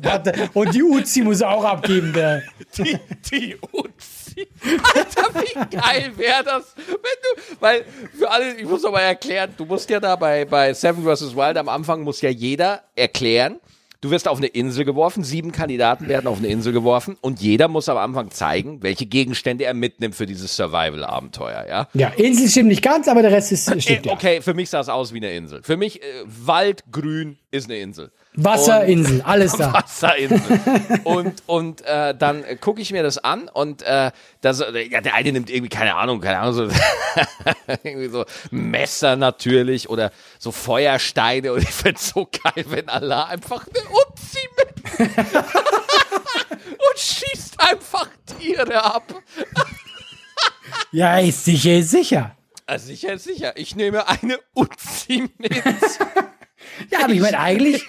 und 0.54 0.74
die 0.74 0.84
Uzi 0.84 1.22
muss 1.22 1.42
er 1.42 1.52
auch 1.52 1.64
abgeben, 1.64 2.14
der. 2.14 2.44
Die, 2.78 2.98
die 3.32 3.58
Uzi. 3.72 4.48
Alter, 4.96 5.42
wie 5.42 5.78
geil 5.78 6.12
wäre 6.16 6.44
das, 6.44 6.74
wenn 6.88 6.96
du, 6.96 7.56
weil 7.60 7.86
für 8.18 8.30
alle, 8.30 8.56
ich 8.56 8.68
muss 8.68 8.86
aber 8.86 9.02
erklären, 9.02 9.54
du 9.58 9.66
musst 9.66 9.90
ja 9.90 10.00
da 10.00 10.16
bei, 10.16 10.46
bei 10.46 10.74
Seven 10.74 11.04
vs. 11.04 11.36
Wild 11.36 11.58
am 11.58 11.70
Anfang 11.70 12.02
muss 12.02 12.22
ja 12.22 12.30
jeder 12.30 12.84
erklären, 12.96 13.60
du 14.02 14.12
wirst 14.12 14.28
auf 14.28 14.38
eine 14.38 14.48
Insel 14.48 14.86
geworfen, 14.86 15.24
sieben 15.24 15.52
Kandidaten 15.52 16.08
werden 16.08 16.28
auf 16.28 16.38
eine 16.38 16.48
Insel 16.48 16.74
geworfen 16.74 17.18
und 17.22 17.42
jeder 17.42 17.68
muss 17.68 17.90
am 17.90 17.98
Anfang 17.98 18.32
zeigen, 18.32 18.82
welche 18.82 19.06
Gegenstände 19.06 19.66
er 19.66 19.74
mitnimmt 19.74 20.16
für 20.16 20.26
dieses 20.26 20.56
Survival-Abenteuer, 20.56 21.66
ja? 21.68 21.88
Ja, 21.94 22.10
Insel 22.10 22.48
stimmt 22.48 22.70
nicht 22.70 22.82
ganz, 22.82 23.08
aber 23.08 23.22
der 23.22 23.32
Rest 23.32 23.52
ist, 23.52 23.64
stimmt 23.64 24.06
Äh, 24.06 24.10
ja. 24.10 24.14
Okay, 24.14 24.42
für 24.42 24.54
mich 24.54 24.70
sah 24.70 24.80
es 24.80 24.90
aus 24.90 25.14
wie 25.14 25.18
eine 25.18 25.34
Insel. 25.34 25.62
Für 25.64 25.78
mich, 25.78 26.02
äh, 26.02 26.06
Wald, 26.26 26.84
Grün 26.92 27.38
ist 27.52 27.70
eine 27.70 27.80
Insel. 27.80 28.12
Wasserinsel, 28.34 29.22
alles 29.24 29.54
da. 29.54 29.74
Wasserinsel. 29.84 30.60
und 31.04 31.44
und 31.48 31.82
äh, 31.82 32.16
dann 32.16 32.44
gucke 32.62 32.82
ich 32.82 32.92
mir 32.92 33.04
das 33.04 33.18
an 33.18 33.50
und 33.50 33.82
äh, 33.82 34.12
das, 34.42 34.60
ja, 34.60 35.02
der 35.02 35.16
eine 35.16 35.32
nimmt 35.32 35.50
irgendwie, 35.50 35.70
keine 35.70 35.96
Ahnung, 35.96 36.22
keine 36.22 36.40
Ahnung, 36.40 36.54
so, 36.54 36.64
irgendwie 37.84 38.10
so 38.10 38.26
Messer 38.52 39.16
natürlich 39.16 39.90
oder 39.90 40.12
so 40.38 40.52
Feuersteine 40.52 41.54
und 41.54 41.64
ich 41.64 41.70
find's 41.70 42.10
so 42.10 42.30
geil, 42.44 42.66
wenn 42.68 42.88
Allah 42.88 43.26
einfach 43.26 43.66
eine 43.68 43.84
Uzi 43.90 44.48
mit 44.58 45.10
und 46.50 46.98
schießt 46.98 47.60
einfach 47.60 48.10
Tiere 48.38 48.84
ab. 48.84 49.12
Ja, 50.92 51.18
ist 51.20 51.46
sicher, 51.46 51.74
ist 51.78 51.92
sicher. 51.92 52.36
Also 52.66 52.88
sicher, 52.88 53.18
sicher. 53.18 53.58
Ich 53.58 53.76
nehme 53.76 54.08
eine 54.08 54.38
Uzi 54.56 55.28
mit. 55.40 55.64
Ja, 56.92 57.04
aber 57.04 57.14
ich 57.14 57.20
meine, 57.20 57.40
eigentlich, 57.40 57.84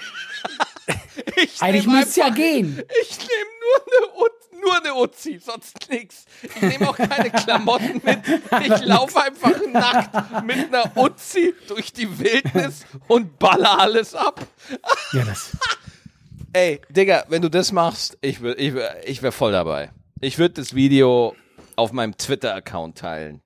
Ich 1.36 1.62
eigentlich 1.62 1.86
nehme 1.86 1.98
müsste 1.98 2.10
es 2.10 2.16
ja 2.16 2.28
gehen. 2.30 2.82
Ich 3.02 3.18
nehme 3.18 3.50
nur 3.60 3.86
eine 3.86 4.24
Uzi, 4.24 4.60
nur 4.60 4.76
eine 4.76 4.94
Uzi, 4.94 5.40
sonst 5.42 5.88
nix. 5.90 6.24
Ich 6.42 6.62
nehme 6.62 6.88
auch 6.90 6.96
keine 6.96 7.30
Klamotten 7.44 8.00
mit. 8.04 8.18
Ich 8.62 8.84
laufe 8.84 9.22
einfach 9.22 9.54
nackt 9.72 10.44
mit 10.44 10.72
einer 10.72 10.96
Uzi 10.96 11.54
durch 11.68 11.92
die 11.92 12.18
Wildnis 12.18 12.84
und 13.08 13.38
baller 13.38 13.78
alles 13.78 14.14
ab. 14.14 14.46
Ja, 15.12 15.24
das. 15.24 15.56
Ey, 16.52 16.80
Digga, 16.88 17.24
wenn 17.28 17.42
du 17.42 17.48
das 17.48 17.72
machst, 17.72 18.18
ich 18.20 18.42
wär, 18.42 18.58
ich 18.58 18.74
wär, 18.74 19.08
ich 19.08 19.22
wär 19.22 19.32
voll 19.32 19.52
dabei. 19.52 19.90
Ich 20.20 20.38
würde 20.38 20.54
das 20.54 20.74
Video 20.74 21.34
auf 21.76 21.92
meinem 21.92 22.16
Twitter-Account 22.16 22.98
teilen. 22.98 23.40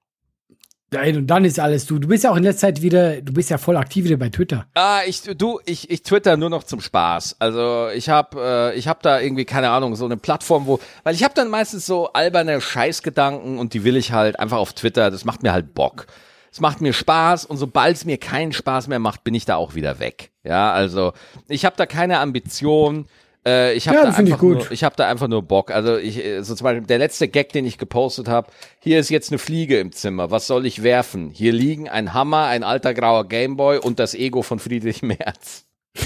Nein, 0.94 1.16
und 1.16 1.26
dann 1.26 1.44
ist 1.44 1.58
alles 1.58 1.86
du. 1.86 1.98
Du 1.98 2.08
bist 2.08 2.22
ja 2.22 2.30
auch 2.30 2.36
in 2.36 2.44
letzter 2.44 2.68
Zeit 2.68 2.82
wieder, 2.82 3.20
du 3.20 3.32
bist 3.32 3.50
ja 3.50 3.58
voll 3.58 3.76
aktiv 3.76 4.04
wieder 4.04 4.16
bei 4.16 4.28
Twitter. 4.28 4.66
Ah, 4.74 5.00
ich 5.06 5.22
du, 5.22 5.58
ich 5.66 5.90
ich 5.90 6.02
twitter 6.02 6.36
nur 6.36 6.50
noch 6.50 6.62
zum 6.62 6.80
Spaß. 6.80 7.36
Also 7.40 7.88
ich 7.88 8.08
habe 8.08 8.72
äh, 8.74 8.78
ich 8.78 8.86
habe 8.86 9.00
da 9.02 9.20
irgendwie 9.20 9.44
keine 9.44 9.70
Ahnung 9.70 9.96
so 9.96 10.04
eine 10.04 10.16
Plattform, 10.16 10.66
wo, 10.66 10.78
weil 11.02 11.14
ich 11.14 11.24
habe 11.24 11.34
dann 11.34 11.50
meistens 11.50 11.84
so 11.84 12.12
alberne 12.12 12.60
Scheißgedanken 12.60 13.58
und 13.58 13.74
die 13.74 13.82
will 13.82 13.96
ich 13.96 14.12
halt 14.12 14.38
einfach 14.38 14.58
auf 14.58 14.72
Twitter. 14.72 15.10
Das 15.10 15.24
macht 15.24 15.42
mir 15.42 15.52
halt 15.52 15.74
Bock. 15.74 16.06
Es 16.52 16.60
macht 16.60 16.80
mir 16.80 16.92
Spaß 16.92 17.46
und 17.46 17.56
sobald 17.56 17.96
es 17.96 18.04
mir 18.04 18.16
keinen 18.16 18.52
Spaß 18.52 18.86
mehr 18.86 19.00
macht, 19.00 19.24
bin 19.24 19.34
ich 19.34 19.44
da 19.44 19.56
auch 19.56 19.74
wieder 19.74 19.98
weg. 19.98 20.30
Ja, 20.44 20.72
also 20.72 21.12
ich 21.48 21.64
habe 21.64 21.74
da 21.76 21.86
keine 21.86 22.20
Ambition. 22.20 23.06
Äh, 23.46 23.74
ich 23.74 23.88
habe 23.88 23.98
Ja, 23.98 24.04
da 24.04 24.10
ich 24.10 24.16
einfach 24.16 24.42
nur, 24.42 24.72
ich 24.72 24.84
habe 24.84 24.96
da 24.96 25.08
einfach 25.08 25.28
nur 25.28 25.42
Bock. 25.42 25.70
Also 25.70 25.96
ich, 25.98 26.24
äh, 26.24 26.42
so 26.42 26.54
zum 26.54 26.64
Beispiel 26.64 26.86
der 26.86 26.98
letzte 26.98 27.28
Gag, 27.28 27.52
den 27.52 27.66
ich 27.66 27.78
gepostet 27.78 28.28
habe. 28.28 28.50
Hier 28.80 28.98
ist 28.98 29.10
jetzt 29.10 29.30
eine 29.30 29.38
Fliege 29.38 29.78
im 29.78 29.92
Zimmer. 29.92 30.30
Was 30.30 30.46
soll 30.46 30.66
ich 30.66 30.82
werfen? 30.82 31.30
Hier 31.30 31.52
liegen 31.52 31.88
ein 31.88 32.14
Hammer, 32.14 32.46
ein 32.46 32.62
alter 32.62 32.94
grauer 32.94 33.28
Gameboy 33.28 33.78
und 33.78 33.98
das 33.98 34.14
Ego 34.14 34.42
von 34.42 34.58
Friedrich 34.58 35.02
Merz. 35.02 35.66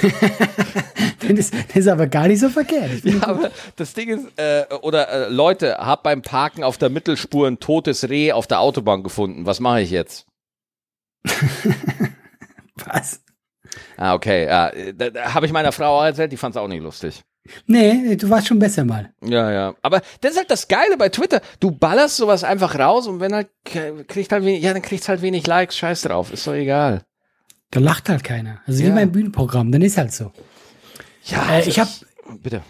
Das, 1.29 1.51
das 1.51 1.77
ist 1.77 1.89
aber 1.89 2.07
gar 2.07 2.29
nicht 2.29 2.41
so 2.41 2.49
verkehrt. 2.49 3.05
Ja, 3.05 3.27
aber 3.27 3.51
das 3.77 3.93
Ding 3.93 4.09
ist, 4.09 4.39
äh, 4.39 4.65
oder 4.81 5.09
äh, 5.09 5.29
Leute, 5.29 5.77
hab 5.77 6.03
beim 6.03 6.23
Parken 6.23 6.65
auf 6.65 6.79
der 6.79 6.89
Mittelspur 6.89 7.47
ein 7.47 7.59
totes 7.59 8.09
Reh 8.09 8.33
auf 8.33 8.47
der 8.47 8.61
Autobahn 8.61 9.03
gefunden. 9.03 9.45
Was 9.45 9.61
mache 9.61 9.83
ich 9.83 9.91
jetzt? 9.91 10.27
Was? 12.77 13.21
Ah, 14.01 14.15
okay. 14.15 14.47
Ja, 14.47 14.71
da, 14.95 15.11
da 15.11 15.35
habe 15.35 15.45
ich 15.47 15.53
meiner 15.53 15.73
Frau 15.73 16.03
erzählt, 16.03 16.31
die 16.33 16.37
fand 16.37 16.55
es 16.55 16.61
auch 16.63 16.69
nicht 16.69 16.83
lustig. 16.83 17.23
Nee, 17.67 18.15
du 18.17 18.29
warst 18.31 18.47
schon 18.47 18.59
besser 18.59 18.85
mal. 18.85 19.13
Ja, 19.25 19.51
ja. 19.51 19.75
Aber 19.83 20.03
das 20.21 20.33
ist 20.33 20.37
halt 20.39 20.51
das 20.51 20.69
Geile 20.69 20.97
bei 20.97 21.09
Twitter. 21.09 21.41
Du 21.61 21.71
ballerst 21.71 22.17
sowas 22.17 22.45
einfach 22.45 22.79
raus 22.79 23.07
und 23.07 23.21
wenn 23.21 23.35
halt 23.35 23.49
kriegt 23.65 24.31
halt 24.33 24.45
wenig, 24.45 24.63
ja, 24.63 24.73
dann 24.73 24.83
kriegst 24.83 25.09
halt 25.09 25.21
wenig 25.23 25.47
Likes, 25.47 25.77
scheiß 25.77 26.03
drauf, 26.03 26.33
ist 26.33 26.47
doch 26.47 26.53
egal. 26.55 27.03
Da 27.71 27.81
lacht 27.81 28.09
halt 28.09 28.23
keiner. 28.23 28.61
Also 28.67 28.83
wie 28.83 28.89
Ja. 28.89 28.95
mein 28.95 29.11
Bühnenprogramm, 29.13 29.73
dann 29.73 29.83
ist 29.83 29.99
halt 29.99 30.13
so. 30.13 30.31
Ja, 31.25 31.57
Äh, 31.59 31.69
ich 31.69 31.75
das- 31.75 32.05
bitte. 32.41 32.63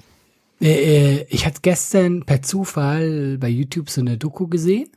Äh, 0.60 1.16
äh, 1.20 1.26
ich 1.28 1.44
hatte 1.44 1.60
gestern 1.60 2.24
per 2.24 2.42
Zufall 2.42 3.36
bei 3.38 3.48
YouTube 3.48 3.90
so 3.90 4.00
eine 4.00 4.16
Doku 4.16 4.46
gesehen 4.48 4.90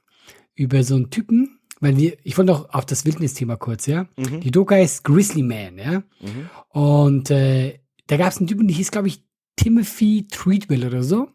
über 0.56 0.84
so 0.84 0.96
einen 0.96 1.10
Typen, 1.10 1.60
weil 1.82 1.98
wir, 1.98 2.16
ich 2.24 2.38
wollte 2.38 2.52
noch 2.52 2.74
auf 2.74 2.86
das 2.86 3.04
Wildnisthema 3.06 3.58
kurz, 3.58 3.86
ja. 3.88 4.06
Die 4.40 4.52
Doku 4.52 4.74
heißt 4.74 5.04
Grizzly 5.04 5.44
Man, 5.44 5.78
ja. 5.78 6.04
Und 6.70 7.30
äh, 7.32 7.80
da 8.08 8.18
gab 8.18 8.32
es 8.32 8.38
einen 8.38 8.48
Typen, 8.48 8.68
der 8.68 8.78
hieß, 8.78 8.92
glaube 8.92 9.08
ich, 9.10 9.24
Timothy 9.58 10.28
Treadwell 10.32 10.86
oder 10.86 11.04
so. 11.04 11.28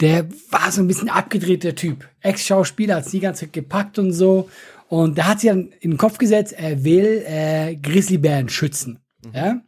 Der 0.00 0.28
war 0.50 0.72
so 0.72 0.80
ein 0.80 0.88
bisschen 0.88 1.08
abgedrehter 1.08 1.74
Typ. 1.74 2.08
Ex-Schauspieler, 2.20 2.96
hat 2.96 3.12
die 3.12 3.20
ganze 3.20 3.42
Zeit 3.42 3.52
gepackt 3.52 3.98
und 3.98 4.12
so. 4.12 4.50
Und 4.88 5.16
der 5.16 5.28
hat 5.28 5.40
sich 5.40 5.50
dann 5.50 5.72
in 5.80 5.92
den 5.92 5.96
Kopf 5.98 6.18
gesetzt, 6.18 6.52
er 6.52 6.82
will 6.84 7.22
äh, 7.26 7.76
Grizzlybären 7.76 8.48
schützen. 8.48 8.98
Ja? 9.32 9.60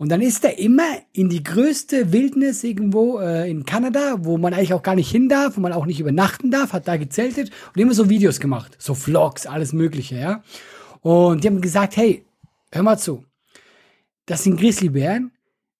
Und 0.00 0.08
dann 0.08 0.22
ist 0.22 0.42
er 0.46 0.58
immer 0.58 0.96
in 1.12 1.28
die 1.28 1.44
größte 1.44 2.10
Wildnis 2.10 2.64
irgendwo 2.64 3.18
äh, 3.18 3.50
in 3.50 3.66
Kanada, 3.66 4.16
wo 4.20 4.38
man 4.38 4.54
eigentlich 4.54 4.72
auch 4.72 4.82
gar 4.82 4.94
nicht 4.94 5.10
hin 5.10 5.28
darf, 5.28 5.58
wo 5.58 5.60
man 5.60 5.74
auch 5.74 5.84
nicht 5.84 6.00
übernachten 6.00 6.50
darf, 6.50 6.72
hat 6.72 6.88
da 6.88 6.96
gezeltet 6.96 7.50
und 7.74 7.82
immer 7.82 7.92
so 7.92 8.08
Videos 8.08 8.40
gemacht. 8.40 8.74
So 8.78 8.94
Vlogs, 8.94 9.44
alles 9.44 9.74
Mögliche, 9.74 10.16
ja. 10.16 10.42
Und 11.02 11.44
die 11.44 11.48
haben 11.48 11.60
gesagt, 11.60 11.98
hey, 11.98 12.24
hör 12.72 12.82
mal 12.82 12.96
zu. 12.96 13.26
Das 14.24 14.42
sind 14.42 14.58
Grizzlybären, 14.58 15.32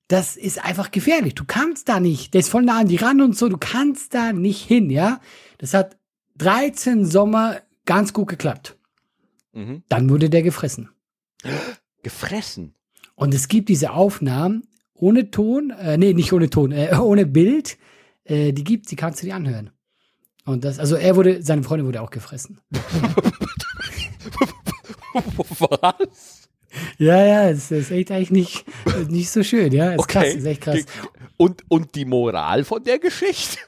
das 0.06 0.36
ist 0.36 0.62
einfach 0.62 0.90
gefährlich. 0.90 1.34
Du 1.34 1.46
kannst 1.46 1.88
da 1.88 1.98
nicht. 1.98 2.34
Der 2.34 2.40
ist 2.40 2.50
voll 2.50 2.64
nah 2.64 2.80
an 2.80 2.88
die 2.88 2.96
ran 2.96 3.22
und 3.22 3.38
so. 3.38 3.48
Du 3.48 3.56
kannst 3.56 4.12
da 4.12 4.34
nicht 4.34 4.66
hin, 4.66 4.90
ja. 4.90 5.22
Das 5.56 5.72
hat 5.72 5.96
13 6.36 7.06
Sommer 7.06 7.62
ganz 7.86 8.12
gut 8.12 8.28
geklappt. 8.28 8.76
Mhm. 9.54 9.82
Dann 9.88 10.10
wurde 10.10 10.28
der 10.28 10.42
gefressen. 10.42 10.90
Gefressen. 12.02 12.74
Und 13.20 13.34
es 13.34 13.48
gibt 13.48 13.68
diese 13.68 13.92
Aufnahmen 13.92 14.62
ohne 14.94 15.30
Ton, 15.30 15.74
äh, 15.78 15.98
nee, 15.98 16.14
nicht 16.14 16.32
ohne 16.32 16.48
Ton, 16.48 16.72
äh, 16.72 16.96
ohne 16.98 17.26
Bild. 17.26 17.76
Äh, 18.24 18.52
die 18.52 18.64
gibt's, 18.64 18.88
die 18.88 18.96
kannst 18.96 19.20
du 19.20 19.26
dir 19.26 19.34
anhören. 19.34 19.70
Und 20.46 20.64
das, 20.64 20.78
also 20.78 20.96
er 20.96 21.16
wurde, 21.16 21.42
seine 21.42 21.62
Freundin 21.62 21.86
wurde 21.86 22.00
auch 22.00 22.08
gefressen. 22.08 22.60
Was? 25.58 26.48
Ja, 26.96 27.26
ja, 27.26 27.50
es 27.50 27.70
ist 27.70 27.90
echt 27.90 28.10
eigentlich 28.10 28.30
nicht, 28.30 28.64
nicht 29.10 29.30
so 29.30 29.42
schön, 29.42 29.70
ja. 29.72 29.92
Ist 29.92 30.08
krass, 30.08 30.34
ist 30.34 30.46
echt 30.46 30.62
krass. 30.62 30.86
Und, 31.36 31.62
und 31.68 31.94
die 31.94 32.06
Moral 32.06 32.64
von 32.64 32.82
der 32.82 32.98
Geschichte? 32.98 33.58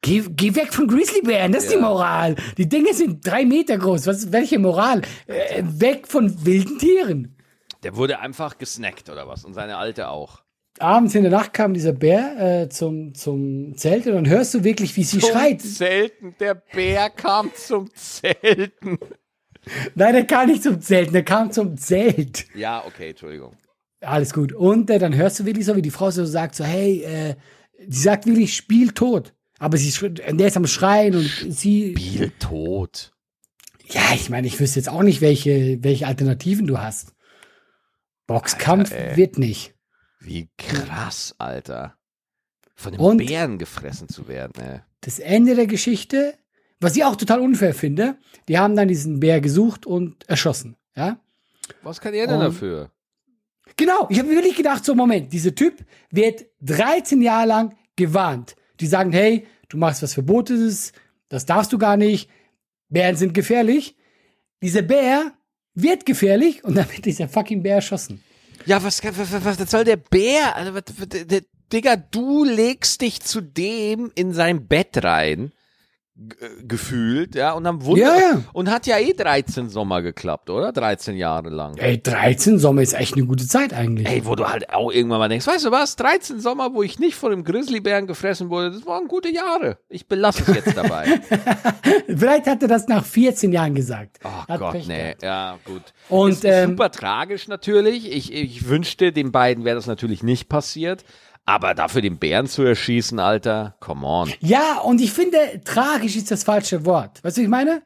Geh, 0.00 0.22
geh 0.30 0.54
weg 0.54 0.72
von 0.72 0.86
Grizzlybären, 0.86 1.50
das 1.50 1.64
ist 1.64 1.72
die 1.72 1.78
Moral. 1.78 2.36
Die 2.56 2.68
Dinge 2.68 2.94
sind 2.94 3.26
drei 3.26 3.44
Meter 3.44 3.78
groß. 3.78 4.06
Was, 4.06 4.30
welche 4.30 4.60
Moral? 4.60 5.02
Äh, 5.26 5.64
weg 5.64 6.06
von 6.06 6.44
wilden 6.44 6.78
Tieren. 6.78 7.36
Der 7.82 7.96
wurde 7.96 8.20
einfach 8.20 8.58
gesnackt 8.58 9.08
oder 9.10 9.26
was? 9.26 9.44
Und 9.44 9.54
seine 9.54 9.76
alte 9.76 10.08
auch. 10.08 10.42
Abends 10.78 11.14
in 11.14 11.22
der 11.22 11.32
Nacht 11.32 11.52
kam 11.52 11.74
dieser 11.74 11.92
Bär 11.92 12.62
äh, 12.62 12.68
zum, 12.68 13.14
zum 13.14 13.76
Zelt 13.76 14.06
und 14.06 14.14
dann 14.14 14.28
hörst 14.28 14.54
du 14.54 14.64
wirklich, 14.64 14.96
wie 14.96 15.04
sie 15.04 15.20
schreit. 15.20 15.60
Zelten, 15.60 16.34
der 16.40 16.54
Bär 16.54 17.10
kam 17.10 17.50
zum 17.54 17.92
Zelten. 17.94 18.98
Nein, 19.94 20.14
der 20.14 20.26
kam 20.26 20.48
nicht 20.48 20.62
zum 20.62 20.80
Zelt, 20.80 21.12
der 21.12 21.24
kam 21.24 21.52
zum 21.52 21.76
Zelt. 21.76 22.46
Ja, 22.54 22.84
okay, 22.86 23.10
Entschuldigung. 23.10 23.56
Alles 24.00 24.32
gut. 24.32 24.52
Und 24.52 24.90
äh, 24.90 24.98
dann 24.98 25.14
hörst 25.14 25.38
du 25.40 25.44
wirklich 25.44 25.66
so, 25.66 25.76
wie 25.76 25.82
die 25.82 25.90
Frau 25.90 26.10
so 26.10 26.24
sagt, 26.24 26.54
so, 26.54 26.64
hey, 26.64 27.02
äh, 27.02 27.36
sie 27.86 28.00
sagt 28.00 28.26
wirklich, 28.26 28.56
spiel 28.56 28.92
tot. 28.92 29.34
Aber 29.58 29.76
sie, 29.76 29.92
der 30.10 30.48
ist 30.48 30.56
am 30.56 30.66
Schreien 30.66 31.14
und 31.14 31.30
sie, 31.50 31.92
Biel 31.92 32.32
tot. 32.40 33.12
ja, 33.86 34.02
ich 34.14 34.28
meine, 34.28 34.48
ich 34.48 34.58
wüsste 34.58 34.80
jetzt 34.80 34.88
auch 34.88 35.02
nicht, 35.02 35.20
welche, 35.20 35.78
welche 35.84 36.08
Alternativen 36.08 36.66
du 36.66 36.78
hast. 36.78 37.14
Boxkampf 38.26 38.92
Alter, 38.92 39.16
wird 39.16 39.38
nicht. 39.38 39.74
Wie 40.20 40.48
krass, 40.58 41.34
Alter. 41.38 41.96
Von 42.74 42.92
dem 42.92 43.00
Und- 43.00 43.18
Bären 43.18 43.58
gefressen 43.58 44.08
zu 44.08 44.28
werden, 44.28 44.52
ey. 44.62 44.80
Das 45.00 45.18
Ende 45.18 45.54
der 45.54 45.66
Geschichte, 45.66 46.34
was 46.80 46.96
ich 46.96 47.04
auch 47.04 47.16
total 47.16 47.40
unfair 47.40 47.74
finde, 47.74 48.16
die 48.48 48.58
haben 48.58 48.76
dann 48.76 48.88
diesen 48.88 49.20
Bär 49.20 49.40
gesucht 49.40 49.84
und 49.86 50.28
erschossen, 50.28 50.76
ja. 50.96 51.18
Was 51.82 52.00
kann 52.00 52.14
er 52.14 52.26
denn 52.26 52.36
Und- 52.36 52.42
dafür? 52.44 52.90
Genau, 53.76 54.06
ich 54.10 54.18
habe 54.18 54.28
mir 54.28 54.34
wirklich 54.36 54.56
gedacht, 54.56 54.84
so 54.84 54.94
Moment, 54.94 55.32
dieser 55.32 55.54
Typ 55.54 55.84
wird 56.10 56.44
13 56.60 57.22
Jahre 57.22 57.46
lang 57.46 57.76
gewarnt. 57.96 58.54
Die 58.80 58.86
sagen, 58.86 59.12
hey, 59.12 59.46
du 59.68 59.76
machst 59.78 60.02
was 60.02 60.14
Verbotenes, 60.14 60.92
das 61.28 61.46
darfst 61.46 61.72
du 61.72 61.78
gar 61.78 61.96
nicht, 61.96 62.28
Bären 62.88 63.16
sind 63.16 63.32
gefährlich. 63.32 63.96
Dieser 64.60 64.82
Bär 64.82 65.32
wird 65.74 66.06
gefährlich 66.06 66.64
und 66.64 66.76
dann 66.76 66.90
wird 66.90 67.04
dieser 67.04 67.28
fucking 67.28 67.62
Bär 67.62 67.76
erschossen. 67.76 68.22
Ja, 68.66 68.82
was, 68.82 69.02
was, 69.02 69.44
was, 69.44 69.70
soll 69.70 69.84
der 69.84 69.96
Bär? 69.96 70.54
Also, 70.56 70.74
was, 70.74 70.84
der, 71.08 71.42
Digga, 71.72 71.96
du 71.96 72.44
legst 72.44 73.00
dich 73.00 73.20
zu 73.20 73.40
dem 73.40 74.12
in 74.14 74.32
sein 74.32 74.66
Bett 74.68 75.02
rein, 75.02 75.52
gefühlt, 76.66 77.34
ja, 77.34 77.52
und 77.52 77.64
dann 77.64 77.84
Wunder, 77.84 78.02
Ja, 78.02 78.16
ja. 78.16 78.42
und 78.52 78.70
hat 78.70 78.86
ja 78.86 78.98
eh 78.98 79.14
13 79.14 79.70
Sommer 79.70 80.02
geklappt, 80.02 80.50
oder? 80.50 80.70
13 80.70 81.16
Jahre 81.16 81.48
lang. 81.48 81.76
Ey, 81.78 82.02
13 82.02 82.58
Sommer 82.58 82.82
ist 82.82 82.92
echt 82.92 83.14
eine 83.14 83.24
gute 83.24 83.46
Zeit 83.48 83.72
eigentlich. 83.72 84.06
Ey, 84.06 84.26
wo 84.26 84.34
du 84.34 84.46
halt 84.46 84.68
auch 84.70 84.92
irgendwann 84.92 85.20
mal 85.20 85.28
denkst, 85.30 85.46
weißt 85.46 85.64
du 85.64 85.70
was, 85.70 85.96
13 85.96 86.38
Sommer, 86.40 86.74
wo 86.74 86.82
ich 86.82 86.98
nicht 86.98 87.14
von 87.14 87.30
dem 87.30 87.44
Grizzlybären 87.44 88.06
gefressen 88.06 88.50
wurde, 88.50 88.72
das 88.72 88.84
waren 88.86 89.08
gute 89.08 89.30
Jahre. 89.30 89.78
Ich 89.88 90.06
belasse 90.06 90.42
es 90.46 90.54
jetzt 90.54 90.76
dabei. 90.76 91.20
Vielleicht 92.06 92.46
hat 92.46 92.60
er 92.62 92.68
das 92.68 92.88
nach 92.88 93.04
14 93.04 93.50
Jahren 93.50 93.74
gesagt. 93.74 94.18
Oh 94.22 94.28
Hat 94.48 94.60
Gott, 94.60 94.72
Pech 94.72 94.88
nee, 94.88 94.98
gehabt. 95.14 95.22
ja, 95.22 95.58
gut. 95.64 95.82
Und, 96.10 96.32
ist 96.32 96.44
ähm, 96.44 96.70
super 96.70 96.90
tragisch 96.90 97.48
natürlich. 97.48 98.12
Ich, 98.12 98.32
ich 98.32 98.68
wünschte, 98.68 99.12
den 99.12 99.32
beiden 99.32 99.64
wäre 99.64 99.76
das 99.76 99.86
natürlich 99.86 100.22
nicht 100.22 100.48
passiert. 100.50 101.04
Aber 101.44 101.74
dafür 101.74 102.02
den 102.02 102.18
Bären 102.18 102.46
zu 102.46 102.62
erschießen, 102.62 103.18
Alter, 103.18 103.76
come 103.80 104.06
on. 104.06 104.32
Ja, 104.40 104.78
und 104.84 105.00
ich 105.00 105.12
finde, 105.12 105.38
tragisch 105.64 106.16
ist 106.16 106.30
das 106.30 106.44
falsche 106.44 106.84
Wort. 106.84 107.22
Weißt 107.24 107.36
du, 107.36 107.40
was 107.40 107.44
ich 107.44 107.48
meine? 107.48 107.82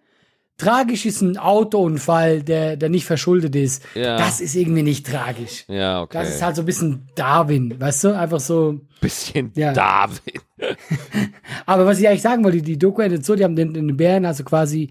Tragisch 0.59 1.05
ist 1.05 1.21
ein 1.21 1.37
Autounfall, 1.37 2.43
der, 2.43 2.77
der 2.77 2.89
nicht 2.89 3.05
verschuldet 3.05 3.55
ist. 3.57 3.83
Ja. 3.95 4.17
Das 4.17 4.41
ist 4.41 4.55
irgendwie 4.55 4.83
nicht 4.83 5.07
tragisch. 5.07 5.65
Ja, 5.69 6.03
okay. 6.03 6.19
Das 6.19 6.31
ist 6.31 6.43
halt 6.43 6.57
so 6.57 6.63
ein 6.63 6.67
bisschen 6.67 7.09
Darwin, 7.15 7.79
weißt 7.79 8.05
du? 8.05 8.19
Einfach 8.19 8.41
so. 8.41 8.81
bisschen 9.01 9.53
Ja. 9.55 9.73
David. 9.73 10.41
Aber 11.67 11.85
was 11.85 11.99
ich 11.99 12.09
eigentlich 12.09 12.23
sagen 12.23 12.43
wollte, 12.45 12.63
die 12.63 12.79
Doku 12.79 13.03
endet 13.03 13.27
so, 13.27 13.35
die 13.35 13.45
haben 13.45 13.57
den, 13.57 13.75
den 13.75 13.97
Bären 13.97 14.25
also 14.25 14.45
quasi 14.45 14.91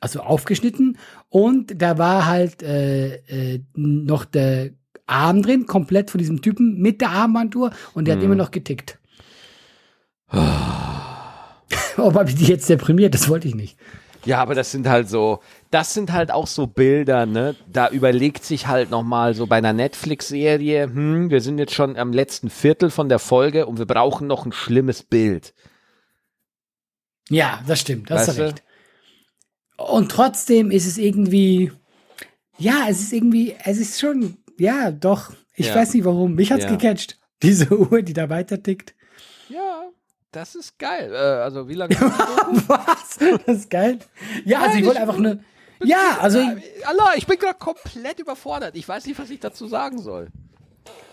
also 0.00 0.20
aufgeschnitten 0.20 0.98
und 1.28 1.80
da 1.80 1.98
war 1.98 2.26
halt 2.26 2.62
äh, 2.62 3.14
äh, 3.14 3.62
noch 3.74 4.24
der 4.24 4.70
Arm 5.06 5.42
drin, 5.42 5.66
komplett 5.66 6.10
von 6.10 6.18
diesem 6.18 6.42
Typen 6.42 6.78
mit 6.78 7.00
der 7.00 7.10
Armbanduhr 7.10 7.70
und 7.94 8.06
der 8.06 8.16
hat 8.16 8.22
immer 8.22 8.34
noch 8.34 8.50
getickt. 8.50 8.98
Ob 10.32 12.14
hab 12.14 12.28
ich 12.28 12.34
die 12.34 12.46
jetzt 12.46 12.68
deprimiert? 12.68 13.14
Das 13.14 13.28
wollte 13.28 13.48
ich 13.48 13.54
nicht. 13.54 13.78
Ja, 14.26 14.38
aber 14.38 14.56
das 14.56 14.72
sind 14.72 14.88
halt 14.88 15.08
so, 15.08 15.40
das 15.70 15.94
sind 15.94 16.12
halt 16.12 16.32
auch 16.32 16.48
so 16.48 16.66
Bilder, 16.66 17.26
ne? 17.26 17.54
Da 17.72 17.88
überlegt 17.88 18.44
sich 18.44 18.66
halt 18.66 18.90
nochmal 18.90 19.34
so 19.34 19.46
bei 19.46 19.56
einer 19.56 19.72
Netflix-Serie, 19.72 20.84
hm, 20.84 21.30
wir 21.30 21.40
sind 21.40 21.58
jetzt 21.58 21.74
schon 21.74 21.96
am 21.96 22.12
letzten 22.12 22.50
Viertel 22.50 22.90
von 22.90 23.08
der 23.08 23.20
Folge 23.20 23.66
und 23.66 23.78
wir 23.78 23.86
brauchen 23.86 24.26
noch 24.26 24.44
ein 24.44 24.50
schlimmes 24.50 25.04
Bild. 25.04 25.54
Ja, 27.28 27.60
das 27.68 27.80
stimmt, 27.80 28.10
das 28.10 28.34
du? 28.34 28.42
recht. 28.42 28.64
und 29.76 30.10
trotzdem 30.10 30.72
ist 30.72 30.86
es 30.86 30.98
irgendwie, 30.98 31.70
ja, 32.58 32.86
es 32.88 33.00
ist 33.00 33.12
irgendwie, 33.12 33.54
es 33.64 33.78
ist 33.78 34.00
schon, 34.00 34.38
ja, 34.58 34.90
doch. 34.90 35.32
Ich 35.54 35.68
Ja. 35.68 35.74
weiß 35.76 35.94
nicht 35.94 36.04
warum. 36.04 36.34
Mich 36.34 36.52
hat's 36.52 36.64
Ja. 36.64 36.70
gecatcht. 36.70 37.18
Diese 37.42 37.70
Uhr, 37.76 38.02
die 38.02 38.12
da 38.12 38.28
weiter 38.30 38.62
tickt. 38.62 38.94
Ja, 39.48 39.84
das 40.32 40.54
ist 40.54 40.78
geil. 40.78 41.10
Äh, 41.12 41.16
also 41.16 41.68
wie 41.68 41.74
lange? 41.74 41.94
Was? 42.66 43.18
Das 43.46 43.56
ist 43.58 43.70
geil. 43.70 43.98
Ja, 44.44 44.60
also 44.62 44.78
ich 44.78 44.84
wollte 44.86 45.00
einfach 45.00 45.18
nur. 45.18 45.38
Ja, 45.82 46.18
also 46.20 46.38
ich, 46.40 46.86
Allah, 46.86 47.10
ich 47.16 47.26
bin 47.26 47.38
gerade 47.38 47.58
komplett 47.58 48.18
überfordert. 48.18 48.74
Ich 48.76 48.88
weiß 48.88 49.06
nicht, 49.06 49.18
was 49.18 49.28
ich 49.30 49.40
dazu 49.40 49.66
sagen 49.66 49.98
soll. 50.00 50.28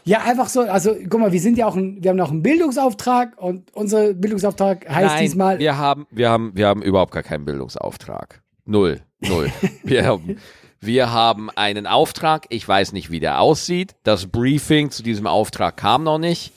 ja, 0.06 0.22
einfach 0.24 0.48
so, 0.48 0.62
also 0.62 0.96
guck 1.10 1.20
mal, 1.20 1.32
wir 1.34 1.42
sind 1.42 1.58
ja 1.58 1.66
auch 1.68 1.76
ein, 1.76 2.02
wir 2.02 2.12
haben 2.12 2.20
auch 2.22 2.32
einen 2.32 2.44
Bildungsauftrag 2.44 3.38
und 3.42 3.74
unser 3.76 4.14
Bildungsauftrag 4.14 4.88
heißt 4.90 5.20
diesmal. 5.20 5.60
wir 5.60 5.78
haben, 5.78 6.08
wir 6.12 6.30
haben, 6.30 6.52
wir 6.56 6.68
haben 6.68 6.82
überhaupt 6.82 7.12
gar 7.14 7.24
keinen 7.24 7.44
Bildungsauftrag. 7.46 8.42
Null, 8.66 9.02
null. 9.20 9.52
wir, 9.84 10.06
haben, 10.06 10.38
wir 10.86 11.12
haben 11.12 11.50
einen 11.52 11.88
Auftrag. 11.88 12.46
Ich 12.50 12.68
weiß 12.68 12.92
nicht, 12.94 13.12
wie 13.12 13.20
der 13.20 13.40
aussieht. 13.42 13.96
Das 14.04 14.28
Briefing 14.28 14.90
zu 14.92 15.04
diesem 15.04 15.28
Auftrag 15.28 15.78
kam 15.78 16.04
noch 16.04 16.18
nicht. 16.20 16.52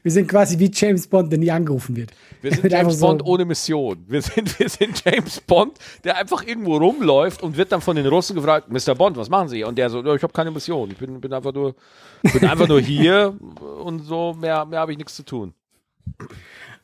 Wir 0.02 0.12
sind 0.12 0.28
quasi 0.28 0.58
wie 0.60 0.70
James 0.72 1.06
Bond, 1.08 1.32
der 1.32 1.38
nie 1.40 1.50
angerufen 1.50 1.96
wird. 1.96 2.12
Wir 2.40 2.52
sind 2.54 2.70
James 2.72 2.98
so- 3.00 3.06
Bond 3.08 3.24
ohne 3.26 3.44
Mission. 3.44 4.04
Wir 4.06 4.22
sind, 4.22 4.56
wir 4.58 4.68
sind 4.68 5.02
James 5.04 5.40
Bond, 5.40 5.78
der 6.04 6.16
einfach 6.16 6.46
irgendwo 6.46 6.76
rumläuft 6.76 7.42
und 7.42 7.56
wird 7.56 7.72
dann 7.72 7.80
von 7.80 7.96
den 7.96 8.06
Russen 8.06 8.36
gefragt, 8.36 8.68
Mr. 8.70 8.94
Bond, 8.94 9.16
was 9.16 9.28
machen 9.28 9.48
Sie? 9.48 9.64
Und 9.64 9.76
der 9.76 9.90
so, 9.90 10.04
"Ja, 10.04 10.14
ich 10.14 10.22
habe 10.22 10.32
keine 10.32 10.52
Mission. 10.52 10.92
Ich 10.92 10.96
bin, 10.96 11.20
bin 11.20 11.32
einfach 11.32 11.52
nur, 11.52 11.74
bin 12.22 12.44
einfach 12.48 12.68
nur 12.68 12.80
hier 12.80 13.34
und 13.84 14.00
so, 14.04 14.32
mehr, 14.34 14.64
mehr 14.64 14.78
habe 14.78 14.92
ich 14.92 14.98
nichts 14.98 15.16
zu 15.16 15.24
tun. 15.24 15.54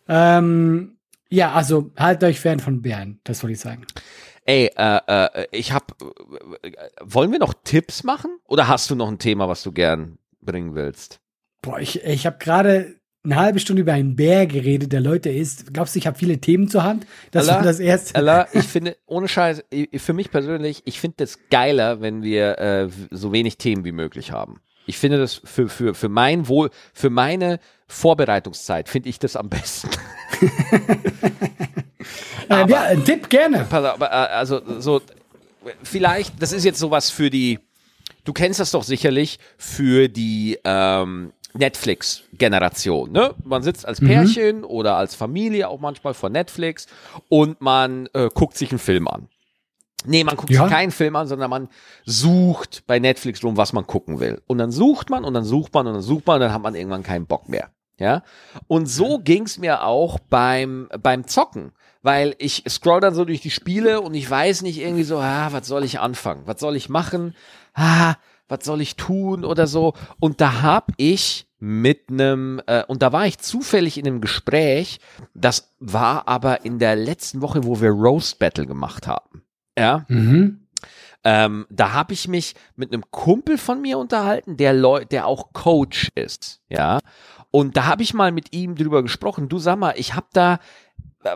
Ähm, 0.08 0.96
ja, 1.32 1.52
also 1.52 1.90
haltet 1.96 2.28
euch 2.28 2.40
fern 2.40 2.60
von 2.60 2.82
Bären, 2.82 3.20
das 3.24 3.42
wollte 3.42 3.52
ich 3.54 3.60
sagen. 3.60 3.86
Ey, 4.44 4.70
äh, 4.76 5.00
äh, 5.06 5.46
ich 5.50 5.72
hab, 5.72 5.92
äh, 6.02 6.70
wollen 7.00 7.32
wir 7.32 7.38
noch 7.38 7.54
Tipps 7.64 8.04
machen? 8.04 8.38
Oder 8.46 8.68
hast 8.68 8.90
du 8.90 8.94
noch 8.94 9.08
ein 9.08 9.18
Thema, 9.18 9.48
was 9.48 9.62
du 9.62 9.72
gern 9.72 10.18
bringen 10.40 10.74
willst? 10.74 11.20
Boah, 11.62 11.78
ich, 11.78 12.04
ich 12.04 12.26
habe 12.26 12.38
gerade 12.38 12.96
eine 13.24 13.36
halbe 13.36 13.60
Stunde 13.60 13.82
über 13.82 13.92
einen 13.92 14.16
Bär 14.16 14.46
geredet, 14.46 14.92
der 14.92 15.00
Leute 15.00 15.30
isst. 15.30 15.72
Glaubst 15.72 15.94
du, 15.94 16.00
ich 16.00 16.06
habe 16.06 16.18
viele 16.18 16.38
Themen 16.38 16.68
zur 16.68 16.82
Hand? 16.82 17.06
Das 17.30 17.48
Allah, 17.48 17.58
war 17.58 17.64
das 17.64 17.78
erste. 17.78 18.16
Allah, 18.16 18.48
ich 18.52 18.64
finde, 18.64 18.96
ohne 19.06 19.28
Scheiß, 19.28 19.64
für 19.96 20.12
mich 20.12 20.30
persönlich, 20.30 20.82
ich 20.84 21.00
finde 21.00 21.18
das 21.18 21.38
geiler, 21.48 22.00
wenn 22.00 22.22
wir 22.22 22.58
äh, 22.58 22.88
so 23.10 23.32
wenig 23.32 23.58
Themen 23.58 23.84
wie 23.84 23.92
möglich 23.92 24.32
haben. 24.32 24.60
Ich 24.86 24.98
finde 24.98 25.18
das 25.18 25.40
für, 25.44 25.68
für, 25.68 25.94
für 25.94 26.08
mein 26.08 26.48
Wohl, 26.48 26.70
für 26.92 27.10
meine 27.10 27.60
Vorbereitungszeit 27.86 28.88
finde 28.88 29.08
ich 29.08 29.18
das 29.18 29.36
am 29.36 29.48
besten. 29.48 29.90
Ähm, 32.50 32.68
ja, 32.68 32.82
ein 32.82 33.04
Tipp 33.04 33.28
gerne. 33.28 33.66
Aber, 33.70 34.00
äh, 34.00 34.04
also 34.04 34.60
so, 34.78 35.00
vielleicht, 35.82 36.40
das 36.42 36.52
ist 36.52 36.64
jetzt 36.64 36.78
sowas 36.78 37.10
für 37.10 37.30
die, 37.30 37.58
du 38.24 38.32
kennst 38.32 38.60
das 38.60 38.70
doch 38.70 38.82
sicherlich 38.82 39.38
für 39.56 40.08
die 40.08 40.58
ähm, 40.64 41.32
Netflix-Generation, 41.54 43.12
ne? 43.12 43.34
Man 43.44 43.62
sitzt 43.62 43.86
als 43.86 44.00
Pärchen 44.00 44.64
oder 44.64 44.96
als 44.96 45.14
Familie 45.14 45.68
auch 45.68 45.80
manchmal 45.80 46.14
vor 46.14 46.30
Netflix 46.30 46.86
und 47.28 47.60
man 47.60 48.08
äh, 48.14 48.30
guckt 48.32 48.56
sich 48.56 48.70
einen 48.70 48.78
Film 48.78 49.06
an. 49.06 49.28
Nee, 50.04 50.24
man 50.24 50.36
guckt 50.36 50.50
Ja. 50.50 50.62
sich 50.64 50.72
keinen 50.72 50.90
Film 50.90 51.16
an, 51.16 51.26
sondern 51.26 51.50
man 51.50 51.68
sucht 52.04 52.84
bei 52.86 52.98
Netflix 52.98 53.42
rum, 53.44 53.56
was 53.56 53.72
man 53.72 53.86
gucken 53.86 54.20
will. 54.20 54.42
Und 54.46 54.58
dann 54.58 54.70
sucht 54.70 55.10
man 55.10 55.24
und 55.24 55.34
dann 55.34 55.44
sucht 55.44 55.74
man 55.74 55.86
und 55.86 55.94
dann 55.94 56.02
sucht 56.02 56.26
man 56.26 56.36
und 56.36 56.40
dann 56.42 56.52
hat 56.52 56.62
man 56.62 56.74
irgendwann 56.74 57.02
keinen 57.02 57.26
Bock 57.26 57.48
mehr. 57.48 57.70
Ja. 57.98 58.22
Und 58.68 58.86
so 58.86 59.18
ging's 59.18 59.58
mir 59.58 59.84
auch 59.84 60.18
beim, 60.18 60.88
beim 61.02 61.26
Zocken. 61.26 61.72
Weil 62.04 62.34
ich 62.38 62.64
scroll 62.68 63.00
dann 63.00 63.14
so 63.14 63.24
durch 63.24 63.40
die 63.40 63.50
Spiele 63.50 64.00
und 64.00 64.14
ich 64.14 64.28
weiß 64.28 64.62
nicht 64.62 64.80
irgendwie 64.80 65.04
so, 65.04 65.18
ah, 65.18 65.48
was 65.52 65.68
soll 65.68 65.84
ich 65.84 66.00
anfangen? 66.00 66.42
Was 66.46 66.58
soll 66.58 66.74
ich 66.74 66.88
machen? 66.88 67.36
Ah, 67.74 68.14
was 68.48 68.64
soll 68.64 68.80
ich 68.80 68.96
tun 68.96 69.44
oder 69.44 69.68
so? 69.68 69.94
Und 70.18 70.40
da 70.40 70.62
hab 70.62 70.90
ich 70.96 71.46
mit 71.60 72.10
einem, 72.10 72.60
äh, 72.66 72.82
und 72.88 73.02
da 73.02 73.12
war 73.12 73.24
ich 73.26 73.38
zufällig 73.38 73.98
in 73.98 74.06
einem 74.08 74.20
Gespräch, 74.20 74.98
das 75.32 75.70
war 75.78 76.26
aber 76.26 76.64
in 76.64 76.80
der 76.80 76.96
letzten 76.96 77.40
Woche, 77.40 77.62
wo 77.62 77.80
wir 77.80 77.90
Roast 77.90 78.40
Battle 78.40 78.66
gemacht 78.66 79.06
haben. 79.06 79.44
Ja. 79.78 80.04
Mhm. 80.08 80.66
Ähm, 81.24 81.66
da 81.70 81.92
habe 81.92 82.12
ich 82.12 82.26
mich 82.26 82.54
mit 82.74 82.92
einem 82.92 83.04
Kumpel 83.10 83.56
von 83.56 83.80
mir 83.80 83.98
unterhalten, 83.98 84.56
der 84.56 84.72
Leu 84.72 85.04
der 85.04 85.26
auch 85.26 85.52
Coach 85.52 86.08
ist, 86.16 86.60
ja. 86.68 86.98
Und 87.52 87.76
da 87.76 87.84
habe 87.84 88.02
ich 88.02 88.14
mal 88.14 88.32
mit 88.32 88.54
ihm 88.54 88.74
drüber 88.74 89.02
gesprochen. 89.02 89.48
Du 89.48 89.58
sag 89.58 89.76
mal, 89.76 89.94
ich 89.96 90.14
habe 90.14 90.26
da, 90.32 90.58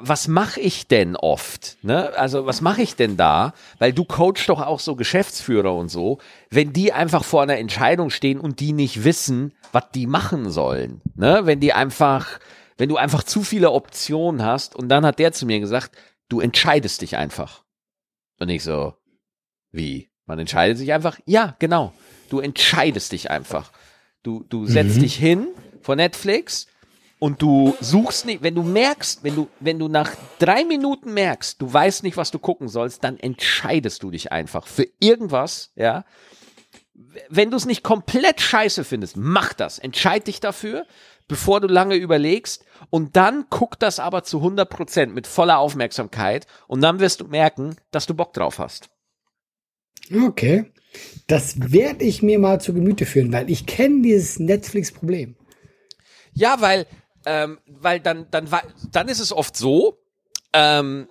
was 0.01 0.28
mache 0.28 0.61
ich 0.61 0.89
denn 0.89 1.14
oft? 1.14 1.76
Ne? 1.82 2.11
Also 2.16 2.47
was 2.47 2.62
mache 2.62 2.80
ich 2.80 2.97
denn 2.97 3.18
da? 3.18 3.53
Weil 3.78 3.93
du 3.93 4.05
coachst 4.05 4.49
doch 4.49 4.62
auch 4.62 4.80
so 4.80 4.97
Geschäftsführer 4.97 5.74
und 5.74 5.91
so, 5.91 6.18
wenn 6.51 6.72
die 6.72 6.93
einfach 6.93 7.22
vor 7.22 7.43
einer 7.43 7.59
Entscheidung 7.59 8.09
stehen 8.09 8.41
und 8.41 8.61
die 8.61 8.72
nicht 8.72 9.05
wissen, 9.05 9.53
was 9.72 9.91
die 9.95 10.07
machen 10.07 10.51
sollen. 10.51 11.03
Ne? 11.14 11.43
Wenn 11.45 11.61
die 11.61 11.74
einfach, 11.74 12.41
wenn 12.78 12.89
du 12.89 12.97
einfach 12.97 13.22
zu 13.22 13.43
viele 13.43 13.70
Optionen 13.70 14.43
hast 14.43 14.74
und 14.74 14.89
dann 14.89 15.05
hat 15.05 15.18
der 15.18 15.32
zu 15.32 15.45
mir 15.45 15.61
gesagt, 15.61 15.97
du 16.30 16.41
entscheidest 16.41 17.03
dich 17.03 17.18
einfach. 17.18 17.65
Und 18.39 18.49
ich 18.49 18.62
so, 18.62 18.95
wie? 19.70 20.11
Man 20.26 20.39
entscheidet 20.39 20.78
sich 20.78 20.93
einfach? 20.93 21.18
Ja, 21.24 21.57
genau. 21.59 21.93
Du 22.28 22.41
entscheidest 22.41 23.12
dich 23.12 23.30
einfach. 23.30 23.72
Du, 24.22 24.45
du 24.49 24.66
setzt 24.66 25.01
dich 25.01 25.14
hin 25.14 25.47
vor 25.82 25.95
Netflix 25.95 26.66
und 27.18 27.41
du 27.41 27.76
suchst 27.80 28.26
nicht, 28.26 28.43
wenn 28.43 28.55
du 28.55 28.62
merkst, 28.62 29.22
wenn 29.22 29.37
du, 29.37 29.49
wenn 29.61 29.78
du 29.78 29.89
nach 29.89 30.11
drei 30.39 30.64
Minuten 30.64 31.14
merkst, 31.14 31.62
du 31.62 31.72
weißt 31.72 32.03
nicht, 32.03 32.16
was 32.16 32.30
du 32.32 32.39
gucken 32.39 32.68
sollst, 32.68 33.05
dann 33.05 33.18
entscheidest 33.18 34.03
du 34.03 34.11
dich 34.11 34.32
einfach 34.32 34.66
für 34.66 34.87
irgendwas, 34.99 35.72
ja. 35.76 36.05
Wenn 37.28 37.51
du 37.51 37.57
es 37.57 37.66
nicht 37.66 37.82
komplett 37.82 38.41
scheiße 38.41 38.82
findest, 38.82 39.16
mach 39.16 39.53
das. 39.53 39.78
Entscheid 39.78 40.26
dich 40.26 40.41
dafür, 40.41 40.87
bevor 41.28 41.60
du 41.60 41.68
lange 41.68 41.96
überlegst. 41.96 42.64
Und 42.90 43.16
dann 43.16 43.46
guck 43.50 43.78
das 43.78 43.98
aber 43.98 44.24
zu 44.24 44.38
100 44.38 44.68
Prozent 44.68 45.14
mit 45.14 45.26
voller 45.26 45.58
Aufmerksamkeit. 45.58 46.46
Und 46.68 46.80
dann 46.80 47.00
wirst 47.00 47.20
du 47.20 47.26
merken, 47.26 47.76
dass 47.90 48.06
du 48.06 48.14
Bock 48.14 48.32
drauf 48.32 48.58
hast. 48.58 48.88
Okay. 50.14 50.72
Das 51.26 51.72
werde 51.72 52.04
ich 52.04 52.22
mir 52.22 52.38
mal 52.38 52.60
zu 52.60 52.72
Gemüte 52.72 53.06
führen, 53.06 53.32
weil 53.32 53.50
ich 53.50 53.66
kenne 53.66 54.02
dieses 54.02 54.38
Netflix-Problem. 54.38 55.36
Ja, 56.32 56.60
weil, 56.60 56.86
ähm, 57.26 57.58
weil 57.66 58.00
dann, 58.00 58.26
dann, 58.30 58.48
dann 58.92 59.08
ist 59.08 59.20
es 59.20 59.32
oft 59.32 59.56
so, 59.56 59.98
ähm, 60.52 61.08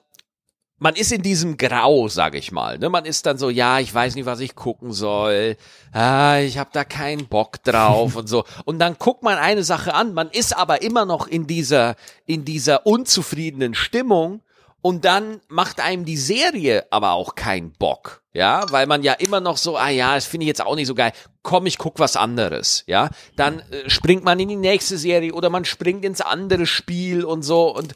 man 0.77 0.95
ist 0.95 1.11
in 1.11 1.21
diesem 1.21 1.57
Grau, 1.57 2.09
sag 2.09 2.35
ich 2.35 2.51
mal. 2.51 2.77
Ne? 2.77 2.89
Man 2.89 3.05
ist 3.05 3.25
dann 3.25 3.37
so, 3.37 3.49
ja, 3.49 3.79
ich 3.79 3.93
weiß 3.93 4.15
nicht, 4.15 4.25
was 4.25 4.41
ich 4.41 4.55
gucken 4.55 4.91
soll. 4.91 5.55
Ah, 5.93 6.39
ich 6.39 6.57
habe 6.57 6.69
da 6.73 6.83
keinen 6.83 7.27
Bock 7.27 7.63
drauf 7.63 8.15
und 8.15 8.27
so. 8.27 8.43
Und 8.65 8.79
dann 8.79 8.97
guckt 8.97 9.23
man 9.23 9.37
eine 9.37 9.63
Sache 9.63 9.93
an. 9.93 10.13
Man 10.13 10.29
ist 10.29 10.55
aber 10.55 10.81
immer 10.81 11.05
noch 11.05 11.27
in 11.27 11.47
dieser, 11.47 11.95
in 12.25 12.43
dieser 12.43 12.85
unzufriedenen 12.85 13.73
Stimmung. 13.73 14.41
Und 14.81 15.03
dann 15.03 15.41
macht 15.47 15.79
einem 15.79 16.05
die 16.05 16.17
Serie 16.17 16.85
aber 16.91 17.13
auch 17.13 17.33
keinen 17.33 17.71
Bock, 17.71 18.21
ja, 18.33 18.69
weil 18.69 18.85
man 18.85 19.01
ja 19.01 19.13
immer 19.13 19.39
noch 19.39 19.57
so, 19.57 19.77
ah 19.77 19.89
ja, 19.89 20.13
das 20.13 20.27
finde 20.27 20.43
ich 20.43 20.49
jetzt 20.49 20.63
auch 20.63 20.75
nicht 20.75 20.85
so 20.85 20.93
geil. 20.93 21.11
Komm, 21.41 21.65
ich 21.65 21.79
guck 21.79 21.97
was 21.97 22.15
anderes, 22.15 22.83
ja. 22.85 23.09
Dann 23.35 23.61
äh, 23.71 23.89
springt 23.89 24.23
man 24.23 24.39
in 24.39 24.47
die 24.47 24.55
nächste 24.55 24.99
Serie 24.99 25.33
oder 25.33 25.49
man 25.49 25.65
springt 25.65 26.05
ins 26.05 26.21
andere 26.21 26.67
Spiel 26.67 27.25
und 27.25 27.41
so. 27.41 27.75
Und 27.75 27.95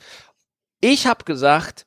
ich 0.82 1.06
habe 1.06 1.26
gesagt, 1.26 1.86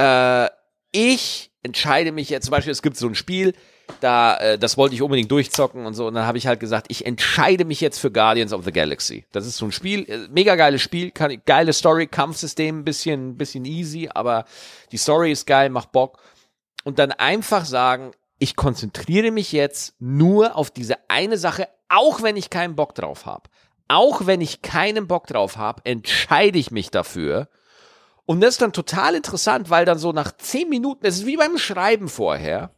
äh, 0.00 0.48
ich 0.92 1.50
entscheide 1.62 2.12
mich 2.12 2.30
jetzt, 2.30 2.46
zum 2.46 2.52
Beispiel, 2.52 2.72
es 2.72 2.82
gibt 2.82 2.96
so 2.96 3.06
ein 3.06 3.14
Spiel, 3.14 3.54
da, 4.00 4.36
äh, 4.38 4.58
das 4.58 4.76
wollte 4.76 4.94
ich 4.94 5.02
unbedingt 5.02 5.30
durchzocken 5.30 5.84
und 5.84 5.94
so, 5.94 6.06
und 6.06 6.14
dann 6.14 6.26
habe 6.26 6.38
ich 6.38 6.46
halt 6.46 6.60
gesagt, 6.60 6.86
ich 6.88 7.04
entscheide 7.04 7.64
mich 7.64 7.80
jetzt 7.80 7.98
für 7.98 8.10
Guardians 8.10 8.52
of 8.52 8.64
the 8.64 8.72
Galaxy. 8.72 9.26
Das 9.32 9.46
ist 9.46 9.56
so 9.56 9.66
ein 9.66 9.72
Spiel, 9.72 10.08
äh, 10.08 10.28
mega 10.30 10.56
geiles 10.56 10.80
Spiel, 10.80 11.10
kann, 11.10 11.36
geile 11.44 11.72
Story, 11.72 12.06
Kampfsystem, 12.06 12.84
bisschen, 12.84 13.36
bisschen 13.36 13.64
easy, 13.64 14.08
aber 14.12 14.44
die 14.92 14.96
Story 14.96 15.32
ist 15.32 15.46
geil, 15.46 15.68
macht 15.70 15.92
Bock. 15.92 16.18
Und 16.84 16.98
dann 16.98 17.12
einfach 17.12 17.66
sagen, 17.66 18.12
ich 18.38 18.56
konzentriere 18.56 19.30
mich 19.30 19.52
jetzt 19.52 19.94
nur 19.98 20.56
auf 20.56 20.70
diese 20.70 20.96
eine 21.08 21.36
Sache, 21.36 21.68
auch 21.90 22.22
wenn 22.22 22.36
ich 22.36 22.48
keinen 22.48 22.74
Bock 22.74 22.94
drauf 22.94 23.26
habe. 23.26 23.50
Auch 23.88 24.24
wenn 24.26 24.40
ich 24.40 24.62
keinen 24.62 25.06
Bock 25.08 25.26
drauf 25.26 25.56
habe, 25.58 25.84
entscheide 25.84 26.58
ich 26.58 26.70
mich 26.70 26.90
dafür, 26.90 27.48
und 28.30 28.40
das 28.40 28.50
ist 28.50 28.62
dann 28.62 28.72
total 28.72 29.16
interessant, 29.16 29.70
weil 29.70 29.84
dann 29.84 29.98
so 29.98 30.12
nach 30.12 30.30
zehn 30.36 30.68
Minuten, 30.68 31.04
es 31.04 31.16
ist 31.16 31.26
wie 31.26 31.36
beim 31.36 31.58
Schreiben 31.58 32.08
vorher, 32.08 32.70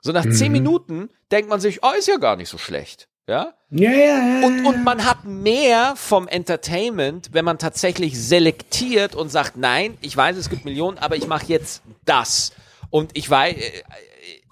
so 0.00 0.10
nach 0.10 0.24
zehn 0.26 0.50
Minuten 0.50 1.10
denkt 1.30 1.50
man 1.50 1.60
sich, 1.60 1.80
oh, 1.82 1.90
ist 1.98 2.08
ja 2.08 2.16
gar 2.16 2.36
nicht 2.36 2.48
so 2.48 2.56
schlecht. 2.56 3.06
Ja? 3.28 3.52
Ja, 3.68 3.90
ja, 3.90 4.40
ja. 4.40 4.46
Und, 4.46 4.64
und 4.64 4.84
man 4.84 5.04
hat 5.04 5.26
mehr 5.26 5.96
vom 5.96 6.26
Entertainment, 6.28 7.28
wenn 7.32 7.44
man 7.44 7.58
tatsächlich 7.58 8.18
selektiert 8.18 9.14
und 9.14 9.28
sagt, 9.28 9.58
nein, 9.58 9.98
ich 10.00 10.16
weiß, 10.16 10.34
es 10.38 10.48
gibt 10.48 10.64
Millionen, 10.64 10.96
aber 10.96 11.16
ich 11.16 11.26
mache 11.26 11.44
jetzt 11.44 11.82
das. 12.06 12.52
Und 12.88 13.10
ich 13.18 13.28
weiß, 13.28 13.54
äh, 13.54 13.58
äh, 13.58 13.82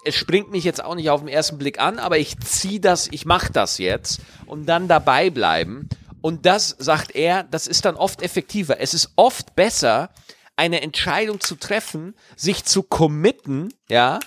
es 0.05 0.13
springt 0.13 0.51
mich 0.51 0.63
jetzt 0.63 0.83
auch 0.83 0.93
nicht 0.93 1.09
auf 1.09 1.21
den 1.21 1.27
ersten 1.27 1.57
Blick 1.57 1.79
an, 1.79 1.97
aber 1.97 2.19
ich 2.19 2.39
ziehe 2.41 2.79
das, 2.79 3.07
ich 3.09 3.25
mache 3.25 3.51
das 3.51 3.79
jetzt 3.79 4.21
und 4.45 4.67
dann 4.67 4.87
dabei 4.87 5.31
bleiben. 5.31 5.89
Und 6.21 6.45
das, 6.45 6.75
sagt 6.77 7.15
er, 7.15 7.43
das 7.43 7.65
ist 7.65 7.85
dann 7.85 7.95
oft 7.95 8.21
effektiver. 8.21 8.79
Es 8.79 8.93
ist 8.93 9.11
oft 9.15 9.55
besser, 9.55 10.11
eine 10.55 10.81
Entscheidung 10.81 11.39
zu 11.39 11.55
treffen, 11.55 12.15
sich 12.35 12.63
zu 12.65 12.83
committen, 12.83 13.73
ja, 13.89 14.19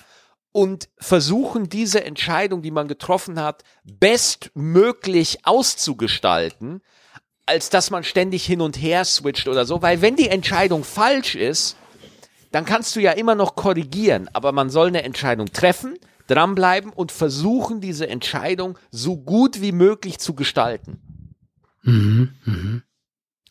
und 0.53 0.89
versuchen, 0.99 1.69
diese 1.69 2.05
Entscheidung, 2.05 2.63
die 2.63 2.71
man 2.71 2.89
getroffen 2.89 3.41
hat, 3.41 3.63
bestmöglich 3.85 5.47
auszugestalten, 5.47 6.81
als 7.47 7.71
dass 7.71 7.91
man 7.91 8.05
ständig 8.05 8.45
hin 8.45 8.61
und 8.61 8.77
her 8.77 9.05
switcht 9.05 9.49
oder 9.49 9.65
so, 9.65 9.81
weil 9.83 10.03
wenn 10.03 10.17
die 10.17 10.29
Entscheidung 10.29 10.85
falsch 10.85 11.35
ist, 11.35 11.77
dann 12.51 12.65
kannst 12.65 12.97
du 12.97 13.01
ja 13.01 13.13
immer 13.13 13.35
noch 13.35 13.57
korrigieren, 13.57 14.29
aber 14.33 14.53
man 14.53 14.71
soll 14.71 14.89
eine 14.89 15.03
Entscheidung 15.03 15.53
treffen, 15.53 15.99
dranbleiben 16.27 16.93
und 16.93 17.13
versuchen, 17.13 17.81
diese 17.81 18.09
Entscheidung 18.09 18.79
so 18.91 19.17
gut 19.17 19.61
wie 19.61 19.73
möglich 19.73 20.19
zu 20.19 20.35
gestalten. 20.35 21.35
Mhm, 21.83 22.35
mhm. 22.45 22.83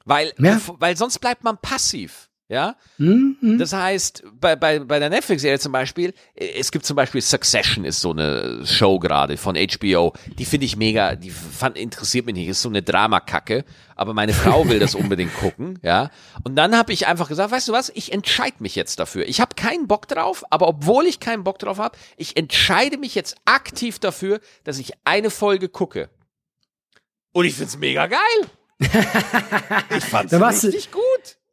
Weil, 0.05 0.33
Ja. 0.37 0.59
weil 0.79 0.95
sonst 0.97 1.19
bleibt 1.19 1.43
man 1.43 1.57
passiv. 1.57 2.29
Ja, 2.49 2.77
Mhm, 2.97 3.57
das 3.59 3.73
heißt, 3.73 4.23
bei, 4.39 4.55
bei, 4.55 4.79
bei 4.79 4.99
der 4.99 5.09
Netflix-Serie 5.09 5.59
zum 5.59 5.73
Beispiel, 5.73 6.13
äh, 6.33 6.47
es 6.57 6.71
gibt 6.71 6.85
zum 6.85 6.95
Beispiel 6.95 7.19
Succession 7.21 7.83
ist 7.83 7.99
so 7.99 8.11
eine 8.11 8.65
Show 8.65 8.99
gerade 8.99 9.35
von 9.35 9.57
HBO, 9.57 10.13
die 10.39 10.45
finde 10.45 10.65
ich 10.65 10.77
mega, 10.77 11.15
die 11.15 11.29
fand, 11.29 11.77
interessiert 11.77 12.25
mich 12.25 12.35
nicht, 12.35 12.47
ist 12.47 12.61
so 12.61 12.69
eine 12.69 12.81
Dramakacke, 12.81 13.65
aber 13.97 14.13
meine 14.13 14.31
Frau 14.31 14.65
will 14.69 14.79
das 14.79 14.95
unbedingt 14.95 15.35
gucken, 15.35 15.77
ja. 15.83 16.09
Und 16.45 16.55
dann 16.55 16.77
habe 16.77 16.93
ich 16.93 17.05
einfach 17.05 17.27
gesagt, 17.27 17.51
weißt 17.51 17.67
du 17.67 17.73
was, 17.73 17.91
ich 17.93 18.13
entscheide 18.13 18.55
mich 18.59 18.75
jetzt 18.75 18.97
dafür. 18.99 19.27
Ich 19.27 19.41
habe 19.41 19.53
keinen 19.55 19.87
Bock 19.87 20.07
drauf, 20.07 20.45
aber 20.49 20.69
obwohl 20.69 21.05
ich 21.05 21.19
keinen 21.19 21.43
Bock 21.43 21.59
drauf 21.59 21.79
habe, 21.79 21.97
ich 22.15 22.37
entscheide 22.37 22.97
mich 22.97 23.13
jetzt 23.13 23.35
aktiv 23.43 23.99
dafür, 23.99 24.39
dass 24.63 24.79
ich 24.79 24.93
eine 25.03 25.31
Folge 25.31 25.67
gucke. 25.67 26.09
Und 27.33 27.43
ich 27.45 27.55
find's 27.55 27.77
mega 27.77 28.07
geil. 28.07 28.19
ich 29.97 30.03
fand's 30.05 30.31
warst 30.39 30.63
du- 30.63 30.67
richtig 30.67 30.91
gut. 30.91 31.01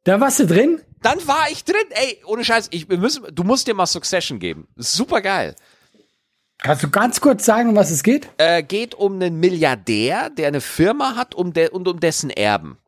Da 0.05 0.21
warst 0.21 0.39
du 0.41 0.47
drin? 0.47 0.81
Dann 1.03 1.27
war 1.27 1.47
ich 1.51 1.65
drin. 1.65 1.77
Ey, 1.91 2.23
ohne 2.27 2.45
Scheiß, 2.45 2.69
ich, 2.71 2.89
wir 2.89 2.99
müssen, 2.99 3.25
du 3.35 3.43
musst 3.45 3.67
dir 3.67 3.75
mal 3.75 3.87
Succession 3.87 4.39
geben. 4.39 4.69
Super 4.77 5.21
geil. 5.21 5.55
Kannst 6.59 6.83
du 6.83 6.91
ganz 6.91 7.21
kurz 7.21 7.45
sagen, 7.45 7.71
um 7.71 7.77
was 7.77 7.91
es 7.91 8.03
geht? 8.03 8.29
Äh, 8.39 8.63
geht 8.63 8.95
um 8.95 9.15
einen 9.15 9.39
Milliardär, 9.41 10.31
der 10.31 10.49
eine 10.49 10.61
Firma 10.61 11.17
hat 11.17 11.35
um 11.35 11.53
de 11.53 11.69
und 11.71 11.89
um 11.89 12.01
dessen 12.01 12.31
Erben. 12.31 12.79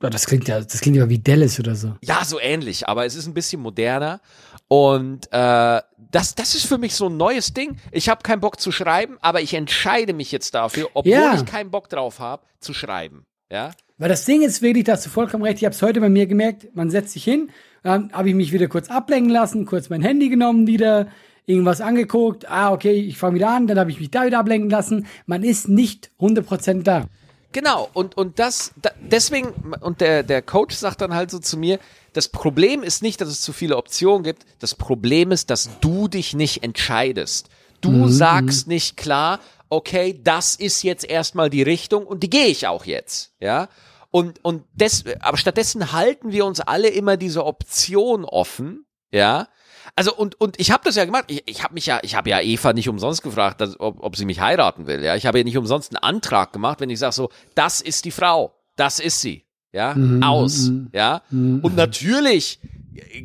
Ja, 0.00 0.10
das 0.10 0.26
klingt 0.26 0.46
ja, 0.46 0.60
das 0.60 0.80
klingt 0.80 0.96
ja 0.96 1.08
wie 1.08 1.18
Dallas 1.18 1.58
oder 1.58 1.74
so. 1.74 1.96
Ja, 2.02 2.24
so 2.24 2.38
ähnlich, 2.38 2.86
aber 2.86 3.04
es 3.04 3.16
ist 3.16 3.26
ein 3.26 3.34
bisschen 3.34 3.60
moderner. 3.60 4.20
Und 4.68 5.26
äh, 5.32 5.82
das, 6.12 6.36
das 6.36 6.54
ist 6.54 6.66
für 6.66 6.78
mich 6.78 6.94
so 6.94 7.06
ein 7.08 7.16
neues 7.16 7.52
Ding. 7.52 7.76
Ich 7.90 8.08
habe 8.08 8.22
keinen 8.22 8.40
Bock 8.40 8.60
zu 8.60 8.70
schreiben, 8.70 9.18
aber 9.22 9.40
ich 9.40 9.54
entscheide 9.54 10.12
mich 10.12 10.30
jetzt 10.30 10.54
dafür, 10.54 10.88
obwohl 10.94 11.10
Ja. 11.12 11.34
ich 11.34 11.46
keinen 11.46 11.72
Bock 11.72 11.88
drauf 11.88 12.20
habe, 12.20 12.44
zu 12.60 12.74
schreiben. 12.74 13.26
Ja. 13.50 13.72
Weil 13.98 14.08
das 14.08 14.24
Ding 14.24 14.42
ist 14.42 14.62
wirklich, 14.62 14.84
da 14.84 14.92
hast 14.92 15.06
du 15.06 15.10
vollkommen 15.10 15.42
recht. 15.42 15.58
Ich 15.58 15.64
habe 15.64 15.74
es 15.74 15.82
heute 15.82 16.00
bei 16.00 16.08
mir 16.08 16.26
gemerkt. 16.26 16.74
Man 16.74 16.90
setzt 16.90 17.12
sich 17.12 17.24
hin, 17.24 17.50
dann 17.82 18.12
habe 18.12 18.28
ich 18.28 18.34
mich 18.34 18.52
wieder 18.52 18.68
kurz 18.68 18.90
ablenken 18.90 19.30
lassen, 19.30 19.66
kurz 19.66 19.88
mein 19.88 20.02
Handy 20.02 20.28
genommen, 20.28 20.66
wieder 20.66 21.08
irgendwas 21.46 21.80
angeguckt. 21.80 22.48
Ah, 22.48 22.72
okay, 22.72 22.92
ich 22.92 23.18
fange 23.18 23.36
wieder 23.36 23.50
an, 23.50 23.66
dann 23.66 23.78
habe 23.78 23.90
ich 23.90 23.98
mich 23.98 24.10
da 24.10 24.26
wieder 24.26 24.38
ablenken 24.38 24.70
lassen. 24.70 25.06
Man 25.26 25.42
ist 25.42 25.68
nicht 25.68 26.10
100% 26.20 26.82
da. 26.82 27.06
Genau, 27.52 27.88
und, 27.94 28.16
und 28.16 28.38
das, 28.38 28.72
da, 28.80 28.90
deswegen, 29.00 29.48
und 29.80 30.02
der, 30.02 30.22
der 30.22 30.42
Coach 30.42 30.76
sagt 30.76 31.00
dann 31.00 31.14
halt 31.14 31.30
so 31.30 31.38
zu 31.38 31.56
mir, 31.56 31.78
das 32.12 32.28
Problem 32.28 32.82
ist 32.82 33.02
nicht, 33.02 33.20
dass 33.20 33.28
es 33.28 33.40
zu 33.40 33.54
viele 33.54 33.76
Optionen 33.78 34.22
gibt, 34.22 34.44
das 34.58 34.74
Problem 34.74 35.32
ist, 35.32 35.48
dass 35.48 35.70
du 35.80 36.08
dich 36.08 36.34
nicht 36.34 36.62
entscheidest. 36.62 37.48
Du 37.80 38.08
sagst 38.08 38.66
nicht 38.66 38.96
klar, 38.96 39.40
okay, 39.68 40.20
das 40.22 40.54
ist 40.54 40.82
jetzt 40.82 41.04
erstmal 41.04 41.50
die 41.50 41.62
Richtung 41.62 42.06
und 42.06 42.22
die 42.22 42.30
gehe 42.30 42.46
ich 42.46 42.66
auch 42.66 42.84
jetzt, 42.84 43.32
ja. 43.40 43.68
Und, 44.10 44.42
und 44.42 44.64
des, 44.72 45.04
aber 45.20 45.36
stattdessen 45.36 45.92
halten 45.92 46.32
wir 46.32 46.46
uns 46.46 46.60
alle 46.60 46.88
immer 46.88 47.16
diese 47.16 47.44
Option 47.44 48.24
offen, 48.24 48.86
ja. 49.10 49.48
Also 49.96 50.14
und 50.14 50.40
und 50.40 50.60
ich 50.60 50.70
habe 50.70 50.84
das 50.84 50.96
ja 50.96 51.04
gemacht. 51.04 51.24
Ich, 51.28 51.42
ich 51.46 51.64
habe 51.64 51.74
mich 51.74 51.86
ja, 51.86 51.98
ich 52.02 52.14
habe 52.14 52.30
ja 52.30 52.40
Eva 52.40 52.72
nicht 52.72 52.88
umsonst 52.88 53.22
gefragt, 53.22 53.60
dass, 53.60 53.80
ob, 53.80 54.02
ob 54.02 54.16
sie 54.16 54.26
mich 54.26 54.40
heiraten 54.40 54.86
will. 54.86 55.02
Ja, 55.02 55.16
ich 55.16 55.26
habe 55.26 55.38
ja 55.38 55.44
nicht 55.44 55.56
umsonst 55.56 55.92
einen 55.92 56.02
Antrag 56.02 56.52
gemacht, 56.52 56.80
wenn 56.80 56.90
ich 56.90 56.98
sage 56.98 57.14
so, 57.14 57.30
das 57.54 57.80
ist 57.80 58.04
die 58.04 58.10
Frau, 58.10 58.54
das 58.76 59.00
ist 59.00 59.20
sie, 59.20 59.44
ja, 59.72 59.96
aus, 60.22 60.70
ja. 60.92 61.22
Und 61.30 61.74
natürlich 61.74 62.60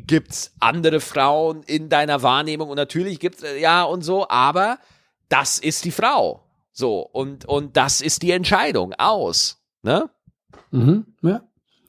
gibt's 0.06 0.52
andere 0.60 1.00
Frauen 1.00 1.62
in 1.62 1.88
deiner 1.88 2.22
Wahrnehmung 2.22 2.68
und 2.68 2.76
natürlich 2.76 3.20
gibt's 3.20 3.42
äh, 3.42 3.60
ja 3.60 3.84
und 3.84 4.02
so, 4.02 4.28
aber 4.28 4.78
das 5.28 5.58
ist 5.58 5.84
die 5.84 5.90
Frau, 5.90 6.44
so 6.72 7.00
und 7.00 7.44
und 7.46 7.76
das 7.76 8.00
ist 8.00 8.22
die 8.22 8.30
Entscheidung 8.30 8.94
aus, 8.94 9.62
ne? 9.82 10.10
Mhm, 10.70 11.06
ja. 11.22 11.42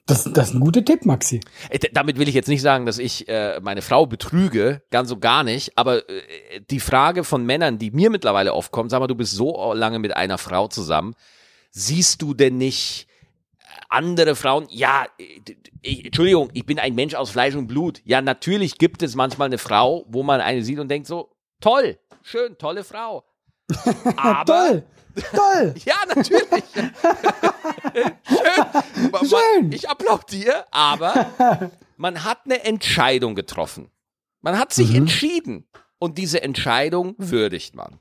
Das, 0.07 0.23
das 0.31 0.49
ist 0.49 0.53
ein 0.53 0.59
guter 0.59 0.85
Tipp, 0.85 1.03
Maxi. 1.03 1.41
Äh, 1.69 1.79
Damit 1.91 2.19
will 2.19 2.29
ich 2.29 2.35
jetzt 2.35 2.47
nicht 2.47 2.61
sagen, 2.61 2.85
dass 2.85 2.99
ich 2.99 3.27
äh, 3.27 3.59
meine 3.59 3.81
Frau 3.81 4.05
betrüge, 4.05 4.83
ganz 4.91 5.11
und 5.11 5.19
gar 5.19 5.43
nicht. 5.43 5.75
Aber 5.77 6.07
äh, 6.07 6.61
die 6.69 6.79
Frage 6.79 7.23
von 7.23 7.43
Männern, 7.43 7.79
die 7.79 7.89
mir 7.89 8.11
mittlerweile 8.11 8.53
oft 8.53 8.71
kommt, 8.71 8.91
sag 8.91 8.99
mal, 8.99 9.07
du 9.07 9.15
bist 9.15 9.33
so 9.33 9.73
lange 9.73 9.97
mit 9.97 10.15
einer 10.15 10.37
Frau 10.37 10.67
zusammen, 10.67 11.15
siehst 11.71 12.21
du 12.21 12.35
denn 12.35 12.57
nicht 12.57 13.07
andere 13.89 14.35
Frauen? 14.35 14.67
Ja, 14.69 15.07
äh, 15.17 15.41
ich, 15.81 16.05
Entschuldigung, 16.05 16.51
ich 16.53 16.67
bin 16.67 16.77
ein 16.77 16.93
Mensch 16.93 17.15
aus 17.15 17.31
Fleisch 17.31 17.55
und 17.55 17.65
Blut. 17.65 18.01
Ja, 18.05 18.21
natürlich 18.21 18.77
gibt 18.77 19.01
es 19.01 19.15
manchmal 19.15 19.47
eine 19.47 19.57
Frau, 19.57 20.05
wo 20.07 20.21
man 20.21 20.39
eine 20.39 20.63
sieht 20.63 20.77
und 20.77 20.89
denkt 20.89 21.07
so, 21.07 21.31
toll, 21.61 21.97
schön, 22.25 22.57
tolle 22.57 22.83
Frau. 22.83 23.23
Aber 24.17 24.45
Toll! 24.45 24.83
Toll! 25.33 25.75
ja, 25.85 25.95
natürlich. 26.13 26.63
Schön. 28.27 29.29
Schön. 29.29 29.71
Ich 29.71 29.89
applaudiere, 29.89 30.65
aber 30.71 31.71
man 31.95 32.25
hat 32.25 32.39
eine 32.45 32.63
Entscheidung 32.65 33.33
getroffen. 33.35 33.89
Man 34.41 34.59
hat 34.59 34.73
sich 34.73 34.93
entschieden. 34.93 35.65
Und 35.97 36.17
diese 36.17 36.41
Entscheidung 36.43 37.15
würdigt 37.17 37.73
man. 37.75 37.99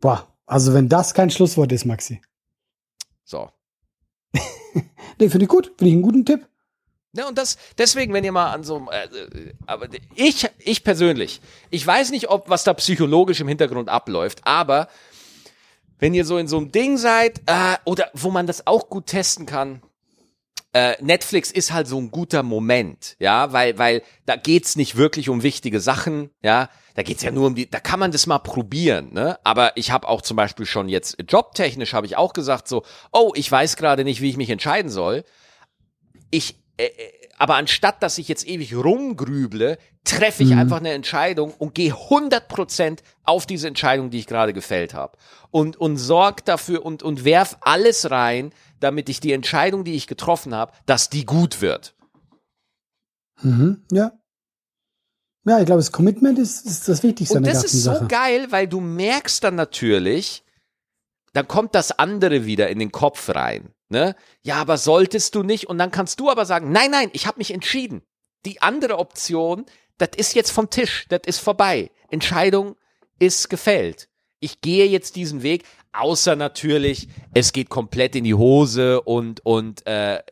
Boah, 0.00 0.26
also 0.44 0.74
wenn 0.74 0.88
das 0.88 1.14
kein 1.14 1.30
Schlusswort 1.30 1.70
ist, 1.70 1.84
Maxi. 1.84 2.20
So. 3.24 3.50
Nee, 5.18 5.30
finde 5.30 5.44
ich 5.44 5.48
gut. 5.48 5.66
Finde 5.66 5.86
ich 5.86 5.92
einen 5.92 6.02
guten 6.02 6.24
Tipp. 6.26 6.46
Ne, 7.12 7.26
und 7.26 7.38
das, 7.38 7.56
deswegen, 7.78 8.12
wenn 8.12 8.24
ihr 8.24 8.32
mal 8.32 8.52
an 8.52 8.62
so, 8.62 8.88
äh, 8.90 9.04
äh, 9.04 9.54
aber 9.66 9.88
ich, 10.14 10.46
ich 10.58 10.84
persönlich, 10.84 11.40
ich 11.70 11.86
weiß 11.86 12.10
nicht, 12.10 12.28
ob 12.28 12.50
was 12.50 12.64
da 12.64 12.74
psychologisch 12.74 13.40
im 13.40 13.48
Hintergrund 13.48 13.88
abläuft, 13.88 14.40
aber 14.44 14.88
wenn 15.98 16.12
ihr 16.12 16.26
so 16.26 16.36
in 16.36 16.46
so 16.46 16.58
einem 16.58 16.72
Ding 16.72 16.98
seid, 16.98 17.40
äh, 17.46 17.76
oder 17.84 18.10
wo 18.12 18.30
man 18.30 18.46
das 18.46 18.66
auch 18.66 18.90
gut 18.90 19.06
testen 19.06 19.46
kann, 19.46 19.82
äh, 20.76 21.02
Netflix 21.02 21.50
ist 21.50 21.72
halt 21.72 21.86
so 21.86 21.96
ein 21.96 22.10
guter 22.10 22.42
Moment, 22.42 23.16
ja, 23.18 23.50
weil, 23.50 23.78
weil 23.78 24.02
da 24.26 24.36
geht's 24.36 24.76
nicht 24.76 24.96
wirklich 24.96 25.30
um 25.30 25.42
wichtige 25.42 25.80
Sachen, 25.80 26.28
ja, 26.42 26.68
da 26.96 27.02
geht's 27.02 27.22
ja 27.22 27.30
nur 27.30 27.46
um 27.46 27.54
die, 27.54 27.70
da 27.70 27.80
kann 27.80 27.98
man 27.98 28.12
das 28.12 28.26
mal 28.26 28.40
probieren, 28.40 29.14
ne? 29.14 29.38
Aber 29.42 29.74
ich 29.78 29.90
habe 29.90 30.06
auch 30.06 30.20
zum 30.20 30.36
Beispiel 30.36 30.66
schon 30.66 30.90
jetzt 30.90 31.16
jobtechnisch 31.28 31.94
habe 31.94 32.04
ich 32.04 32.18
auch 32.18 32.34
gesagt 32.34 32.68
so, 32.68 32.84
oh, 33.10 33.32
ich 33.34 33.50
weiß 33.50 33.76
gerade 33.76 34.04
nicht, 34.04 34.20
wie 34.20 34.28
ich 34.28 34.36
mich 34.36 34.50
entscheiden 34.50 34.90
soll. 34.90 35.24
Ich, 36.30 36.56
äh, 36.78 36.84
äh, 36.84 37.12
aber 37.38 37.56
anstatt 37.56 38.02
dass 38.02 38.18
ich 38.18 38.28
jetzt 38.28 38.46
ewig 38.46 38.74
rumgrüble, 38.74 39.78
treffe 40.04 40.42
ich 40.42 40.54
einfach 40.54 40.78
eine 40.78 40.92
Entscheidung 40.92 41.52
und 41.52 41.74
gehe 41.74 41.92
100% 41.92 43.00
auf 43.24 43.44
diese 43.44 43.68
Entscheidung, 43.68 44.10
die 44.10 44.18
ich 44.18 44.26
gerade 44.26 44.52
gefällt 44.52 44.94
habe. 44.94 45.18
Und, 45.50 45.76
und 45.76 45.96
sorg 45.96 46.44
dafür 46.44 46.84
und, 46.84 47.02
und 47.02 47.24
werf 47.24 47.56
alles 47.60 48.10
rein, 48.10 48.52
damit 48.80 49.08
ich 49.08 49.20
die 49.20 49.32
Entscheidung, 49.32 49.84
die 49.84 49.94
ich 49.94 50.06
getroffen 50.06 50.54
habe, 50.54 50.72
dass 50.86 51.10
die 51.10 51.26
gut 51.26 51.60
wird. 51.60 51.94
Mhm, 53.42 53.84
ja. 53.90 54.12
Ja, 55.44 55.60
ich 55.60 55.66
glaube, 55.66 55.80
das 55.80 55.92
Commitment 55.92 56.38
ist, 56.38 56.66
ist 56.66 56.88
das 56.88 57.02
Wichtigste 57.02 57.38
Und 57.38 57.46
das 57.46 57.62
ist 57.64 57.82
so 57.84 57.92
Sache. 57.92 58.06
geil, 58.06 58.46
weil 58.50 58.66
du 58.66 58.80
merkst 58.80 59.44
dann 59.44 59.54
natürlich, 59.54 60.42
dann 61.36 61.48
kommt 61.48 61.74
das 61.74 61.92
andere 61.92 62.46
wieder 62.46 62.68
in 62.70 62.78
den 62.78 62.92
Kopf 62.92 63.28
rein. 63.28 63.74
Ne? 63.88 64.16
Ja, 64.42 64.56
aber 64.56 64.78
solltest 64.78 65.34
du 65.34 65.42
nicht? 65.42 65.68
Und 65.68 65.78
dann 65.78 65.90
kannst 65.90 66.18
du 66.18 66.30
aber 66.30 66.46
sagen, 66.46 66.72
nein, 66.72 66.90
nein, 66.90 67.10
ich 67.12 67.26
habe 67.26 67.38
mich 67.38 67.52
entschieden. 67.52 68.02
Die 68.44 68.62
andere 68.62 68.98
Option, 68.98 69.66
das 69.98 70.10
ist 70.16 70.34
jetzt 70.34 70.50
vom 70.50 70.70
Tisch, 70.70 71.06
das 71.08 71.20
ist 71.26 71.38
vorbei. 71.38 71.90
Entscheidung 72.10 72.76
ist 73.18 73.50
gefällt. 73.50 74.08
Ich 74.40 74.60
gehe 74.60 74.86
jetzt 74.86 75.16
diesen 75.16 75.42
Weg, 75.42 75.64
außer 75.92 76.36
natürlich, 76.36 77.08
es 77.34 77.52
geht 77.52 77.68
komplett 77.68 78.16
in 78.16 78.24
die 78.24 78.34
Hose 78.34 79.00
und, 79.02 79.44
und 79.44 79.86
äh, 79.86 80.22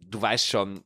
du 0.00 0.22
weißt 0.22 0.46
schon, 0.46 0.84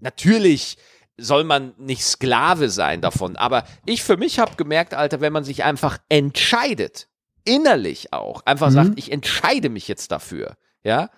natürlich 0.00 0.78
soll 1.16 1.44
man 1.44 1.74
nicht 1.78 2.04
Sklave 2.04 2.70
sein 2.70 3.00
davon. 3.00 3.36
Aber 3.36 3.64
ich 3.86 4.02
für 4.02 4.16
mich 4.16 4.38
habe 4.38 4.56
gemerkt, 4.56 4.94
Alter, 4.94 5.20
wenn 5.20 5.32
man 5.32 5.44
sich 5.44 5.64
einfach 5.64 5.98
entscheidet, 6.08 7.08
innerlich 7.44 8.12
auch, 8.12 8.42
einfach 8.46 8.70
sagt, 8.70 8.92
ich 8.96 9.12
entscheide 9.12 9.68
mich 9.68 9.88
jetzt 9.88 10.10
dafür, 10.12 10.56
ja. 10.82 11.10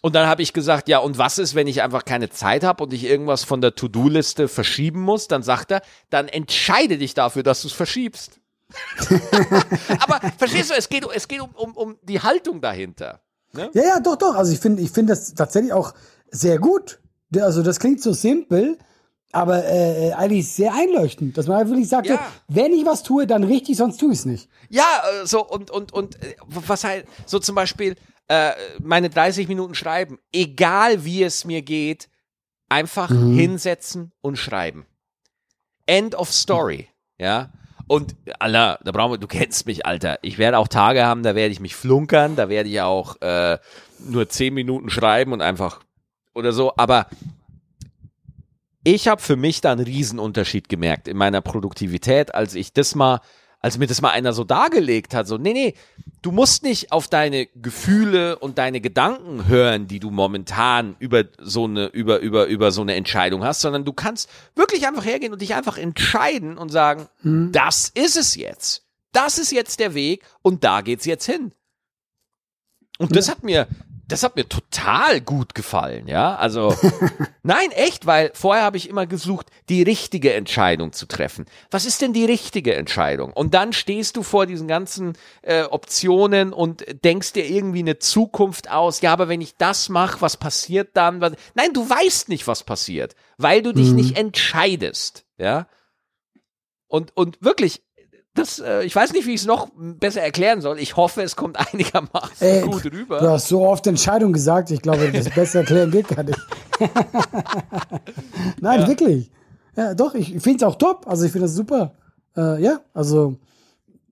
Und 0.00 0.14
dann 0.14 0.28
habe 0.28 0.42
ich 0.42 0.52
gesagt, 0.52 0.88
ja, 0.88 0.98
und 0.98 1.16
was 1.16 1.38
ist, 1.38 1.54
wenn 1.54 1.66
ich 1.66 1.80
einfach 1.80 2.04
keine 2.04 2.28
Zeit 2.28 2.62
habe 2.62 2.84
und 2.84 2.92
ich 2.92 3.04
irgendwas 3.04 3.42
von 3.42 3.62
der 3.62 3.74
To-Do-Liste 3.74 4.48
verschieben 4.48 5.00
muss? 5.00 5.28
Dann 5.28 5.42
sagt 5.42 5.70
er, 5.70 5.80
dann 6.10 6.28
entscheide 6.28 6.98
dich 6.98 7.14
dafür, 7.14 7.42
dass 7.42 7.62
du 7.62 7.68
es 7.68 7.72
verschiebst. 7.72 8.38
Aber 10.00 10.20
verstehst 10.36 10.68
du, 10.68 10.74
es 10.74 10.90
geht, 10.90 11.06
es 11.14 11.26
geht 11.26 11.40
um, 11.40 11.50
um, 11.54 11.74
um 11.74 11.96
die 12.02 12.20
Haltung 12.20 12.60
dahinter. 12.60 13.22
Ja, 13.56 13.70
ja, 13.72 14.00
doch, 14.00 14.16
doch. 14.16 14.34
Also 14.34 14.52
ich 14.52 14.60
finde, 14.60 14.82
ich 14.82 14.90
finde 14.90 15.12
das 15.12 15.32
tatsächlich 15.32 15.72
auch 15.72 15.94
sehr 16.30 16.58
gut, 16.58 17.00
Also 17.36 17.62
das 17.62 17.78
klingt 17.80 18.02
so 18.02 18.12
simpel, 18.12 18.76
aber 19.34 19.64
äh, 19.64 20.12
eigentlich 20.12 20.48
sehr 20.52 20.72
einleuchtend, 20.74 21.36
dass 21.36 21.46
man 21.46 21.56
halt 21.58 21.68
wirklich 21.68 21.88
sagt, 21.88 22.06
Ja. 22.08 22.18
wenn 22.48 22.72
ich 22.72 22.84
was 22.86 23.02
tue, 23.02 23.26
dann 23.26 23.44
richtig, 23.44 23.76
sonst 23.76 23.98
tue 23.98 24.12
ich 24.12 24.18
es 24.20 24.24
nicht. 24.24 24.48
Ja, 24.70 24.84
äh, 25.22 25.26
so 25.26 25.44
und 25.46 25.70
und 25.70 25.92
und 25.92 26.22
äh, 26.22 26.34
was 26.46 26.84
halt 26.84 27.06
so 27.26 27.38
zum 27.38 27.54
Beispiel 27.54 27.96
äh, 28.28 28.52
meine 28.82 29.10
30 29.10 29.48
Minuten 29.48 29.74
schreiben, 29.74 30.18
egal 30.32 31.04
wie 31.04 31.22
es 31.22 31.44
mir 31.44 31.62
geht, 31.62 32.08
einfach 32.68 33.08
hinsetzen 33.10 34.12
und 34.22 34.36
schreiben. 34.36 34.86
End 35.86 36.14
of 36.14 36.32
story, 36.32 36.88
ja. 37.18 37.50
Und 37.86 38.16
Allah, 38.38 38.78
da 38.82 38.92
brauchen 38.92 39.12
wir, 39.12 39.18
du 39.18 39.26
kennst 39.26 39.66
mich, 39.66 39.84
Alter. 39.84 40.18
Ich 40.22 40.38
werde 40.38 40.56
auch 40.56 40.68
Tage 40.68 41.04
haben, 41.04 41.22
da 41.22 41.34
werde 41.34 41.52
ich 41.52 41.60
mich 41.60 41.74
flunkern, 41.76 42.34
da 42.34 42.48
werde 42.48 42.70
ich 42.70 42.80
auch 42.80 43.20
äh, 43.20 43.58
nur 43.98 44.26
10 44.26 44.54
Minuten 44.54 44.88
schreiben 44.88 45.34
und 45.34 45.42
einfach 45.42 45.80
oder 46.34 46.52
so. 46.52 46.72
Aber 46.78 47.06
ich 48.84 49.08
habe 49.08 49.20
für 49.20 49.36
mich 49.36 49.60
da 49.60 49.72
einen 49.72 49.84
Riesenunterschied 49.84 50.68
gemerkt 50.68 51.08
in 51.08 51.16
meiner 51.16 51.40
Produktivität, 51.40 52.34
als 52.34 52.54
ich 52.54 52.72
das 52.72 52.94
mal, 52.94 53.20
als 53.60 53.78
mir 53.78 53.86
das 53.86 54.02
mal 54.02 54.10
einer 54.10 54.34
so 54.34 54.44
dargelegt 54.44 55.14
hat, 55.14 55.26
so, 55.26 55.38
nee, 55.38 55.54
nee, 55.54 55.74
du 56.20 56.30
musst 56.30 56.62
nicht 56.62 56.92
auf 56.92 57.08
deine 57.08 57.46
Gefühle 57.46 58.38
und 58.38 58.58
deine 58.58 58.82
Gedanken 58.82 59.48
hören, 59.48 59.86
die 59.86 60.00
du 60.00 60.10
momentan 60.10 60.96
über 60.98 61.24
so 61.38 61.64
eine, 61.64 61.86
über, 61.86 62.18
über, 62.18 62.46
über 62.46 62.70
so 62.72 62.82
eine 62.82 62.94
Entscheidung 62.94 63.42
hast, 63.42 63.62
sondern 63.62 63.86
du 63.86 63.94
kannst 63.94 64.28
wirklich 64.54 64.86
einfach 64.86 65.04
hergehen 65.04 65.32
und 65.32 65.40
dich 65.40 65.54
einfach 65.54 65.78
entscheiden 65.78 66.58
und 66.58 66.70
sagen, 66.70 67.08
das 67.22 67.90
ist 67.94 68.16
es 68.16 68.34
jetzt. 68.34 68.84
Das 69.12 69.38
ist 69.38 69.50
jetzt 69.50 69.80
der 69.80 69.94
Weg 69.94 70.24
und 70.42 70.62
da 70.62 70.82
geht's 70.82 71.06
jetzt 71.06 71.24
hin. 71.24 71.52
Und 72.98 73.16
das 73.16 73.28
hat 73.28 73.42
mir, 73.42 73.66
das 74.08 74.22
hat 74.22 74.36
mir 74.36 74.48
total 74.48 75.20
gut 75.20 75.54
gefallen, 75.54 76.08
ja. 76.08 76.36
Also, 76.36 76.76
nein, 77.42 77.70
echt, 77.72 78.06
weil 78.06 78.30
vorher 78.34 78.64
habe 78.64 78.76
ich 78.76 78.88
immer 78.88 79.06
gesucht, 79.06 79.46
die 79.68 79.82
richtige 79.82 80.34
Entscheidung 80.34 80.92
zu 80.92 81.06
treffen. 81.06 81.46
Was 81.70 81.86
ist 81.86 82.02
denn 82.02 82.12
die 82.12 82.24
richtige 82.24 82.74
Entscheidung? 82.74 83.32
Und 83.32 83.54
dann 83.54 83.72
stehst 83.72 84.16
du 84.16 84.22
vor 84.22 84.46
diesen 84.46 84.68
ganzen 84.68 85.14
äh, 85.42 85.62
Optionen 85.64 86.52
und 86.52 86.84
denkst 87.04 87.32
dir 87.32 87.48
irgendwie 87.48 87.80
eine 87.80 87.98
Zukunft 87.98 88.70
aus. 88.70 89.00
Ja, 89.00 89.12
aber 89.12 89.28
wenn 89.28 89.40
ich 89.40 89.56
das 89.56 89.88
mache, 89.88 90.20
was 90.20 90.36
passiert 90.36 90.96
dann? 90.96 91.20
Was? 91.20 91.32
Nein, 91.54 91.72
du 91.72 91.88
weißt 91.88 92.28
nicht, 92.28 92.46
was 92.46 92.62
passiert, 92.64 93.14
weil 93.38 93.62
du 93.62 93.72
dich 93.72 93.92
nicht 93.92 94.18
entscheidest, 94.18 95.24
ja. 95.38 95.66
Und, 96.88 97.16
und 97.16 97.38
wirklich, 97.40 97.82
das, 98.34 98.58
äh, 98.58 98.82
ich 98.84 98.94
weiß 98.94 99.12
nicht, 99.12 99.26
wie 99.26 99.34
ich 99.34 99.42
es 99.42 99.46
noch 99.46 99.68
besser 99.76 100.20
erklären 100.20 100.60
soll. 100.60 100.78
Ich 100.80 100.96
hoffe, 100.96 101.22
es 101.22 101.36
kommt 101.36 101.56
einigermaßen 101.72 102.46
Ey, 102.46 102.62
gut 102.62 102.84
rüber. 102.86 103.20
Du 103.20 103.28
hast 103.28 103.48
so 103.48 103.66
oft 103.66 103.86
Entscheidung 103.86 104.32
gesagt, 104.32 104.70
ich 104.70 104.82
glaube, 104.82 105.10
das 105.12 105.30
besser 105.30 105.60
erklären 105.60 105.90
geht 105.90 106.08
gar 106.08 106.24
nicht. 106.24 106.38
Nein, 108.60 108.86
wirklich. 108.86 109.30
Ja, 109.76 109.94
doch, 109.94 110.14
ich 110.14 110.28
finde 110.40 110.56
es 110.56 110.62
auch 110.62 110.76
top. 110.76 111.06
Also 111.06 111.24
ich 111.24 111.32
finde 111.32 111.46
das 111.46 111.54
super. 111.54 111.94
Äh, 112.36 112.62
ja, 112.62 112.80
also 112.92 113.36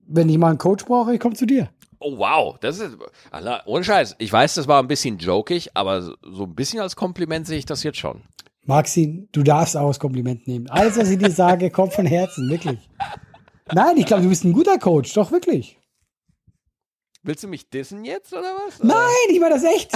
wenn 0.07 0.29
ich 0.29 0.37
mal 0.37 0.49
einen 0.49 0.57
Coach 0.57 0.85
brauche, 0.85 1.13
ich 1.13 1.19
komme 1.19 1.35
zu 1.35 1.45
dir. 1.45 1.69
Oh 1.99 2.17
wow, 2.17 2.57
das 2.59 2.79
ist 2.79 2.97
ohne 3.65 3.83
Scheiß. 3.83 4.15
Ich 4.19 4.31
weiß, 4.31 4.55
das 4.55 4.67
war 4.67 4.81
ein 4.81 4.87
bisschen 4.89 5.17
jokig, 5.19 5.69
aber 5.73 6.01
so 6.01 6.15
so 6.21 6.43
ein 6.43 6.53
bisschen 6.53 6.81
als 6.81 6.97
Kompliment 6.97 7.47
sehe 7.47 7.57
ich 7.57 7.65
das 7.65 7.83
jetzt 7.83 7.97
schon. 7.97 8.21
Maxi, 8.65 9.27
du 9.31 9.43
darfst 9.43 9.75
auch 9.75 9.87
das 9.87 9.99
Kompliment 9.99 10.47
nehmen. 10.47 10.69
Alles, 10.69 10.97
was 10.97 11.09
ich 11.09 11.17
dir 11.17 11.31
sage, 11.31 11.69
kommt 11.69 11.93
von 11.93 12.05
Herzen, 12.05 12.49
wirklich. 12.49 12.79
Nein, 13.71 13.97
ich 13.97 14.05
glaube, 14.05 14.23
du 14.23 14.29
bist 14.29 14.43
ein 14.43 14.53
guter 14.53 14.77
Coach, 14.77 15.13
doch 15.13 15.31
wirklich. 15.31 15.77
Willst 17.23 17.43
du 17.43 17.47
mich 17.47 17.69
dissen 17.69 18.03
jetzt 18.03 18.33
oder 18.33 18.53
was? 18.65 18.83
Nein, 18.83 18.97
ich 19.29 19.39
meine 19.39 19.55
das 19.55 19.63
echt. 19.63 19.93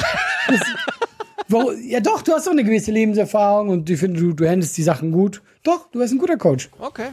Das, 0.47 0.61
wo, 1.49 1.72
ja, 1.72 1.99
doch, 1.99 2.22
du 2.22 2.34
hast 2.34 2.47
doch 2.47 2.51
eine 2.51 2.63
gewisse 2.63 2.91
Lebenserfahrung 2.91 3.70
und 3.70 3.89
ich 3.89 3.99
finde, 3.99 4.20
du, 4.20 4.34
du 4.34 4.47
handelst 4.49 4.78
die 4.78 4.84
Sachen 4.84 5.11
gut. 5.11 5.41
Doch, 5.63 5.89
du 5.91 5.99
bist 5.99 6.13
ein 6.13 6.20
guter 6.20 6.38
Coach. 6.38 6.70
Okay. 6.80 7.09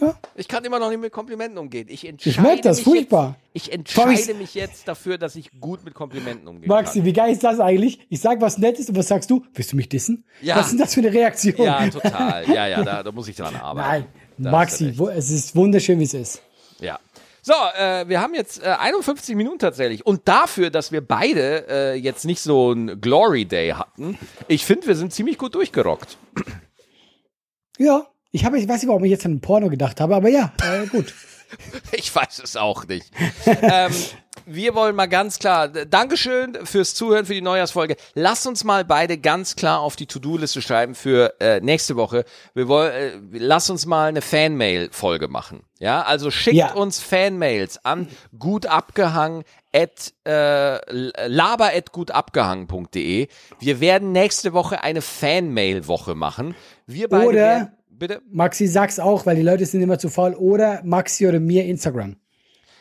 Ja. 0.00 0.14
Ich 0.34 0.48
kann 0.48 0.64
immer 0.64 0.80
noch 0.80 0.90
nicht 0.90 1.00
mit 1.00 1.12
Komplimenten 1.12 1.58
umgehen. 1.58 1.86
Ich 1.88 2.04
entscheide 2.06 2.30
Ich 2.30 2.40
merk 2.40 2.62
das, 2.62 2.78
mich 2.78 2.84
furchtbar. 2.84 3.36
Jetzt, 3.52 3.66
ich 3.68 3.72
entscheide 3.72 4.34
mich 4.34 4.54
jetzt 4.54 4.88
dafür, 4.88 5.16
dass 5.16 5.36
ich 5.36 5.50
gut 5.60 5.84
mit 5.84 5.94
Komplimenten 5.94 6.48
umgehen 6.48 6.68
Maxi, 6.68 7.04
wie 7.04 7.12
geil 7.12 7.32
ist 7.32 7.44
das 7.44 7.60
eigentlich? 7.60 8.00
Ich 8.08 8.20
sag 8.20 8.40
was 8.40 8.58
Nettes 8.58 8.88
und 8.88 8.96
was 8.96 9.06
sagst 9.06 9.30
du? 9.30 9.44
Willst 9.54 9.72
du 9.72 9.76
mich 9.76 9.88
dissen? 9.88 10.24
Ja. 10.40 10.56
Was 10.56 10.66
ist 10.66 10.72
denn 10.72 10.78
das 10.80 10.94
für 10.94 11.00
eine 11.00 11.12
Reaktion? 11.12 11.64
Ja, 11.64 11.88
total. 11.88 12.48
Ja, 12.52 12.66
ja, 12.66 12.82
da, 12.82 13.02
da 13.04 13.12
muss 13.12 13.28
ich 13.28 13.36
dran 13.36 13.54
arbeiten. 13.62 13.88
Nein, 13.88 14.06
Maxi, 14.38 14.94
es 15.14 15.30
ist 15.30 15.56
wunderschön, 15.56 15.98
wie 15.98 16.04
es 16.04 16.14
ist. 16.14 16.42
Ja. 16.80 16.98
So, 17.44 17.54
äh, 17.76 18.08
wir 18.08 18.20
haben 18.20 18.34
jetzt 18.34 18.62
äh, 18.62 18.68
51 18.68 19.34
Minuten 19.34 19.58
tatsächlich. 19.58 20.06
Und 20.06 20.28
dafür, 20.28 20.70
dass 20.70 20.92
wir 20.92 21.00
beide 21.00 21.66
äh, 21.68 21.94
jetzt 21.94 22.24
nicht 22.24 22.40
so 22.40 22.72
ein 22.72 23.00
Glory 23.00 23.46
Day 23.46 23.70
hatten, 23.70 24.16
ich 24.46 24.64
finde, 24.64 24.86
wir 24.86 24.94
sind 24.94 25.12
ziemlich 25.12 25.38
gut 25.38 25.56
durchgerockt. 25.56 26.18
Ja, 27.78 28.06
ich, 28.30 28.44
habe, 28.44 28.58
ich 28.58 28.68
weiß 28.68 28.82
nicht, 28.82 28.88
warum 28.88 29.02
ich 29.04 29.10
jetzt 29.10 29.26
an 29.26 29.40
Porno 29.40 29.68
gedacht 29.70 30.00
habe, 30.00 30.14
aber 30.14 30.28
ja, 30.28 30.52
äh, 30.62 30.86
gut. 30.86 31.12
Ich 31.92 32.14
weiß 32.16 32.40
es 32.42 32.56
auch 32.56 32.86
nicht. 32.86 33.10
ähm, 33.46 33.92
wir 34.46 34.74
wollen 34.74 34.94
mal 34.96 35.06
ganz 35.06 35.38
klar, 35.38 35.68
Dankeschön 35.68 36.58
fürs 36.64 36.94
Zuhören 36.94 37.26
für 37.26 37.34
die 37.34 37.40
Neujahrsfolge. 37.42 37.96
Lasst 38.14 38.46
uns 38.46 38.64
mal 38.64 38.84
beide 38.84 39.18
ganz 39.18 39.56
klar 39.56 39.80
auf 39.80 39.96
die 39.96 40.06
To-Do-Liste 40.06 40.62
schreiben 40.62 40.94
für 40.94 41.34
äh, 41.40 41.60
nächste 41.60 41.96
Woche. 41.96 42.24
Wir 42.54 42.68
wollen, 42.68 43.34
äh, 43.34 43.38
lasst 43.38 43.70
uns 43.70 43.86
mal 43.86 44.08
eine 44.08 44.22
Fanmail-Folge 44.22 45.28
machen. 45.28 45.62
Ja, 45.78 46.02
also 46.02 46.30
schickt 46.30 46.56
Ja. 46.56 46.72
uns 46.74 47.00
Fanmails 47.00 47.84
an 47.84 48.08
at 49.74 50.12
äh, 50.26 51.26
laber 51.28 51.66
at 51.74 51.92
gutabgehangen.de. 51.92 53.28
Wir 53.58 53.80
werden 53.80 54.12
nächste 54.12 54.52
Woche 54.52 54.82
eine 54.82 55.00
Fanmail-Woche 55.02 56.14
machen. 56.14 56.54
Wir 56.86 57.08
beide 57.08 57.26
Oder- 57.26 57.36
werden, 57.38 57.72
bitte 57.90 58.22
Maxi, 58.30 58.66
sag's 58.66 58.98
auch, 58.98 59.26
weil 59.26 59.36
die 59.36 59.42
Leute 59.42 59.64
sind 59.66 59.80
immer 59.82 59.98
zu 59.98 60.08
faul. 60.08 60.34
Oder 60.34 60.82
Maxi 60.84 61.26
oder 61.26 61.40
mir 61.40 61.64
Instagram. 61.64 62.16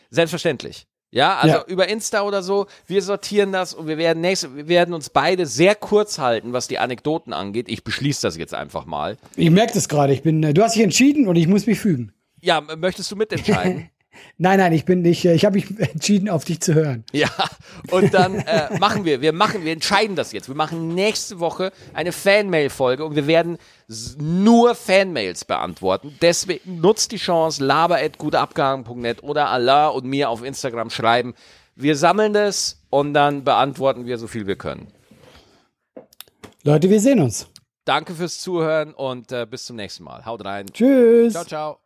Selbstverständlich. 0.09 0.85
Ja, 1.11 1.35
also 1.37 1.57
Ja. 1.57 1.63
über 1.67 1.89
Insta 1.89 2.21
oder 2.21 2.41
so, 2.41 2.67
wir 2.87 3.01
sortieren 3.01 3.51
das 3.51 3.73
und 3.73 3.87
wir 3.87 3.97
werden 3.97 4.21
nächste, 4.21 4.55
wir 4.55 4.67
werden 4.69 4.93
uns 4.93 5.09
beide 5.09 5.45
sehr 5.45 5.75
kurz 5.75 6.19
halten, 6.19 6.53
was 6.53 6.67
die 6.69 6.79
Anekdoten 6.79 7.33
angeht. 7.33 7.67
Ich 7.69 7.83
beschließe 7.83 8.21
das 8.21 8.37
jetzt 8.37 8.53
einfach 8.53 8.85
mal. 8.85 9.17
Ich 9.35 9.49
merke 9.51 9.73
das 9.73 9.89
gerade. 9.89 10.13
Ich 10.13 10.23
bin, 10.23 10.41
äh, 10.41 10.53
du 10.53 10.63
hast 10.63 10.75
dich 10.75 10.83
entschieden 10.83 11.27
und 11.27 11.35
ich 11.35 11.47
muss 11.47 11.67
mich 11.67 11.79
fügen. 11.79 12.13
Ja, 12.39 12.61
möchtest 12.61 13.11
du 13.11 13.15
mitentscheiden? 13.17 13.89
Nein, 14.37 14.59
nein, 14.59 14.73
ich 14.73 14.85
bin 14.85 15.01
nicht, 15.01 15.25
äh, 15.25 15.33
ich 15.33 15.45
habe 15.45 15.55
mich 15.55 15.79
entschieden, 15.79 16.29
auf 16.29 16.45
dich 16.45 16.61
zu 16.61 16.73
hören. 16.73 17.03
ja, 17.11 17.29
und 17.91 18.13
dann 18.13 18.35
äh, 18.35 18.77
machen 18.79 19.05
wir, 19.05 19.21
wir 19.21 19.33
machen, 19.33 19.63
wir 19.63 19.71
entscheiden 19.71 20.15
das 20.15 20.31
jetzt. 20.31 20.47
Wir 20.47 20.55
machen 20.55 20.93
nächste 20.95 21.39
Woche 21.39 21.71
eine 21.93 22.11
Fanmail-Folge 22.11 23.05
und 23.05 23.15
wir 23.15 23.27
werden 23.27 23.57
nur 24.17 24.75
Fanmails 24.75 25.45
beantworten. 25.45 26.15
Deswegen 26.21 26.81
nutzt 26.81 27.11
die 27.11 27.17
Chance, 27.17 27.63
laber.gutabgehangen.net 27.63 29.23
oder 29.23 29.49
Allah 29.49 29.87
und 29.87 30.05
mir 30.05 30.29
auf 30.29 30.43
Instagram 30.43 30.89
schreiben. 30.89 31.33
Wir 31.75 31.95
sammeln 31.95 32.33
das 32.33 32.81
und 32.89 33.13
dann 33.13 33.43
beantworten 33.43 34.05
wir 34.05 34.17
so 34.17 34.27
viel 34.27 34.47
wir 34.47 34.55
können. 34.55 34.87
Leute, 36.63 36.89
wir 36.89 36.99
sehen 36.99 37.19
uns. 37.19 37.47
Danke 37.85 38.13
fürs 38.13 38.39
Zuhören 38.39 38.93
und 38.93 39.31
äh, 39.31 39.47
bis 39.49 39.65
zum 39.65 39.75
nächsten 39.75 40.03
Mal. 40.03 40.25
Haut 40.25 40.45
rein. 40.45 40.67
Tschüss. 40.71 41.33
Ciao, 41.33 41.45
ciao. 41.45 41.80